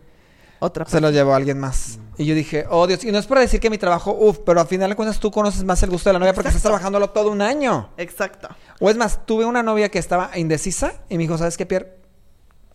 Otra. 0.59 0.85
se 0.85 1.01
lo 1.01 1.09
llevó 1.09 1.33
alguien 1.33 1.59
más. 1.59 1.97
Y 2.17 2.25
yo 2.25 2.35
dije, 2.35 2.65
oh 2.69 2.85
Dios, 2.85 3.03
y 3.03 3.11
no 3.11 3.17
es 3.17 3.25
para 3.25 3.41
decir 3.41 3.59
que 3.59 3.71
mi 3.71 3.79
trabajo, 3.79 4.11
uff, 4.13 4.39
pero 4.45 4.61
al 4.61 4.67
final 4.67 4.91
de 4.91 4.95
cuentas 4.95 5.19
tú 5.19 5.31
conoces 5.31 5.63
más 5.63 5.81
el 5.81 5.89
gusto 5.89 6.09
de 6.09 6.13
la 6.13 6.19
novia 6.19 6.33
porque 6.33 6.49
estás 6.49 6.61
trabajándolo 6.61 7.09
todo 7.09 7.31
un 7.31 7.41
año. 7.41 7.89
Exacto. 7.97 8.49
O 8.79 8.89
es 8.91 8.95
más, 8.95 9.25
tuve 9.25 9.45
una 9.45 9.63
novia 9.63 9.89
que 9.89 9.97
estaba 9.97 10.37
indecisa 10.37 10.93
y 11.09 11.17
me 11.17 11.23
dijo, 11.23 11.37
¿sabes 11.39 11.57
qué, 11.57 11.65
Pierre? 11.65 12.00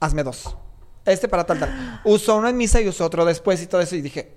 Hazme 0.01 0.23
dos. 0.23 0.57
Este 1.05 1.29
para 1.29 1.45
tal, 1.45 1.61
tal. 1.61 2.01
Usó 2.05 2.37
uno 2.37 2.49
en 2.49 2.57
misa 2.57 2.81
y 2.81 2.89
usó 2.89 3.05
otro 3.05 3.25
después 3.25 3.63
y 3.63 3.67
todo 3.67 3.81
eso. 3.81 3.95
Y 3.95 4.03
dije, 4.03 4.37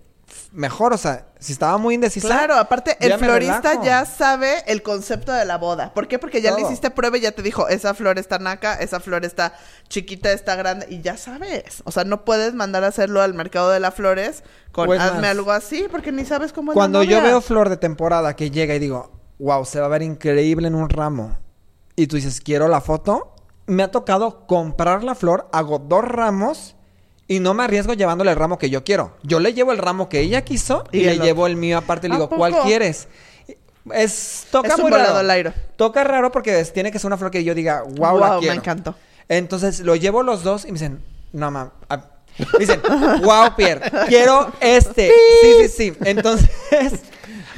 mejor, 0.52 0.94
o 0.94 0.98
sea, 0.98 1.28
si 1.40 1.54
estaba 1.54 1.78
muy 1.78 1.96
indecisa. 1.96 2.28
Claro, 2.28 2.56
aparte 2.56 2.98
el 3.00 3.18
florista 3.18 3.82
ya 3.84 4.06
sabe 4.06 4.64
el 4.68 4.82
concepto 4.82 5.32
de 5.32 5.46
la 5.46 5.58
boda. 5.58 5.94
¿Por 5.94 6.08
qué? 6.08 6.20
Porque 6.20 6.42
ya 6.42 6.54
le 6.56 6.62
hiciste 6.62 6.90
prueba 6.92 7.18
y 7.18 7.22
ya 7.22 7.32
te 7.32 7.42
dijo, 7.42 7.68
esa 7.68 7.94
flor 7.94 8.20
está 8.20 8.40
naca, 8.40 8.76
esa 8.76 9.00
flor 9.00 9.26
está 9.26 9.54
chiquita, 9.88 10.32
está 10.32 10.56
grande, 10.56 10.88
y 10.90 11.02
ya 11.02 11.18
sabes. 11.18 11.82
O 11.86 11.92
sea, 11.92 12.04
no 12.04 12.26
puedes 12.26 12.54
mandar 12.54 12.84
a 12.84 12.88
hacerlo 12.88 13.22
al 13.22 13.34
mercado 13.34 13.70
de 13.72 13.80
las 13.80 13.94
flores 13.94 14.44
con 14.72 14.88
Pues 14.88 15.00
hazme 15.00 15.22
más. 15.22 15.32
algo 15.32 15.52
así, 15.52 15.88
porque 15.90 16.12
ni 16.12 16.26
sabes 16.26 16.54
cómo 16.54 16.72
es 16.72 16.76
Cuando 16.76 17.04
la 17.04 17.10
yo 17.10 17.22
veo 17.22 17.42
flor 17.42 17.70
de 17.70 17.78
temporada 17.78 18.36
que 18.36 18.52
llega 18.52 18.76
y 18.76 18.80
digo, 18.80 19.12
wow, 19.40 19.66
se 19.66 19.80
va 19.80 19.88
a 19.88 19.90
ver 19.90 20.02
increíble 20.04 20.68
en 20.68 20.76
un 20.76 20.90
ramo. 20.90 21.38
Y 21.96 22.08
tú 22.08 22.16
dices, 22.16 22.42
quiero 22.42 22.68
la 22.68 22.82
foto. 22.82 23.36
Me 23.70 23.84
ha 23.84 23.92
tocado 23.92 24.46
comprar 24.48 25.04
la 25.04 25.16
flor, 25.16 25.48
hago 25.52 25.80
dos 25.80 26.04
ramos 26.04 26.76
y 27.28 27.40
no 27.40 27.54
me 27.54 27.64
arriesgo 27.64 27.94
llevándole 27.94 28.32
el 28.32 28.38
ramo 28.38 28.58
que 28.58 28.70
yo 28.70 28.84
quiero. 28.84 29.16
Yo 29.24 29.40
le 29.40 29.54
llevo 29.54 29.72
el 29.72 29.78
ramo 29.78 30.10
que 30.10 30.20
ella 30.22 30.44
quiso 30.44 30.84
y, 30.92 31.00
Y 31.00 31.04
le 31.04 31.20
llevo 31.20 31.46
el 31.48 31.56
mío 31.56 31.78
aparte 31.78 32.08
y 32.08 32.10
le 32.10 32.16
¿A 32.16 32.18
digo, 32.18 32.30
¿cuál 32.30 32.56
quieres? 32.64 33.08
Es, 33.94 34.48
toca 34.52 34.70
Es 34.70 34.80
muy 34.80 34.92
raro. 34.92 35.16
al 35.18 35.30
aire. 35.32 35.54
Toca 35.76 36.04
raro 36.04 36.32
porque 36.32 36.60
es- 36.60 36.74
tiene 36.74 36.92
que 36.92 37.00
ser 37.00 37.08
una 37.08 37.18
flor 37.18 37.32
que 37.32 37.44
yo 37.44 37.54
diga, 37.56 37.84
wow, 37.84 38.20
la 38.20 38.28
Guau, 38.28 38.40
quiero. 38.40 38.54
me 38.56 38.60
encantó. 38.60 38.96
Entonces 39.28 39.80
lo 39.82 39.96
llevo 39.96 40.24
los 40.24 40.44
dos 40.44 40.64
y 40.66 40.68
me 40.68 40.74
dicen, 40.74 41.04
no 41.32 41.52
mam. 41.52 41.70
ah". 41.90 42.02
Me 42.54 42.60
dicen, 42.60 42.82
wow, 43.24 43.56
Pierre, 43.58 43.82
quiero 44.08 44.52
este. 44.62 45.12
Sí, 45.42 45.48
sí, 45.62 45.68
sí. 45.68 45.94
Entonces, 46.06 46.50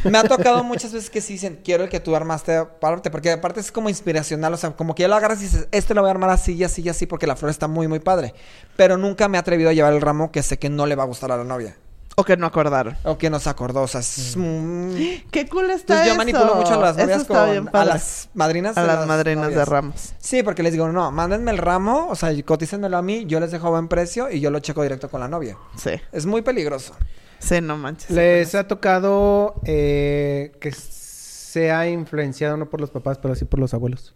me 0.03 0.17
ha 0.17 0.23
tocado 0.23 0.63
muchas 0.63 0.93
veces 0.93 1.09
que 1.09 1.21
sí 1.21 1.33
dicen, 1.33 1.59
quiero 1.63 1.83
el 1.83 1.89
que 1.89 1.99
tú 1.99 2.15
armaste 2.15 2.55
aparte, 2.55 3.11
porque 3.11 3.31
aparte 3.31 3.59
es 3.59 3.71
como 3.71 3.89
inspiracional, 3.89 4.53
o 4.53 4.57
sea, 4.57 4.71
como 4.71 4.95
que 4.95 5.01
ya 5.01 5.07
lo 5.07 5.15
agarras 5.15 5.39
y 5.39 5.43
dices, 5.43 5.67
este 5.71 5.93
lo 5.93 6.01
voy 6.01 6.09
a 6.09 6.11
armar 6.11 6.29
así 6.29 6.53
y 6.53 6.63
así 6.63 6.81
y 6.81 6.89
así, 6.89 7.05
porque 7.05 7.27
la 7.27 7.35
flor 7.35 7.51
está 7.51 7.67
muy, 7.67 7.87
muy 7.87 7.99
padre. 7.99 8.33
Pero 8.75 8.97
nunca 8.97 9.27
me 9.27 9.37
he 9.37 9.39
atrevido 9.39 9.69
a 9.69 9.73
llevar 9.73 9.93
el 9.93 10.01
ramo 10.01 10.31
que 10.31 10.43
sé 10.43 10.57
que 10.59 10.69
no 10.69 10.85
le 10.85 10.95
va 10.95 11.03
a 11.03 11.07
gustar 11.07 11.31
a 11.31 11.37
la 11.37 11.43
novia. 11.43 11.75
O 12.15 12.25
que 12.25 12.35
no 12.35 12.45
acordaron. 12.45 12.97
O 13.03 13.17
que 13.17 13.29
no 13.29 13.39
se 13.39 13.49
acordó, 13.49 13.83
o 13.83 13.87
sea, 13.87 14.01
es... 14.01 14.35
mm. 14.35 14.95
Qué 15.31 15.47
cool 15.49 15.71
está 15.71 15.93
Entonces 15.93 16.05
yo 16.05 16.11
eso. 16.11 16.17
manipulo 16.17 16.55
mucho 16.55 16.73
a 16.73 16.77
las 16.77 16.97
novias 16.97 17.23
con... 17.23 17.37
A 17.73 17.85
las 17.85 18.29
madrinas 18.33 18.77
A 18.77 18.81
de 18.81 18.87
las 18.87 19.07
madrinas 19.07 19.55
de 19.55 19.65
ramos. 19.65 20.13
Sí, 20.19 20.43
porque 20.43 20.61
les 20.61 20.73
digo, 20.73 20.89
no, 20.89 21.11
mándenme 21.11 21.51
el 21.51 21.57
ramo, 21.57 22.07
o 22.09 22.15
sea, 22.15 22.29
cotícenmelo 22.43 22.97
a 22.97 23.01
mí, 23.01 23.25
yo 23.25 23.39
les 23.39 23.51
dejo 23.51 23.67
a 23.67 23.69
buen 23.71 23.87
precio 23.87 24.29
y 24.29 24.39
yo 24.39 24.51
lo 24.51 24.59
checo 24.59 24.83
directo 24.83 25.09
con 25.09 25.21
la 25.21 25.27
novia. 25.27 25.57
Sí. 25.77 25.91
Es 26.11 26.25
muy 26.25 26.41
peligroso. 26.41 26.95
Sí, 27.41 27.59
no 27.59 27.75
manches. 27.75 28.11
¿Les 28.11 28.53
ha 28.55 28.67
tocado 28.67 29.55
eh, 29.65 30.51
que 30.61 30.71
sea 30.71 31.89
influenciado 31.89 32.55
no 32.55 32.69
por 32.69 32.79
los 32.79 32.91
papás, 32.91 33.17
pero 33.17 33.35
sí 33.35 33.45
por 33.45 33.59
los 33.59 33.73
abuelos? 33.73 34.15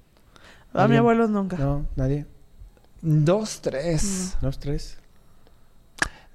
A 0.73 0.87
mi 0.87 0.95
abuelo 0.97 1.27
nunca. 1.27 1.57
No, 1.57 1.85
nadie. 1.95 2.25
Dos, 3.01 3.61
tres. 3.61 4.37
Dos, 4.41 4.59
tres. 4.59 4.97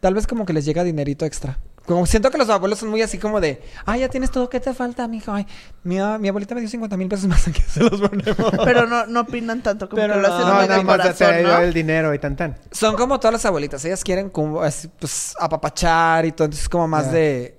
Tal 0.01 0.15
vez 0.15 0.27
como 0.27 0.47
que 0.47 0.53
les 0.53 0.65
llega 0.65 0.83
dinerito 0.83 1.25
extra. 1.25 1.59
Como 1.91 2.07
siento 2.07 2.31
que 2.31 2.39
los 2.39 2.49
abuelos 2.49 2.79
son 2.79 2.89
muy 2.89 3.03
así 3.03 3.19
como 3.19 3.41
de, 3.41 3.61
ay, 3.85 4.01
ya 4.01 4.09
tienes 4.09 4.31
todo, 4.31 4.49
¿qué 4.49 4.61
te 4.61 4.73
falta, 4.75 5.09
mijo? 5.09 5.33
Ay, 5.33 5.45
mi, 5.83 5.99
a- 5.99 6.19
mi 6.19 6.29
abuelita 6.29 6.55
me 6.55 6.61
dio 6.61 6.71
50 6.71 6.97
mil 6.97 7.09
pesos 7.09 7.27
más, 7.27 7.49
aquí 7.49 7.61
se 7.63 7.81
los 7.81 8.01
ponemos. 8.01 8.37
Pero 8.65 8.87
no, 8.87 9.07
no 9.07 9.21
opinan 9.23 9.61
tanto 9.61 9.89
como 9.89 10.01
Pero 10.01 10.15
que 10.15 10.21
lo 10.21 10.29
no, 10.29 10.35
hacen 10.35 10.47
No, 10.47 10.55
nada 10.55 10.83
más 10.85 10.97
corazón, 10.99 11.43
¿no? 11.43 11.59
el 11.59 11.73
dinero 11.75 12.15
y 12.15 12.21
tan 12.21 12.37
tan. 12.37 12.57
Son 12.71 12.95
como 12.95 13.19
todas 13.19 13.33
las 13.33 13.45
abuelitas, 13.45 13.85
ellas 13.85 14.05
quieren 14.05 14.31
como, 14.31 14.63
así, 14.63 14.87
pues, 15.01 15.35
apapachar 15.41 16.25
y 16.27 16.31
todo, 16.33 16.45
entonces 16.45 16.69
como 16.69 16.87
más 16.87 17.11
de... 17.11 17.59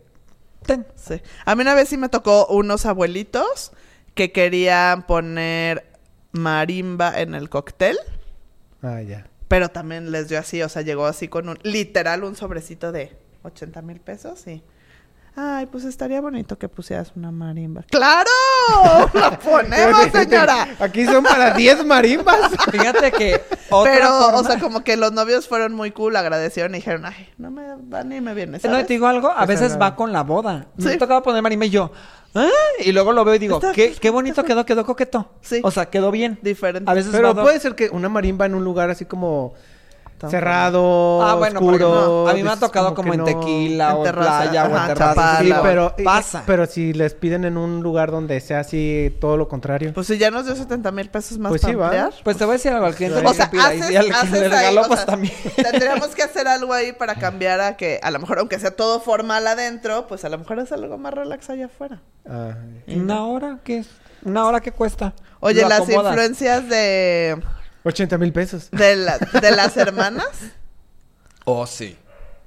Ten. 0.65 0.87
Sí. 0.95 1.21
A 1.43 1.53
mí 1.55 1.61
una 1.63 1.73
vez 1.73 1.89
sí 1.89 1.97
me 1.97 2.07
tocó 2.07 2.47
unos 2.47 2.85
abuelitos 2.85 3.73
que 4.13 4.31
querían 4.31 5.03
poner 5.07 5.91
marimba 6.31 7.19
en 7.19 7.35
el 7.35 7.49
cóctel, 7.49 7.97
Ah, 8.81 9.01
ya. 9.01 9.27
pero 9.49 9.69
también 9.69 10.11
les 10.11 10.29
dio 10.29 10.39
así, 10.39 10.61
o 10.63 10.69
sea, 10.69 10.81
llegó 10.83 11.05
así 11.05 11.27
con 11.27 11.49
un, 11.49 11.59
literal, 11.63 12.23
un 12.23 12.35
sobrecito 12.37 12.91
de 12.93 13.19
80 13.43 13.81
mil 13.81 13.99
pesos 13.99 14.45
y... 14.47 14.63
Ay, 15.33 15.65
pues 15.67 15.85
estaría 15.85 16.19
bonito 16.19 16.57
que 16.57 16.67
pusieras 16.67 17.13
una 17.15 17.31
marimba. 17.31 17.83
¡Claro! 17.89 18.29
¡La 19.13 19.39
ponemos, 19.39 20.11
señora! 20.11 20.67
Aquí 20.77 21.05
son 21.05 21.23
para 21.23 21.51
10 21.53 21.85
marimbas. 21.85 22.51
Fíjate 22.69 23.13
que 23.13 23.41
otra 23.69 23.93
Pero, 23.93 24.27
o 24.35 24.43
sea, 24.43 24.59
como 24.59 24.83
que 24.83 24.97
los 24.97 25.13
novios 25.13 25.47
fueron 25.47 25.73
muy 25.73 25.91
cool, 25.91 26.17
agradecieron 26.17 26.73
y 26.75 26.79
dijeron, 26.79 27.05
ay, 27.05 27.29
no 27.37 27.49
me 27.49 27.63
va 27.89 28.03
ni 28.03 28.19
me 28.19 28.33
viene, 28.33 28.57
No, 28.57 28.59
¿sabes? 28.59 28.87
te 28.87 28.93
digo 28.93 29.07
algo, 29.07 29.29
a 29.31 29.45
Pues 29.45 29.61
veces 29.61 29.79
va 29.79 29.95
con 29.95 30.11
la 30.11 30.23
boda. 30.23 30.67
Me 30.75 30.89
Sí. 30.89 30.95
ha 30.95 30.99
tocado 30.99 31.23
poner 31.23 31.41
marimba 31.41 31.65
y 31.65 31.69
yo, 31.69 31.93
¿ah? 32.35 32.49
Y 32.83 32.91
luego 32.91 33.13
lo 33.13 33.23
veo 33.23 33.35
y 33.35 33.39
digo, 33.39 33.55
Está- 33.55 33.71
qué, 33.71 33.93
qué 33.93 34.09
bonito 34.09 34.43
quedó, 34.43 34.65
quedó 34.65 34.85
coqueto. 34.85 35.31
Sí. 35.39 35.61
O 35.63 35.71
sea, 35.71 35.85
quedó 35.89 36.11
bien. 36.11 36.39
Diferente. 36.41 36.91
A 36.91 36.93
veces 36.93 37.09
Pero 37.13 37.29
va 37.29 37.33
do- 37.35 37.43
puede 37.43 37.57
ser 37.61 37.75
que 37.75 37.87
una 37.87 38.09
marimba 38.09 38.45
en 38.47 38.53
un 38.55 38.65
lugar 38.65 38.89
así 38.89 39.05
como 39.05 39.53
Tampoco. 40.21 40.31
cerrado, 40.31 41.21
Ah, 41.23 41.35
bueno, 41.35 41.59
oscuro. 41.59 41.75
ejemplo, 41.75 42.29
a 42.29 42.33
mí 42.33 42.43
me 42.43 42.49
ha 42.51 42.57
tocado 42.57 42.93
como, 42.93 43.09
que 43.11 43.15
en 43.17 43.17
no. 43.19 43.25
tequila 43.25 43.89
En 43.91 43.95
o 43.97 44.05
en 44.05 44.15
playa 44.15 44.63
o 44.63 44.67
en 44.67 44.75
ajá, 44.75 44.87
terraza. 44.87 45.15
chapala. 45.15 45.39
Sí, 45.41 45.53
pero, 45.63 45.95
pasa. 46.03 46.43
pero 46.45 46.65
si 46.67 46.93
les 46.93 47.13
piden 47.15 47.43
en 47.45 47.57
un 47.57 47.81
lugar 47.81 48.11
donde 48.11 48.39
sea 48.39 48.59
así 48.59 49.17
todo 49.19 49.35
lo 49.37 49.47
contrario. 49.47 49.91
Pues 49.93 50.07
si 50.07 50.17
ya 50.17 50.29
nos 50.31 50.45
dio 50.45 50.55
70 50.55 50.91
mil 50.91 51.09
pesos 51.09 51.37
más 51.39 51.49
Pues 51.49 51.61
para 51.61 51.73
sí, 51.73 51.77
va. 51.77 51.85
ampliar. 51.87 52.13
Pues 52.23 52.37
te 52.37 52.45
voy 52.45 52.51
a 52.53 52.57
decir 52.57 52.71
algo 52.71 52.85
al 52.85 52.95
cliente. 52.95 53.17
O 53.19 53.21
que 53.23 53.33
sea, 53.33 53.49
y 53.51 53.57
haces, 53.57 53.85
si 53.87 53.95
al 53.95 54.05
que 54.05 54.11
haces 54.11 54.31
le 54.31 54.39
ahí, 54.45 54.49
regaló, 54.51 54.81
o 54.81 54.87
pues 54.87 54.99
sea, 54.99 55.05
también. 55.07 55.33
Tendríamos 55.55 56.07
que 56.09 56.23
hacer 56.23 56.47
algo 56.47 56.71
ahí 56.73 56.93
para 56.93 57.15
cambiar 57.15 57.59
a 57.61 57.75
que, 57.75 57.99
a 58.03 58.11
lo 58.11 58.19
mejor, 58.19 58.39
aunque 58.39 58.59
sea 58.59 58.71
todo 58.75 58.99
formal 58.99 59.47
adentro, 59.47 60.05
pues 60.07 60.23
a 60.23 60.29
lo 60.29 60.37
mejor 60.37 60.59
es 60.59 60.71
algo 60.71 60.97
más 60.97 61.13
relax 61.13 61.49
allá 61.49 61.65
afuera. 61.65 62.01
Ah, 62.29 62.51
¿Una 62.87 63.25
hora 63.25 63.57
qué 63.63 63.79
es? 63.79 63.89
¿Una 64.23 64.45
hora 64.45 64.61
qué 64.61 64.71
cuesta? 64.71 65.13
Oye, 65.39 65.61
las 65.67 65.81
acomodas. 65.81 66.11
influencias 66.11 66.69
de, 66.69 67.41
80 67.83 68.17
mil 68.17 68.31
pesos. 68.33 68.69
de, 68.71 68.95
la- 68.95 69.17
de 69.17 69.51
las 69.51 69.75
hermanas. 69.77 70.27
Oh, 71.45 71.65
sí. 71.65 71.97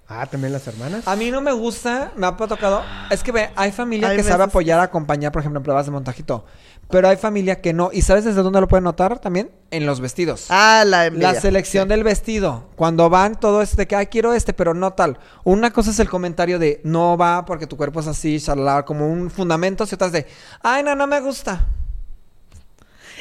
Ah, 0.07 0.27
también 0.27 0.53
las 0.53 0.67
hermanas. 0.67 1.09
A 1.09 1.17
mí 1.17 1.31
no 1.31 1.41
me 1.41 1.53
gusta, 1.53 2.13
me 2.17 2.27
ha 2.27 2.37
tocado. 2.37 2.83
Es 3.11 3.23
que 3.23 3.33
ve, 3.33 3.51
hay 3.57 3.73
familia 3.73 4.09
Hay 4.09 4.17
que 4.19 4.23
sabe 4.23 4.45
apoyar, 4.45 4.79
acompañar, 4.81 5.33
por 5.33 5.41
ejemplo, 5.41 5.59
en 5.61 5.65
pruebas 5.65 5.87
de 5.87 5.93
montajito. 5.93 6.45
Pero 6.91 7.09
hay 7.09 7.17
familia 7.17 7.63
que 7.63 7.73
no. 7.73 7.89
¿Y 7.91 8.03
sabes 8.03 8.25
desde 8.27 8.43
dónde 8.43 8.61
lo 8.61 8.69
pueden 8.69 8.85
notar 8.85 9.19
también? 9.19 9.51
En 9.71 9.87
los 9.87 10.01
vestidos. 10.01 10.47
Ah, 10.51 10.85
la 10.87 11.07
envidia. 11.07 11.33
La 11.33 11.41
selección 11.41 11.89
del 11.89 12.05
vestido. 12.05 12.69
Cuando 12.77 13.09
van 13.09 13.41
todo 13.41 13.63
es 13.63 13.77
de 13.77 13.89
que, 13.89 13.97
ay, 13.97 14.07
quiero 14.09 14.35
este, 14.35 14.53
pero 14.53 14.75
no 14.75 14.93
tal. 14.93 15.19
Una 15.45 15.73
cosa 15.73 15.91
es 15.91 15.99
el 15.99 16.11
comentario 16.11 16.59
de, 16.59 16.83
no 16.85 17.17
va 17.17 17.47
porque 17.47 17.67
tu 17.67 17.79
cuerpo 17.79 18.01
es 18.01 18.07
así, 18.07 18.37
shalala, 18.39 18.85
como 18.85 19.09
un 19.11 19.31
fundamento. 19.31 19.87
Y 19.91 19.95
otras 19.95 20.13
de, 20.13 20.27
ay, 20.63 20.83
no, 20.83 20.95
no 20.95 21.07
me 21.07 21.21
gusta. 21.21 21.67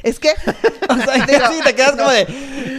Es 0.01 0.19
que, 0.19 0.29
O 0.89 0.95
sea, 0.95 1.25
sí, 1.51 1.59
te 1.63 1.75
quedas 1.75 1.91
como 1.91 2.09
de, 2.09 2.27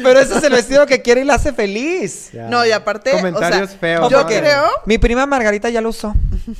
pero 0.03 0.21
ese 0.21 0.37
es 0.39 0.45
el 0.45 0.53
vestido 0.53 0.87
que 0.87 1.03
quiere 1.03 1.23
y 1.23 1.25
la 1.25 1.35
hace 1.35 1.53
feliz. 1.53 2.31
Ya. 2.33 2.49
no, 2.49 2.65
y 2.67 2.73
aparte, 2.73 3.12
Comentarios 3.12 3.62
o 3.62 3.67
sea, 3.69 3.79
feos. 3.79 4.11
yo 4.11 4.27
creo, 4.27 4.65
Mi 4.87 4.99
prima 4.99 5.27
Margarita 5.27 5.71
ya 5.71 5.81
lo 5.81 5.91
usó. 5.91 6.15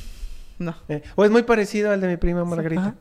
no. 0.59 0.75
Eh, 0.87 1.03
o 1.15 1.25
es 1.25 1.31
muy 1.31 1.43
parecido 1.43 1.91
al 1.91 2.01
de 2.01 2.07
mi 2.07 2.17
prima 2.17 2.45
Margarita. 2.45 2.95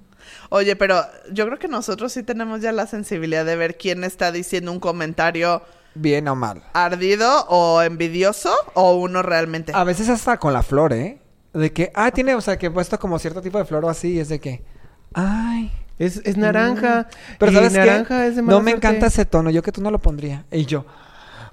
Oye, 0.49 0.77
pero 0.77 1.03
yo 1.33 1.47
creo 1.47 1.59
que 1.59 1.69
nosotros 1.69 2.13
sí 2.13 2.23
tenemos 2.23 2.61
ya 2.61 2.73
la 2.73 2.87
sensibilidad 2.87 3.45
de 3.45 3.57
ver 3.57 3.77
quién 3.77 4.05
está 4.05 4.33
diciendo 4.33 4.73
un 4.73 4.81
comentario 4.81 5.63
Bien 5.95 6.27
o 6.29 6.35
mal. 6.35 6.63
ardido 6.73 7.47
o 7.49 7.83
envidioso 7.83 8.55
o 8.75 8.95
uno 8.97 9.23
realmente. 9.23 9.73
A 9.75 9.85
veces 9.85 10.09
hasta 10.09 10.39
con 10.39 10.53
la 10.53 10.63
flor, 10.63 10.93
¿eh? 10.93 11.19
De 11.53 11.73
que, 11.73 11.93
ah, 11.95 12.11
tiene, 12.11 12.35
o 12.35 12.41
sea, 12.41 12.59
que 12.59 12.67
he 12.67 12.71
puesto 12.71 12.99
como 12.99 13.19
cierto 13.19 13.41
tipo 13.41 13.59
de 13.59 13.65
flor 13.65 13.85
o 13.85 13.89
así, 13.89 14.15
y 14.15 14.21
es 14.21 14.29
de 14.29 14.41
que, 14.41 14.65
ay. 15.13 15.71
Es, 15.99 16.21
es 16.25 16.37
naranja. 16.37 17.03
Mm. 17.09 17.35
Pero 17.39 17.53
y 17.53 17.55
¿sabes 17.55 17.73
qué? 17.73 17.79
naranja 17.79 18.27
es 18.27 18.37
de 18.37 18.43
mala 18.43 18.57
No 18.59 18.63
me 18.63 18.73
suerte. 18.73 18.87
encanta 18.89 19.07
ese 19.07 19.25
tono, 19.25 19.51
yo 19.51 19.63
que 19.63 19.73
tú 19.73 19.81
no 19.81 19.91
lo 19.91 19.99
pondría. 19.99 20.45
Y 20.51 20.65
yo, 20.67 20.85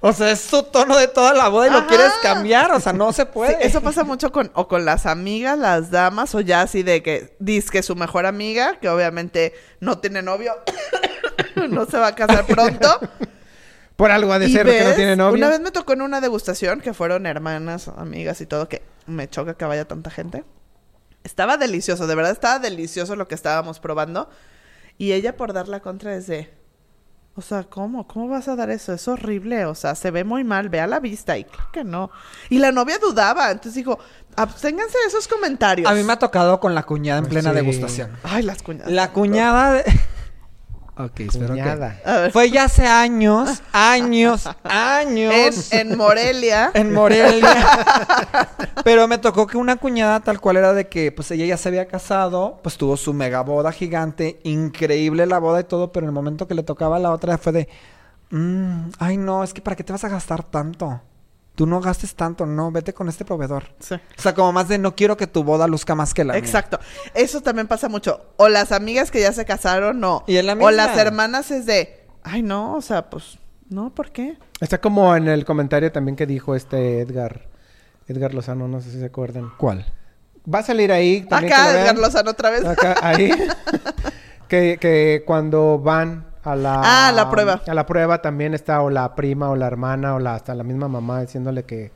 o 0.04 0.12
sea, 0.12 0.32
es 0.32 0.48
tu 0.48 0.64
tono 0.64 0.96
de 0.96 1.06
toda 1.06 1.32
la 1.32 1.46
boda 1.48 1.68
y 1.68 1.70
lo 1.70 1.86
quieres 1.86 2.10
cambiar, 2.24 2.72
o 2.72 2.80
sea, 2.80 2.92
no 2.92 3.12
se 3.12 3.24
puede. 3.24 3.52
Sí, 3.52 3.58
eso 3.60 3.80
pasa 3.80 4.02
mucho 4.02 4.32
con, 4.32 4.50
o 4.54 4.66
con 4.66 4.84
las 4.84 5.06
amigas, 5.06 5.56
las 5.56 5.92
damas, 5.92 6.34
o 6.34 6.40
ya 6.40 6.62
así 6.62 6.82
de 6.82 7.04
que 7.04 7.36
dice 7.38 7.70
que 7.70 7.82
su 7.84 7.94
mejor 7.94 8.26
amiga, 8.26 8.80
que 8.80 8.88
obviamente 8.88 9.52
no 9.78 9.98
tiene 9.98 10.20
novio, 10.20 10.54
no 11.70 11.86
se 11.86 11.98
va 11.98 12.08
a 12.08 12.14
casar 12.16 12.46
pronto. 12.46 12.98
Por 13.94 14.10
algo 14.10 14.32
ha 14.32 14.40
de 14.40 14.48
ser 14.48 14.66
que 14.66 14.82
no 14.82 14.92
tiene 14.94 15.14
novio. 15.14 15.38
Una 15.38 15.48
vez 15.48 15.60
me 15.60 15.70
tocó 15.70 15.92
en 15.92 16.02
una 16.02 16.20
degustación 16.20 16.80
que 16.80 16.94
fueron 16.94 17.24
hermanas, 17.24 17.86
amigas 17.86 18.40
y 18.40 18.46
todo, 18.46 18.68
que 18.68 18.82
me 19.06 19.28
choca 19.30 19.54
que 19.54 19.64
vaya 19.66 19.84
tanta 19.84 20.10
gente. 20.10 20.42
Estaba 21.24 21.56
delicioso, 21.56 22.06
de 22.06 22.14
verdad 22.14 22.32
estaba 22.32 22.58
delicioso 22.58 23.16
lo 23.16 23.28
que 23.28 23.34
estábamos 23.34 23.80
probando. 23.80 24.28
Y 24.98 25.12
ella 25.12 25.36
por 25.36 25.52
dar 25.52 25.68
la 25.68 25.80
contra 25.80 26.14
es 26.14 26.26
de, 26.26 26.52
o 27.34 27.40
sea, 27.40 27.64
¿cómo? 27.64 28.06
¿Cómo 28.06 28.28
vas 28.28 28.48
a 28.48 28.56
dar 28.56 28.70
eso? 28.70 28.92
Es 28.92 29.08
horrible, 29.08 29.64
o 29.66 29.74
sea, 29.74 29.94
se 29.94 30.10
ve 30.10 30.22
muy 30.24 30.44
mal, 30.44 30.68
ve 30.68 30.80
a 30.80 30.86
la 30.86 31.00
vista. 31.00 31.38
Y 31.38 31.44
claro 31.44 31.70
que 31.72 31.84
no. 31.84 32.10
Y 32.50 32.58
la 32.58 32.72
novia 32.72 32.98
dudaba, 32.98 33.50
entonces 33.50 33.74
dijo, 33.74 33.98
absténganse 34.36 34.98
de 34.98 35.06
esos 35.06 35.26
comentarios. 35.28 35.90
A 35.90 35.94
mí 35.94 36.02
me 36.02 36.12
ha 36.12 36.18
tocado 36.18 36.60
con 36.60 36.74
la 36.74 36.82
cuñada 36.82 37.20
en 37.20 37.26
plena 37.26 37.50
Sí. 37.50 37.56
degustación. 37.56 38.10
Ay, 38.22 38.42
las 38.42 38.62
cuñadas. 38.62 38.92
La 38.92 39.12
cuñada 39.12 39.72
de... 39.74 39.84
Ok, 40.94 41.20
espero 41.20 41.54
que... 41.54 41.70
Fue 42.32 42.50
ya 42.50 42.64
hace 42.64 42.86
años, 42.86 43.62
años, 43.72 44.46
años. 44.62 45.72
En, 45.72 45.90
en 45.90 45.96
Morelia. 45.96 46.70
En 46.74 46.92
Morelia. 46.92 47.66
Pero 48.84 49.08
me 49.08 49.16
tocó 49.16 49.46
que 49.46 49.56
una 49.56 49.76
cuñada 49.76 50.20
tal 50.20 50.38
cual 50.40 50.58
era 50.58 50.74
de 50.74 50.88
que 50.88 51.10
pues 51.10 51.30
ella 51.30 51.46
ya 51.46 51.56
se 51.56 51.68
había 51.70 51.86
casado, 51.88 52.60
pues 52.62 52.76
tuvo 52.76 52.96
su 52.98 53.14
mega 53.14 53.40
boda 53.42 53.72
gigante, 53.72 54.38
increíble 54.44 55.24
la 55.26 55.38
boda 55.38 55.60
y 55.60 55.64
todo, 55.64 55.92
pero 55.92 56.04
en 56.04 56.08
el 56.08 56.14
momento 56.14 56.46
que 56.46 56.54
le 56.54 56.62
tocaba 56.62 56.96
a 56.96 57.00
la 57.00 57.10
otra 57.12 57.38
fue 57.38 57.52
de, 57.52 57.68
"Mm, 58.30 58.90
ay 58.98 59.16
no, 59.16 59.42
es 59.44 59.54
que 59.54 59.62
para 59.62 59.76
qué 59.76 59.84
te 59.84 59.92
vas 59.92 60.04
a 60.04 60.08
gastar 60.08 60.42
tanto. 60.44 61.00
Tú 61.54 61.66
no 61.66 61.80
gastes 61.80 62.14
tanto, 62.14 62.46
no, 62.46 62.70
vete 62.70 62.94
con 62.94 63.08
este 63.08 63.24
proveedor. 63.24 63.64
Sí. 63.78 63.94
O 63.94 64.22
sea, 64.22 64.34
como 64.34 64.52
más 64.52 64.68
de 64.68 64.78
no 64.78 64.96
quiero 64.96 65.16
que 65.18 65.26
tu 65.26 65.44
boda 65.44 65.66
luzca 65.66 65.94
más 65.94 66.14
que 66.14 66.24
la 66.24 66.32
mía". 66.32 66.40
Exacto. 66.40 66.78
Eso 67.14 67.42
también 67.42 67.66
pasa 67.66 67.88
mucho. 67.88 68.32
O 68.38 68.48
las 68.48 68.72
amigas 68.72 69.10
que 69.10 69.20
ya 69.20 69.32
se 69.32 69.44
casaron, 69.44 70.00
no. 70.00 70.24
Y 70.26 70.40
la 70.40 70.54
O 70.54 70.70
las 70.70 70.96
hermanas 70.96 71.50
es 71.50 71.66
de, 71.66 72.06
ay, 72.22 72.42
no, 72.42 72.74
o 72.74 72.80
sea, 72.80 73.10
pues, 73.10 73.38
no, 73.68 73.94
¿por 73.94 74.12
qué? 74.12 74.38
Está 74.60 74.80
como 74.80 75.14
en 75.14 75.28
el 75.28 75.44
comentario 75.44 75.92
también 75.92 76.16
que 76.16 76.26
dijo 76.26 76.54
este 76.54 77.00
Edgar. 77.00 77.48
Edgar 78.08 78.34
Lozano, 78.34 78.66
no 78.66 78.80
sé 78.80 78.90
si 78.90 78.98
se 78.98 79.06
acuerdan. 79.06 79.52
¿Cuál? 79.58 79.86
Va 80.52 80.60
a 80.60 80.62
salir 80.62 80.90
ahí 80.90 81.22
también. 81.22 81.52
que 81.52 81.54
Acá, 81.54 81.72
lo. 81.72 81.78
Edgar 81.78 81.98
Lozano 81.98 82.30
otra 82.30 82.50
vez. 82.50 82.64
Acá, 82.64 82.96
ahí. 83.02 83.30
que, 84.48 84.78
que 84.80 85.22
cuando 85.26 85.78
van 85.78 86.31
a 86.44 86.56
la... 86.56 86.80
Ah, 87.08 87.12
la 87.12 87.30
prueba. 87.30 87.60
A 87.66 87.74
la 87.74 87.86
prueba 87.86 88.20
también 88.22 88.54
está 88.54 88.80
o 88.82 88.90
la 88.90 89.14
prima 89.14 89.50
o 89.50 89.56
la 89.56 89.66
hermana 89.66 90.14
o 90.14 90.18
la, 90.18 90.34
hasta 90.34 90.54
la 90.54 90.64
misma 90.64 90.88
mamá 90.88 91.20
diciéndole 91.20 91.64
que, 91.64 91.90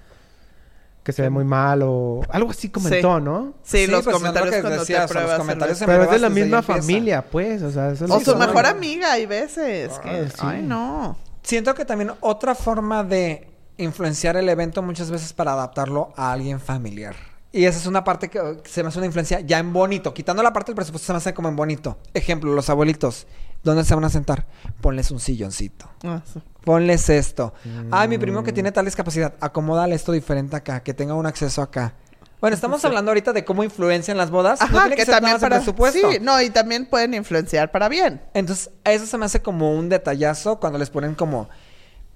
que 1.02 1.12
se 1.12 1.22
ve 1.22 1.30
muy 1.30 1.44
mal 1.44 1.82
o... 1.82 2.22
Algo 2.30 2.50
así 2.50 2.68
comentó, 2.68 3.18
Sí. 3.18 3.24
¿no? 3.24 3.54
Sí, 3.62 3.86
los 3.86 4.04
pues, 4.04 4.14
comentarios 4.14 4.50
lo 4.50 4.56
que 4.56 4.62
cuando 4.62 4.80
decías, 4.80 5.06
te 5.06 5.12
pruebas. 5.12 5.30
los 5.30 5.38
comentarios 5.38 5.78
Pero 5.84 6.02
es 6.04 6.10
de 6.10 6.18
la 6.18 6.28
misma 6.28 6.62
familia, 6.62 7.22
pues. 7.22 7.62
O 7.62 7.70
sea, 7.70 7.90
eso 7.90 8.04
es 8.04 8.10
lo 8.10 8.16
O 8.16 8.20
su 8.20 8.36
mejor 8.36 8.66
amiga, 8.66 9.12
hay 9.12 9.26
veces. 9.26 9.98
que, 10.00 10.08
Ay, 10.10 10.28
sí. 10.28 10.40
Ay, 10.40 10.62
no. 10.62 11.16
Siento 11.42 11.74
que 11.74 11.84
también 11.84 12.12
otra 12.20 12.54
forma 12.54 13.04
de 13.04 13.48
influenciar 13.78 14.36
el 14.36 14.48
evento 14.48 14.82
muchas 14.82 15.10
veces 15.10 15.32
para 15.32 15.52
adaptarlo 15.52 16.12
a 16.16 16.32
alguien 16.32 16.58
familiar. 16.60 17.14
Y 17.52 17.64
esa 17.64 17.78
es 17.78 17.86
una 17.86 18.04
parte 18.04 18.28
que 18.28 18.40
se 18.64 18.82
me 18.82 18.88
hace 18.88 18.98
una 18.98 19.06
influencia 19.06 19.40
ya 19.40 19.58
en 19.58 19.72
bonito. 19.72 20.12
Quitando 20.12 20.42
la 20.42 20.52
parte 20.52 20.72
del 20.72 20.76
presupuesto 20.76 21.06
se 21.06 21.12
me 21.12 21.18
hace 21.18 21.32
como 21.32 21.48
en 21.48 21.56
bonito. 21.56 21.96
Ejemplo, 22.12 22.52
los 22.52 22.68
abuelitos. 22.68 23.26
¿Dónde 23.66 23.84
se 23.84 23.94
van 23.96 24.04
a 24.04 24.08
sentar? 24.08 24.46
Ponles 24.80 25.10
un 25.10 25.18
silloncito. 25.20 25.90
Ah, 26.04 26.22
sí. 26.32 26.40
Ponles 26.64 27.08
esto. 27.10 27.52
Ay, 27.90 28.06
mi 28.08 28.16
primo 28.16 28.42
que 28.44 28.52
Mm. 28.52 28.54
tiene 28.54 28.72
tal 28.72 28.84
discapacidad. 28.84 29.34
Acomódale 29.40 29.94
esto 29.96 30.12
diferente 30.12 30.54
acá. 30.56 30.80
Que 30.84 30.94
tenga 30.94 31.14
un 31.14 31.26
acceso 31.26 31.62
acá. 31.62 31.94
Bueno, 32.40 32.54
estamos 32.54 32.84
hablando 32.84 33.10
ahorita 33.10 33.32
de 33.32 33.44
cómo 33.44 33.64
influencian 33.64 34.16
las 34.16 34.30
bodas. 34.30 34.60
no 34.60 34.66
Ajá, 34.66 34.80
tiene 34.82 34.90
que, 34.90 35.02
que 35.02 35.06
ser 35.06 35.14
también 35.16 35.40
para... 35.40 35.56
presupuesto. 35.56 36.12
Sí, 36.12 36.18
no, 36.20 36.40
y 36.40 36.50
también 36.50 36.86
pueden 36.86 37.14
influenciar 37.14 37.72
para 37.72 37.88
bien. 37.88 38.20
Entonces, 38.34 38.70
eso 38.84 39.04
se 39.06 39.18
me 39.18 39.24
hace 39.26 39.42
como 39.42 39.72
un 39.74 39.88
detallazo 39.88 40.60
cuando 40.60 40.78
les 40.78 40.90
ponen 40.90 41.14
como... 41.14 41.48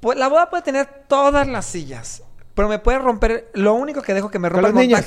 Pues 0.00 0.16
la 0.18 0.28
boda 0.28 0.48
puede 0.50 0.62
tener 0.62 0.86
todas 1.08 1.48
las 1.48 1.64
sillas, 1.66 2.22
pero 2.54 2.68
me 2.68 2.78
puede 2.78 2.98
romper... 2.98 3.50
Lo 3.54 3.74
único 3.74 4.02
que 4.02 4.14
dejo 4.14 4.30
que 4.30 4.38
me 4.38 4.48
rompa 4.48 4.68
el 4.68 4.74
niños. 4.74 5.00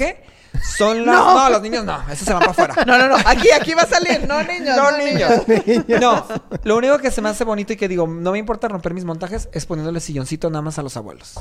Son 0.61 1.05
las... 1.05 1.15
No. 1.15 1.33
No. 1.33 1.49
los 1.49 1.61
niños 1.61 1.83
no. 1.85 1.99
Eso 2.09 2.25
se 2.25 2.33
van 2.33 2.39
para 2.41 2.51
afuera. 2.51 2.75
No, 2.85 2.97
no, 2.97 3.07
no. 3.09 3.15
Aquí, 3.25 3.49
aquí 3.51 3.73
va 3.73 3.83
a 3.83 3.87
salir. 3.87 4.27
No, 4.27 4.41
niños. 4.43 4.75
No, 4.75 4.91
No, 4.91 4.97
niños. 4.97 5.47
niños. 5.65 6.01
No, 6.01 6.25
lo 6.63 6.77
único 6.77 6.97
que 6.99 7.11
se 7.11 7.21
me 7.21 7.29
hace 7.29 7.43
bonito 7.43 7.73
y 7.73 7.75
que 7.75 7.87
digo, 7.87 8.07
no 8.07 8.31
me 8.31 8.39
importa 8.39 8.67
romper 8.67 8.93
mis 8.93 9.05
montajes 9.05 9.49
es 9.51 9.65
poniéndole 9.65 9.99
silloncito 9.99 10.49
nada 10.49 10.61
más 10.61 10.79
a 10.79 10.83
los 10.83 10.95
abuelos. 10.97 11.35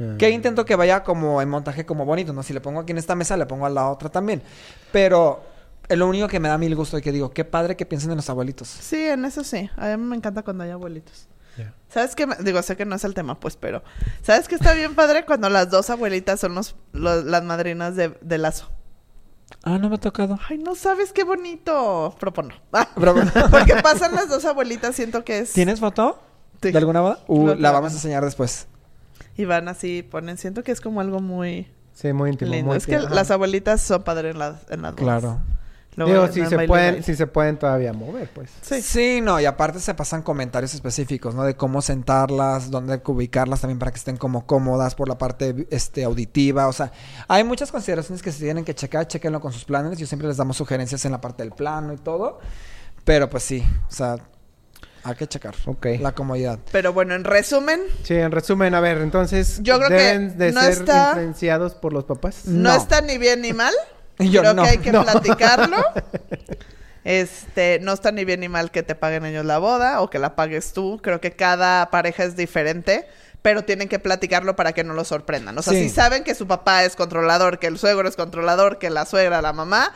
Ah. 0.00 0.14
Que 0.18 0.30
intento 0.30 0.64
que 0.64 0.76
vaya 0.76 1.02
como 1.02 1.42
en 1.42 1.48
montaje 1.48 1.84
como 1.84 2.04
bonito, 2.04 2.32
¿no? 2.32 2.42
Si 2.42 2.52
le 2.52 2.60
pongo 2.60 2.80
aquí 2.80 2.92
en 2.92 2.98
esta 2.98 3.14
mesa, 3.14 3.36
le 3.36 3.46
pongo 3.46 3.66
a 3.66 3.70
la 3.70 3.88
otra 3.88 4.08
también. 4.10 4.42
Pero 4.92 5.42
es 5.88 5.98
lo 5.98 6.06
único 6.06 6.28
que 6.28 6.38
me 6.38 6.48
da 6.48 6.58
mil 6.58 6.74
gusto 6.76 6.98
y 6.98 7.02
que 7.02 7.12
digo, 7.12 7.30
qué 7.30 7.44
padre 7.44 7.76
que 7.76 7.86
piensen 7.86 8.10
en 8.10 8.16
los 8.16 8.28
abuelitos. 8.30 8.68
Sí, 8.68 9.04
en 9.04 9.24
eso 9.24 9.42
sí. 9.42 9.68
A 9.76 9.96
mí 9.96 10.04
me 10.04 10.16
encanta 10.16 10.42
cuando 10.42 10.64
hay 10.64 10.70
abuelitos. 10.70 11.28
Ya. 11.58 11.74
¿Sabes 11.88 12.14
qué? 12.14 12.26
Digo, 12.40 12.62
sé 12.62 12.76
que 12.76 12.84
no 12.86 12.94
es 12.96 13.04
el 13.04 13.12
tema, 13.14 13.38
pues, 13.40 13.56
pero... 13.56 13.82
¿Sabes 14.22 14.46
qué 14.48 14.54
está 14.54 14.72
bien 14.74 14.94
padre? 14.94 15.24
Cuando 15.26 15.48
las 15.50 15.68
dos 15.70 15.90
abuelitas 15.90 16.40
son 16.40 16.54
los, 16.54 16.76
los- 16.92 17.24
las 17.24 17.42
madrinas 17.44 17.96
de, 17.96 18.16
de 18.20 18.38
lazo. 18.38 18.70
Ah, 19.64 19.78
no 19.78 19.88
me 19.88 19.96
ha 19.96 19.98
tocado. 19.98 20.38
Ay, 20.48 20.58
no 20.58 20.74
sabes 20.74 21.12
qué 21.12 21.24
bonito. 21.24 22.14
Propongo. 22.20 22.54
Pero- 22.94 23.14
Porque 23.50 23.74
pasan 23.82 24.14
las 24.14 24.28
dos 24.28 24.44
abuelitas, 24.44 24.94
siento 24.94 25.24
que 25.24 25.40
es... 25.40 25.52
¿Tienes 25.52 25.80
foto? 25.80 26.22
Sí. 26.62 26.70
¿De 26.70 26.78
alguna 26.78 27.00
boda? 27.00 27.18
Uh, 27.26 27.48
Lo 27.48 27.54
la 27.56 27.70
vamos 27.72 27.92
a 27.92 27.96
enseñar 27.96 28.24
después. 28.24 28.66
Y 29.36 29.44
van 29.44 29.68
así, 29.68 30.02
ponen... 30.02 30.38
Siento 30.38 30.62
que 30.62 30.72
es 30.72 30.80
como 30.80 31.00
algo 31.00 31.20
muy 31.20 31.70
Sí, 31.92 32.12
muy 32.12 32.30
íntimo. 32.30 32.52
lindo. 32.52 32.68
muy 32.68 32.76
Es 32.76 32.86
que 32.86 32.96
tierno. 32.98 33.14
las 33.14 33.30
abuelitas 33.32 33.80
son 33.80 34.02
padres 34.04 34.32
en, 34.34 34.38
las 34.38 34.70
en 34.70 34.82
las. 34.82 34.94
Claro. 34.94 35.40
Digo, 35.96 36.28
si 36.28 36.46
se, 36.46 36.66
pueden, 36.68 37.02
si 37.02 37.16
se 37.16 37.26
pueden 37.26 37.58
todavía 37.58 37.92
mover, 37.92 38.30
pues. 38.32 38.50
Sí. 38.62 38.80
Sí, 38.82 39.20
no, 39.20 39.40
y 39.40 39.46
aparte 39.46 39.80
se 39.80 39.94
pasan 39.94 40.22
comentarios 40.22 40.72
específicos, 40.74 41.34
¿no? 41.34 41.42
De 41.42 41.56
cómo 41.56 41.82
sentarlas, 41.82 42.70
dónde 42.70 43.02
ubicarlas 43.04 43.62
también 43.62 43.80
para 43.80 43.90
que 43.90 43.98
estén 43.98 44.16
como 44.16 44.46
cómodas 44.46 44.94
por 44.94 45.08
la 45.08 45.18
parte 45.18 45.66
este, 45.70 46.04
auditiva. 46.04 46.68
O 46.68 46.72
sea, 46.72 46.92
hay 47.26 47.42
muchas 47.42 47.72
consideraciones 47.72 48.22
que 48.22 48.30
se 48.30 48.44
tienen 48.44 48.64
que 48.64 48.76
checar, 48.76 49.08
chequenlo 49.08 49.40
con 49.40 49.52
sus 49.52 49.64
planes. 49.64 49.98
Yo 49.98 50.06
siempre 50.06 50.28
les 50.28 50.36
damos 50.36 50.56
sugerencias 50.56 51.04
en 51.04 51.10
la 51.10 51.20
parte 51.20 51.42
del 51.42 51.50
plano 51.52 51.92
y 51.92 51.96
todo. 51.96 52.38
Pero 53.04 53.28
pues 53.28 53.42
sí, 53.42 53.64
o 53.88 53.92
sea, 53.92 54.16
hay 55.02 55.14
que 55.16 55.26
checar 55.26 55.54
Ok. 55.66 55.86
la 55.98 56.12
comodidad. 56.12 56.60
Pero 56.70 56.92
bueno, 56.92 57.14
en 57.14 57.24
resumen, 57.24 57.80
Sí, 58.04 58.14
en 58.14 58.30
resumen, 58.30 58.72
a 58.74 58.80
ver, 58.80 58.98
entonces... 58.98 59.58
Yo 59.62 59.78
creo 59.78 59.88
que 59.88 59.94
¿Deben 59.96 60.38
de 60.38 60.52
no 60.52 60.60
ser 60.60 60.72
está- 60.72 61.08
influenciados 61.08 61.74
por 61.74 61.92
los 61.92 62.04
papás? 62.04 62.42
no, 62.44 62.70
No. 62.70 62.76
está 62.76 63.00
ni 63.00 63.18
bien 63.18 63.40
ni 63.42 63.52
mal. 63.52 63.74
Yo 64.18 64.40
Creo 64.40 64.54
no, 64.54 64.62
que 64.64 64.68
hay 64.68 64.78
que 64.78 64.92
no. 64.92 65.02
platicarlo. 65.04 65.76
Este, 67.04 67.78
no 67.80 67.92
está 67.94 68.12
ni 68.12 68.24
bien 68.26 68.40
ni 68.40 68.48
mal 68.48 68.70
que 68.70 68.82
te 68.82 68.94
paguen 68.94 69.24
ellos 69.24 69.44
la 69.44 69.58
boda 69.58 70.02
o 70.02 70.10
que 70.10 70.18
la 70.18 70.36
pagues 70.36 70.72
tú. 70.74 71.00
Creo 71.02 71.20
que 71.22 71.32
cada 71.32 71.88
pareja 71.90 72.24
es 72.24 72.36
diferente, 72.36 73.06
pero 73.40 73.64
tienen 73.64 73.88
que 73.88 73.98
platicarlo 73.98 74.56
para 74.56 74.72
que 74.72 74.84
no 74.84 74.92
lo 74.92 75.04
sorprendan. 75.04 75.56
O 75.56 75.62
sea, 75.62 75.72
Sí. 75.72 75.84
si 75.84 75.88
saben 75.88 76.22
que 76.22 76.34
su 76.34 76.46
papá 76.46 76.84
es 76.84 76.96
controlador, 76.96 77.58
que 77.60 77.66
el 77.66 77.78
suegro 77.78 78.06
es 78.08 78.16
controlador, 78.16 78.78
que 78.78 78.90
la 78.90 79.06
suegra, 79.06 79.40
la 79.40 79.54
mamá, 79.54 79.92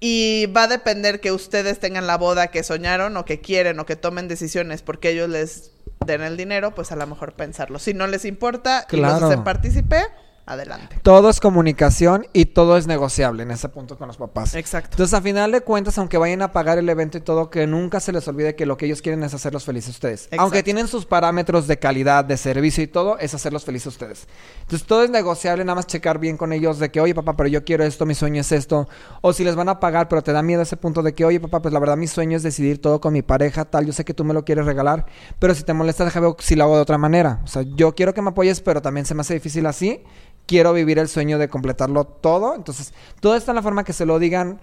y 0.00 0.46
va 0.46 0.64
a 0.64 0.68
depender 0.68 1.20
que 1.20 1.30
ustedes 1.30 1.78
tengan 1.78 2.08
la 2.08 2.16
boda 2.16 2.48
que 2.48 2.64
soñaron 2.64 3.16
o 3.16 3.24
que 3.24 3.40
quieren 3.40 3.78
o 3.78 3.86
que 3.86 3.94
tomen 3.96 4.26
decisiones 4.26 4.82
porque 4.82 5.10
ellos 5.10 5.28
les 5.28 5.70
den 6.06 6.22
el 6.22 6.36
dinero, 6.36 6.74
pues 6.74 6.90
a 6.90 6.96
lo 6.96 7.06
mejor 7.06 7.34
pensarlo. 7.34 7.78
Si 7.78 7.94
no 7.94 8.06
les 8.08 8.24
importa 8.24 8.84
y 8.90 8.96
los 8.96 9.10
Claro. 9.10 9.26
hacen 9.26 9.44
partícipe, 9.44 10.02
adelante. 10.48 10.98
Todo 11.02 11.30
es 11.30 11.40
comunicación 11.40 12.26
y 12.32 12.46
todo 12.46 12.76
es 12.76 12.86
negociable 12.86 13.42
en 13.42 13.50
ese 13.50 13.68
punto 13.68 13.96
con 13.96 14.08
los 14.08 14.16
papás. 14.16 14.54
Exacto. 14.54 14.90
Entonces, 14.92 15.14
a 15.14 15.20
final 15.20 15.52
de 15.52 15.60
cuentas, 15.60 15.98
aunque 15.98 16.18
vayan 16.18 16.42
a 16.42 16.52
pagar 16.52 16.78
el 16.78 16.88
evento 16.88 17.18
y 17.18 17.20
todo, 17.20 17.50
que 17.50 17.66
nunca 17.66 18.00
se 18.00 18.12
les 18.12 18.26
olvide 18.28 18.56
que 18.56 18.66
lo 18.66 18.76
que 18.76 18.86
ellos 18.86 19.02
quieren 19.02 19.22
es 19.22 19.34
hacerlos 19.34 19.64
felices 19.64 19.88
a 19.88 19.92
ustedes. 19.92 20.24
Exacto. 20.24 20.42
Aunque 20.42 20.62
tienen 20.62 20.88
sus 20.88 21.06
parámetros 21.06 21.66
de 21.66 21.78
calidad, 21.78 22.24
de 22.24 22.36
servicio 22.36 22.82
y 22.82 22.86
todo, 22.86 23.18
es 23.18 23.34
hacerlos 23.34 23.64
felices 23.64 23.86
a 23.86 23.90
ustedes. 23.90 24.28
Entonces, 24.62 24.86
todo 24.86 25.04
es 25.04 25.10
negociable, 25.10 25.64
nada 25.64 25.76
más 25.76 25.86
checar 25.86 26.18
bien 26.18 26.36
con 26.36 26.52
ellos 26.52 26.78
de 26.78 26.90
que, 26.90 27.00
oye, 27.00 27.14
papá, 27.14 27.36
pero 27.36 27.48
yo 27.48 27.64
quiero 27.64 27.84
esto, 27.84 28.06
mi 28.06 28.14
sueño 28.14 28.40
es 28.40 28.52
esto. 28.52 28.88
O 29.20 29.32
si 29.32 29.44
les 29.44 29.54
van 29.54 29.68
a 29.68 29.80
pagar, 29.80 30.08
pero 30.08 30.22
te 30.22 30.32
da 30.32 30.42
miedo 30.42 30.62
ese 30.62 30.76
punto 30.76 31.02
de 31.02 31.14
que, 31.14 31.24
oye, 31.24 31.40
papá, 31.40 31.60
pues 31.60 31.72
la 31.72 31.80
verdad 31.80 31.96
mi 31.96 32.06
sueño 32.06 32.36
es 32.36 32.42
decidir 32.42 32.80
todo 32.80 33.00
con 33.00 33.12
mi 33.12 33.22
pareja, 33.22 33.64
tal. 33.64 33.86
Yo 33.86 33.92
sé 33.92 34.04
que 34.04 34.14
tú 34.14 34.24
me 34.24 34.34
lo 34.34 34.44
quieres 34.44 34.66
regalar, 34.66 35.06
pero 35.38 35.54
si 35.54 35.62
te 35.62 35.72
molesta, 35.72 36.04
déjame 36.04 36.28
ver 36.28 36.36
si 36.38 36.56
lo 36.56 36.64
hago 36.64 36.76
de 36.76 36.82
otra 36.82 36.98
manera. 36.98 37.40
O 37.44 37.46
sea, 37.46 37.62
yo 37.62 37.94
quiero 37.94 38.14
que 38.14 38.22
me 38.22 38.30
apoyes, 38.30 38.60
pero 38.60 38.82
también 38.82 39.06
se 39.06 39.14
me 39.14 39.20
hace 39.20 39.34
difícil 39.34 39.66
así. 39.66 40.02
Quiero 40.48 40.72
vivir 40.72 40.98
el 40.98 41.08
sueño 41.08 41.38
de 41.38 41.48
completarlo 41.48 42.04
todo. 42.04 42.56
Entonces, 42.56 42.92
todo 43.20 43.36
está 43.36 43.52
en 43.52 43.56
la 43.56 43.62
forma 43.62 43.84
que 43.84 43.92
se 43.92 44.04
lo 44.06 44.18
digan 44.18 44.58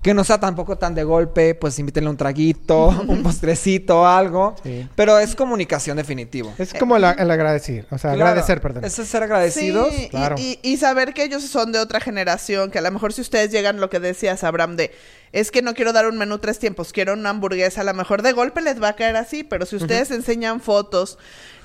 que 0.00 0.12
no 0.12 0.22
sea 0.22 0.38
tampoco 0.38 0.76
tan 0.76 0.94
de 0.94 1.02
golpe, 1.02 1.54
pues 1.54 1.78
invítenle 1.78 2.10
un 2.10 2.18
traguito, 2.18 2.88
un 3.08 3.22
postrecito, 3.22 4.06
algo. 4.06 4.54
Sí. 4.62 4.86
Pero 4.94 5.18
es 5.18 5.34
comunicación 5.34 5.96
definitivo. 5.96 6.52
Es 6.58 6.74
como 6.74 6.98
la- 6.98 7.12
el 7.12 7.30
agradecer, 7.30 7.86
o 7.90 7.96
sea, 7.96 8.12
Claro, 8.12 8.28
agradecer, 8.28 8.60
perdón. 8.60 8.84
Eso 8.84 9.00
es 9.00 9.08
ser 9.08 9.22
agradecidos. 9.22 9.88
Sí, 9.88 10.02
y- 10.04 10.08
claro. 10.10 10.36
y, 10.38 10.58
y 10.62 10.76
saber 10.76 11.14
que 11.14 11.24
ellos 11.24 11.42
son 11.44 11.72
de 11.72 11.78
otra 11.78 12.00
generación, 12.00 12.70
que 12.70 12.78
a 12.80 12.82
lo 12.82 12.90
mejor 12.90 13.14
si 13.14 13.22
ustedes 13.22 13.50
llegan, 13.50 13.80
lo 13.80 13.88
que 13.88 13.98
decías, 13.98 14.44
Abraham, 14.44 14.76
de 14.76 14.92
es 15.32 15.50
que 15.50 15.62
no 15.62 15.72
quiero 15.72 15.94
dar 15.94 16.06
un 16.06 16.18
menú 16.18 16.38
tres 16.38 16.58
tiempos, 16.58 16.92
quiero 16.92 17.14
una 17.14 17.30
hamburguesa, 17.30 17.80
a 17.80 17.84
lo 17.84 17.94
mejor 17.94 18.20
de 18.20 18.32
golpe 18.32 18.60
les 18.60 18.80
va 18.82 18.88
a 18.90 18.96
caer 18.96 19.16
así, 19.16 19.42
pero 19.42 19.64
si 19.64 19.76
ustedes 19.76 20.10
enseñan 20.10 20.60
fotos, 20.60 21.18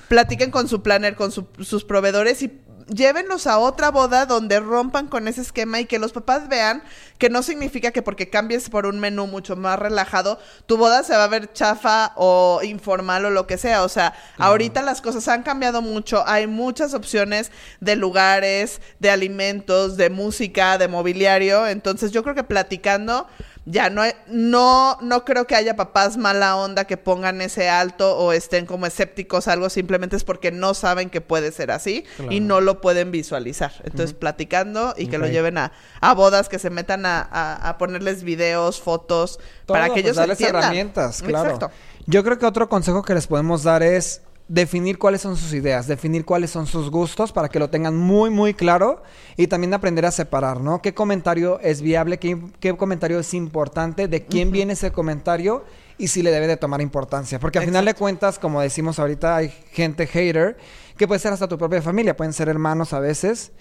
platiquen 0.08 0.50
con 0.50 0.66
su 0.66 0.82
planner, 0.82 1.14
con 1.14 1.30
su- 1.30 1.46
sus 1.60 1.84
proveedores 1.84 2.42
y 2.42 2.50
llévenlos 2.90 3.46
a 3.46 3.58
otra 3.58 3.90
boda 3.90 4.26
donde 4.26 4.60
rompan 4.60 5.06
con 5.06 5.28
ese 5.28 5.40
esquema 5.40 5.80
y 5.80 5.86
que 5.86 5.98
los 5.98 6.12
papás 6.12 6.48
vean 6.48 6.82
que 7.18 7.30
no 7.30 7.42
significa 7.42 7.92
que 7.92 8.02
porque 8.02 8.30
cambies 8.30 8.70
por 8.70 8.86
un 8.86 8.98
menú 8.98 9.26
mucho 9.26 9.54
más 9.54 9.78
relajado, 9.78 10.38
tu 10.66 10.76
boda 10.76 11.02
se 11.02 11.16
va 11.16 11.24
a 11.24 11.28
ver 11.28 11.52
chafa 11.52 12.12
o 12.16 12.60
informal 12.62 13.26
o 13.26 13.30
lo 13.30 13.46
que 13.46 13.58
sea. 13.58 13.84
O 13.84 13.88
sea, 13.88 14.14
ahorita 14.38 14.82
las 14.82 15.00
cosas 15.00 15.28
han 15.28 15.42
cambiado 15.42 15.82
mucho, 15.82 16.26
hay 16.26 16.46
muchas 16.46 16.94
opciones 16.94 17.52
de 17.80 17.96
lugares, 17.96 18.80
de 18.98 19.10
alimentos, 19.10 19.96
de 19.96 20.10
música, 20.10 20.78
de 20.78 20.88
mobiliario. 20.88 21.66
Entonces 21.66 22.10
yo 22.10 22.22
creo 22.22 22.34
que 22.34 22.44
platicando 22.44 23.26
ya 23.70 23.88
no, 23.90 24.02
no, 24.26 24.98
no 25.00 25.24
creo 25.24 25.46
que 25.46 25.54
haya 25.54 25.76
papás 25.76 26.16
mala 26.16 26.56
onda 26.56 26.84
que 26.86 26.96
pongan 26.96 27.40
ese 27.40 27.68
alto 27.68 28.16
o 28.18 28.32
estén 28.32 28.66
como 28.66 28.86
escépticos 28.86 29.46
algo, 29.48 29.70
simplemente 29.70 30.16
es 30.16 30.24
porque 30.24 30.50
no 30.50 30.74
saben 30.74 31.10
que 31.10 31.20
puede 31.20 31.52
ser 31.52 31.70
así 31.70 32.04
y 32.30 32.40
no 32.40 32.60
lo 32.60 32.80
pueden 32.80 33.10
visualizar. 33.10 33.72
Entonces, 33.84 34.12
platicando 34.14 34.94
y 34.96 35.06
que 35.06 35.18
lo 35.18 35.26
lleven 35.26 35.58
a, 35.58 35.72
a 36.00 36.14
bodas, 36.14 36.48
que 36.48 36.58
se 36.58 36.70
metan 36.70 37.06
a, 37.06 37.20
a- 37.20 37.68
a 37.68 37.78
ponerles 37.78 38.22
videos, 38.24 38.80
fotos, 38.80 39.38
para 39.66 39.84
que 39.86 39.90
pues, 39.92 40.04
ellos 40.04 40.16
darles 40.16 40.40
entiendan. 40.40 40.62
herramientas, 40.62 41.22
claro. 41.22 41.50
Exacto. 41.50 41.70
Yo 42.06 42.24
creo 42.24 42.38
que 42.38 42.46
otro 42.46 42.68
consejo 42.68 43.02
que 43.02 43.14
les 43.14 43.26
podemos 43.26 43.62
dar 43.62 43.82
es 43.82 44.22
definir 44.50 44.98
cuáles 44.98 45.20
son 45.20 45.36
sus 45.36 45.52
ideas, 45.52 45.86
definir 45.86 46.24
cuáles 46.24 46.50
son 46.50 46.66
sus 46.66 46.90
gustos 46.90 47.30
para 47.30 47.48
que 47.48 47.60
lo 47.60 47.70
tengan 47.70 47.96
muy, 47.96 48.30
muy 48.30 48.52
claro 48.52 49.00
y 49.36 49.46
también 49.46 49.72
aprender 49.74 50.04
a 50.04 50.10
separar, 50.10 50.60
¿no? 50.60 50.82
¿Qué 50.82 50.92
comentario 50.92 51.60
es 51.60 51.80
viable? 51.80 52.18
¿Qué, 52.18 52.36
qué 52.58 52.76
comentario 52.76 53.20
es 53.20 53.32
importante? 53.32 54.08
¿De 54.08 54.24
quién 54.26 54.50
viene 54.50 54.72
ese 54.72 54.90
comentario? 54.90 55.64
Y 55.98 56.08
si 56.08 56.24
le 56.24 56.32
debe 56.32 56.48
de 56.48 56.56
tomar 56.56 56.80
importancia. 56.80 57.38
Porque 57.38 57.60
al 57.60 57.64
final 57.64 57.84
de 57.84 57.94
cuentas, 57.94 58.40
como 58.40 58.60
decimos 58.60 58.98
ahorita, 58.98 59.36
hay 59.36 59.50
gente 59.70 60.08
hater 60.08 60.58
que 60.96 61.06
puede 61.06 61.20
ser 61.20 61.32
hasta 61.32 61.46
tu 61.46 61.56
propia 61.56 61.80
familia, 61.80 62.16
pueden 62.16 62.32
ser 62.32 62.48
hermanos 62.48 62.92
a 62.92 62.98
veces. 62.98 63.52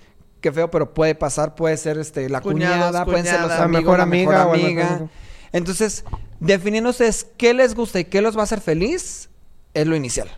Qué 0.41 0.51
feo, 0.51 0.71
pero 0.71 0.91
puede 0.95 1.13
pasar, 1.13 1.53
puede 1.53 1.77
ser 1.77 1.99
este 1.99 2.27
la 2.29 2.41
Cuñados, 2.41 2.77
cuñada, 2.87 3.05
pueden 3.05 3.25
ser 3.25 3.41
los 3.41 3.51
amigos, 3.51 3.83
mejor 3.83 3.97
la 3.97 4.03
amiga 4.05 4.31
mejor 4.31 4.47
o 4.47 4.53
amiga. 4.55 4.89
mejor- 4.91 5.09
Entonces, 5.51 6.03
definiendo 6.39 6.89
ustedes 6.89 7.27
qué 7.37 7.53
les 7.53 7.75
gusta 7.75 7.99
y 7.99 8.05
qué 8.05 8.21
los 8.21 8.35
va 8.35 8.41
a 8.41 8.43
hacer 8.45 8.59
feliz, 8.61 9.29
es 9.75 9.85
lo 9.85 9.95
inicial 9.95 10.29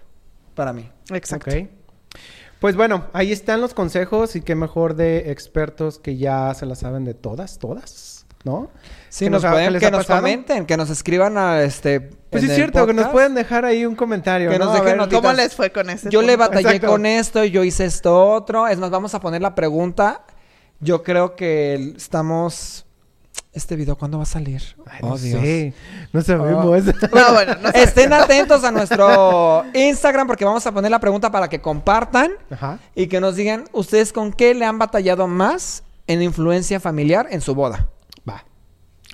para 0.54 0.74
mí. 0.74 0.90
Exacto. 1.10 1.50
Ok. 1.52 1.68
Pues 2.60 2.76
bueno, 2.76 3.06
ahí 3.14 3.32
están 3.32 3.60
los 3.60 3.74
consejos 3.74 4.36
y 4.36 4.42
qué 4.42 4.54
mejor 4.54 4.96
de 4.96 5.32
expertos 5.32 5.98
que 5.98 6.18
ya 6.18 6.54
se 6.54 6.68
la 6.68 6.76
saben 6.76 7.06
de 7.06 7.16
todas, 7.16 7.58
todas, 7.58 8.28
¿no? 8.44 8.70
Sí, 9.10 9.26
Que 9.26 9.30
nos 9.32 9.44
pueden, 9.44 9.80
que 9.80 9.90
nos 9.90 10.06
pasado. 10.06 10.20
comenten, 10.22 10.66
que 10.68 10.78
nos 10.78 10.92
escriban 10.92 11.40
a 11.40 11.64
este. 11.64 12.02
Pues 12.02 12.44
en 12.44 12.46
es 12.46 12.50
el 12.52 12.56
cierto, 12.58 12.86
que 12.86 12.94
nos 12.94 13.08
pueden 13.08 13.34
dejar 13.34 13.66
ahí 13.66 13.84
un 13.84 13.96
comentario, 13.96 14.52
Que 14.52 14.60
¿no? 14.60 14.66
nos 14.66 14.74
dejen 14.76 15.00
ver. 15.00 15.10
¿Cómo 15.10 15.34
les 15.34 15.56
fue 15.56 15.72
con 15.72 15.90
ese 15.90 16.10
Yo 16.12 16.22
le 16.22 16.36
batallé 16.36 16.68
Exacto. 16.68 16.88
con 16.88 17.06
esto, 17.08 17.44
yo 17.46 17.64
hice 17.64 17.86
esto 17.86 18.30
otro. 18.32 18.68
Es 18.68 18.78
más, 18.78 18.92
vamos 18.92 19.16
a 19.16 19.20
poner 19.20 19.42
la 19.42 19.56
pregunta. 19.56 20.24
Yo 20.80 21.02
creo 21.02 21.36
que 21.36 21.94
estamos. 21.98 22.86
Este 23.54 23.76
video, 23.76 23.98
¿cuándo 23.98 24.18
va 24.18 24.24
a 24.24 24.28
salir? 24.28 24.62
Ay, 24.86 25.00
Oh, 25.04 25.10
no 25.10 25.18
Dios. 25.18 25.42
sé, 25.42 25.74
no 26.14 26.22
sabemos. 26.22 26.66
No, 27.14 27.34
bueno, 27.34 27.56
no. 27.62 27.70
Estén 27.70 28.14
atentos 28.14 28.64
a 28.64 28.72
nuestro 28.72 29.66
Instagram 29.74 30.26
porque 30.26 30.46
vamos 30.46 30.66
a 30.66 30.72
poner 30.72 30.90
la 30.90 31.00
pregunta 31.00 31.32
para 31.32 31.50
que 31.50 31.60
compartan 31.60 32.32
Ajá. 32.50 32.80
y 32.96 33.08
que 33.08 33.20
nos 33.20 33.36
digan 33.36 33.66
ustedes 33.74 34.14
con 34.14 34.32
qué 34.32 34.54
le 34.54 34.64
han 34.64 34.80
batallado 34.80 35.28
más 35.28 35.84
en 36.08 36.22
influencia 36.22 36.80
familiar 36.80 37.28
en 37.30 37.42
su 37.42 37.54
boda. 37.54 37.90
Va. 38.28 38.46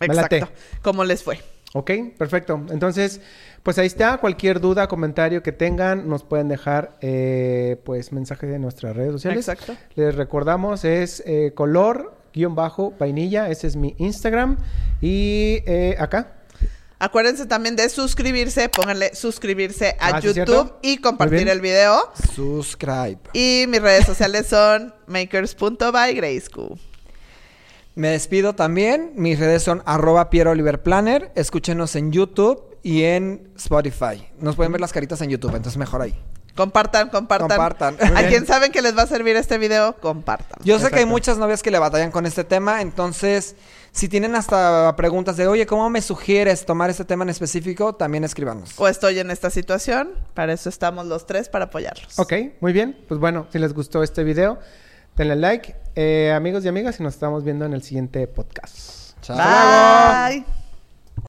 Exacto. 0.02 0.50
¿Cómo 0.84 1.04
les 1.04 1.24
fue? 1.24 1.40
Ok, 1.74 1.92
perfecto. 2.18 2.62
Entonces, 2.70 3.22
pues 3.64 3.80
ahí 3.80 3.88
está. 3.88 4.18
Cualquier 4.20 4.60
duda, 4.62 4.88
comentario 4.88 5.42
que 5.42 5.52
tengan, 5.52 6.08
nos 6.08 6.24
pueden 6.24 6.48
dejar, 6.48 6.98
eh, 7.02 7.82
pues, 7.86 8.12
mensaje 8.12 8.46
de 8.46 8.60
nuestras 8.60 8.96
redes 8.96 9.14
sociales. 9.14 9.48
Exacto. 9.48 9.76
Les 9.96 10.14
recordamos, 10.16 10.86
es 10.86 11.24
eh, 11.26 11.54
color 11.56 12.17
guion 12.38 12.56
bajo 12.56 12.94
vainilla. 12.98 13.50
Ese 13.50 13.68
es 13.68 13.76
mi 13.76 13.96
Instagram. 13.98 14.58
Y 15.02 15.64
eh, 15.66 15.96
acá. 16.00 16.34
Acuérdense 17.00 17.46
también 17.46 17.76
de 17.76 17.88
suscribirse, 17.90 18.70
pónganle 18.70 19.14
suscribirse 19.14 19.96
a 20.00 20.16
Ah, 20.16 20.22
¿sí 20.22 20.30
es 20.30 20.36
YouTube 20.36 20.74
y 20.82 20.98
compartir 20.98 21.48
el 21.48 21.62
video. 21.62 22.12
Subscribe. 22.34 23.20
Y 23.34 23.66
mis 23.68 23.82
redes 23.82 24.06
sociales 24.06 24.48
son 24.48 24.96
makers.bygrayschool. 25.06 26.80
Me 27.94 28.10
despido 28.10 28.54
también. 28.54 29.12
Mis 29.16 29.40
redes 29.40 29.64
son 29.64 29.84
arroba 29.86 30.30
Piero 30.30 30.52
Oliver 30.52 30.82
Planner. 30.82 31.32
Escúchenos 31.36 31.96
en 31.96 32.12
YouTube 32.12 32.78
y 32.82 33.04
en 33.04 33.52
Spotify. 33.58 34.28
Nos 34.40 34.56
pueden 34.56 34.72
ver 34.72 34.82
las 34.82 34.94
caritas 34.94 35.22
en 35.22 35.30
YouTube, 35.30 35.56
entonces 35.56 35.78
mejor 35.78 36.02
ahí. 36.02 36.16
Compartan, 36.58 37.10
compartan. 37.10 37.48
Compartan. 37.48 38.18
A 38.18 38.28
quien 38.28 38.46
saben 38.46 38.72
que 38.72 38.82
les 38.82 38.98
va 38.98 39.04
a 39.04 39.08
servir 39.08 39.36
este 39.36 39.58
video, 39.58 39.96
compartan. 39.98 40.60
Yo 40.64 40.80
sé 40.80 40.90
que 40.90 41.00
hay 41.00 41.06
muchas 41.06 41.38
novias 41.38 41.64
que 41.64 41.72
le 41.72 41.80
batallan 41.80 42.12
con 42.12 42.26
este 42.26 42.44
tema, 42.44 42.82
entonces 42.82 43.56
si 43.92 44.10
tienen 44.10 44.36
hasta 44.36 44.96
preguntas 44.96 45.38
de, 45.38 45.48
oye, 45.48 45.66
¿cómo 45.66 45.90
me 45.90 46.02
sugieres 46.02 46.66
tomar 46.66 46.90
este 46.90 47.06
tema 47.06 47.24
en 47.24 47.30
específico? 47.30 47.96
También 47.96 48.24
escríbanos. 48.24 48.74
O 48.78 48.88
estoy 48.88 49.20
en 49.20 49.32
esta 49.32 49.50
situación, 49.50 50.10
para 50.34 50.54
eso 50.54 50.70
estamos 50.70 51.06
los 51.06 51.26
tres, 51.26 51.50
para 51.50 51.66
apoyarlos. 51.66 52.20
Ok, 52.20 52.34
muy 52.60 52.74
bien. 52.74 52.98
Pues 53.08 53.20
bueno, 53.20 53.48
si 53.52 53.60
les 53.60 53.74
gustó 53.74 54.04
este 54.04 54.24
video, 54.24 54.60
denle 55.16 55.36
like. 55.36 55.76
Eh, 55.96 56.32
amigos 56.36 56.66
y 56.66 56.68
amigas, 56.68 57.00
y 57.00 57.04
nos 57.04 57.14
estamos 57.14 57.44
viendo 57.44 57.66
en 57.66 57.74
el 57.74 57.82
siguiente 57.82 58.28
podcast. 58.28 59.20
Chao. 59.22 59.38
Bye. 59.38 60.67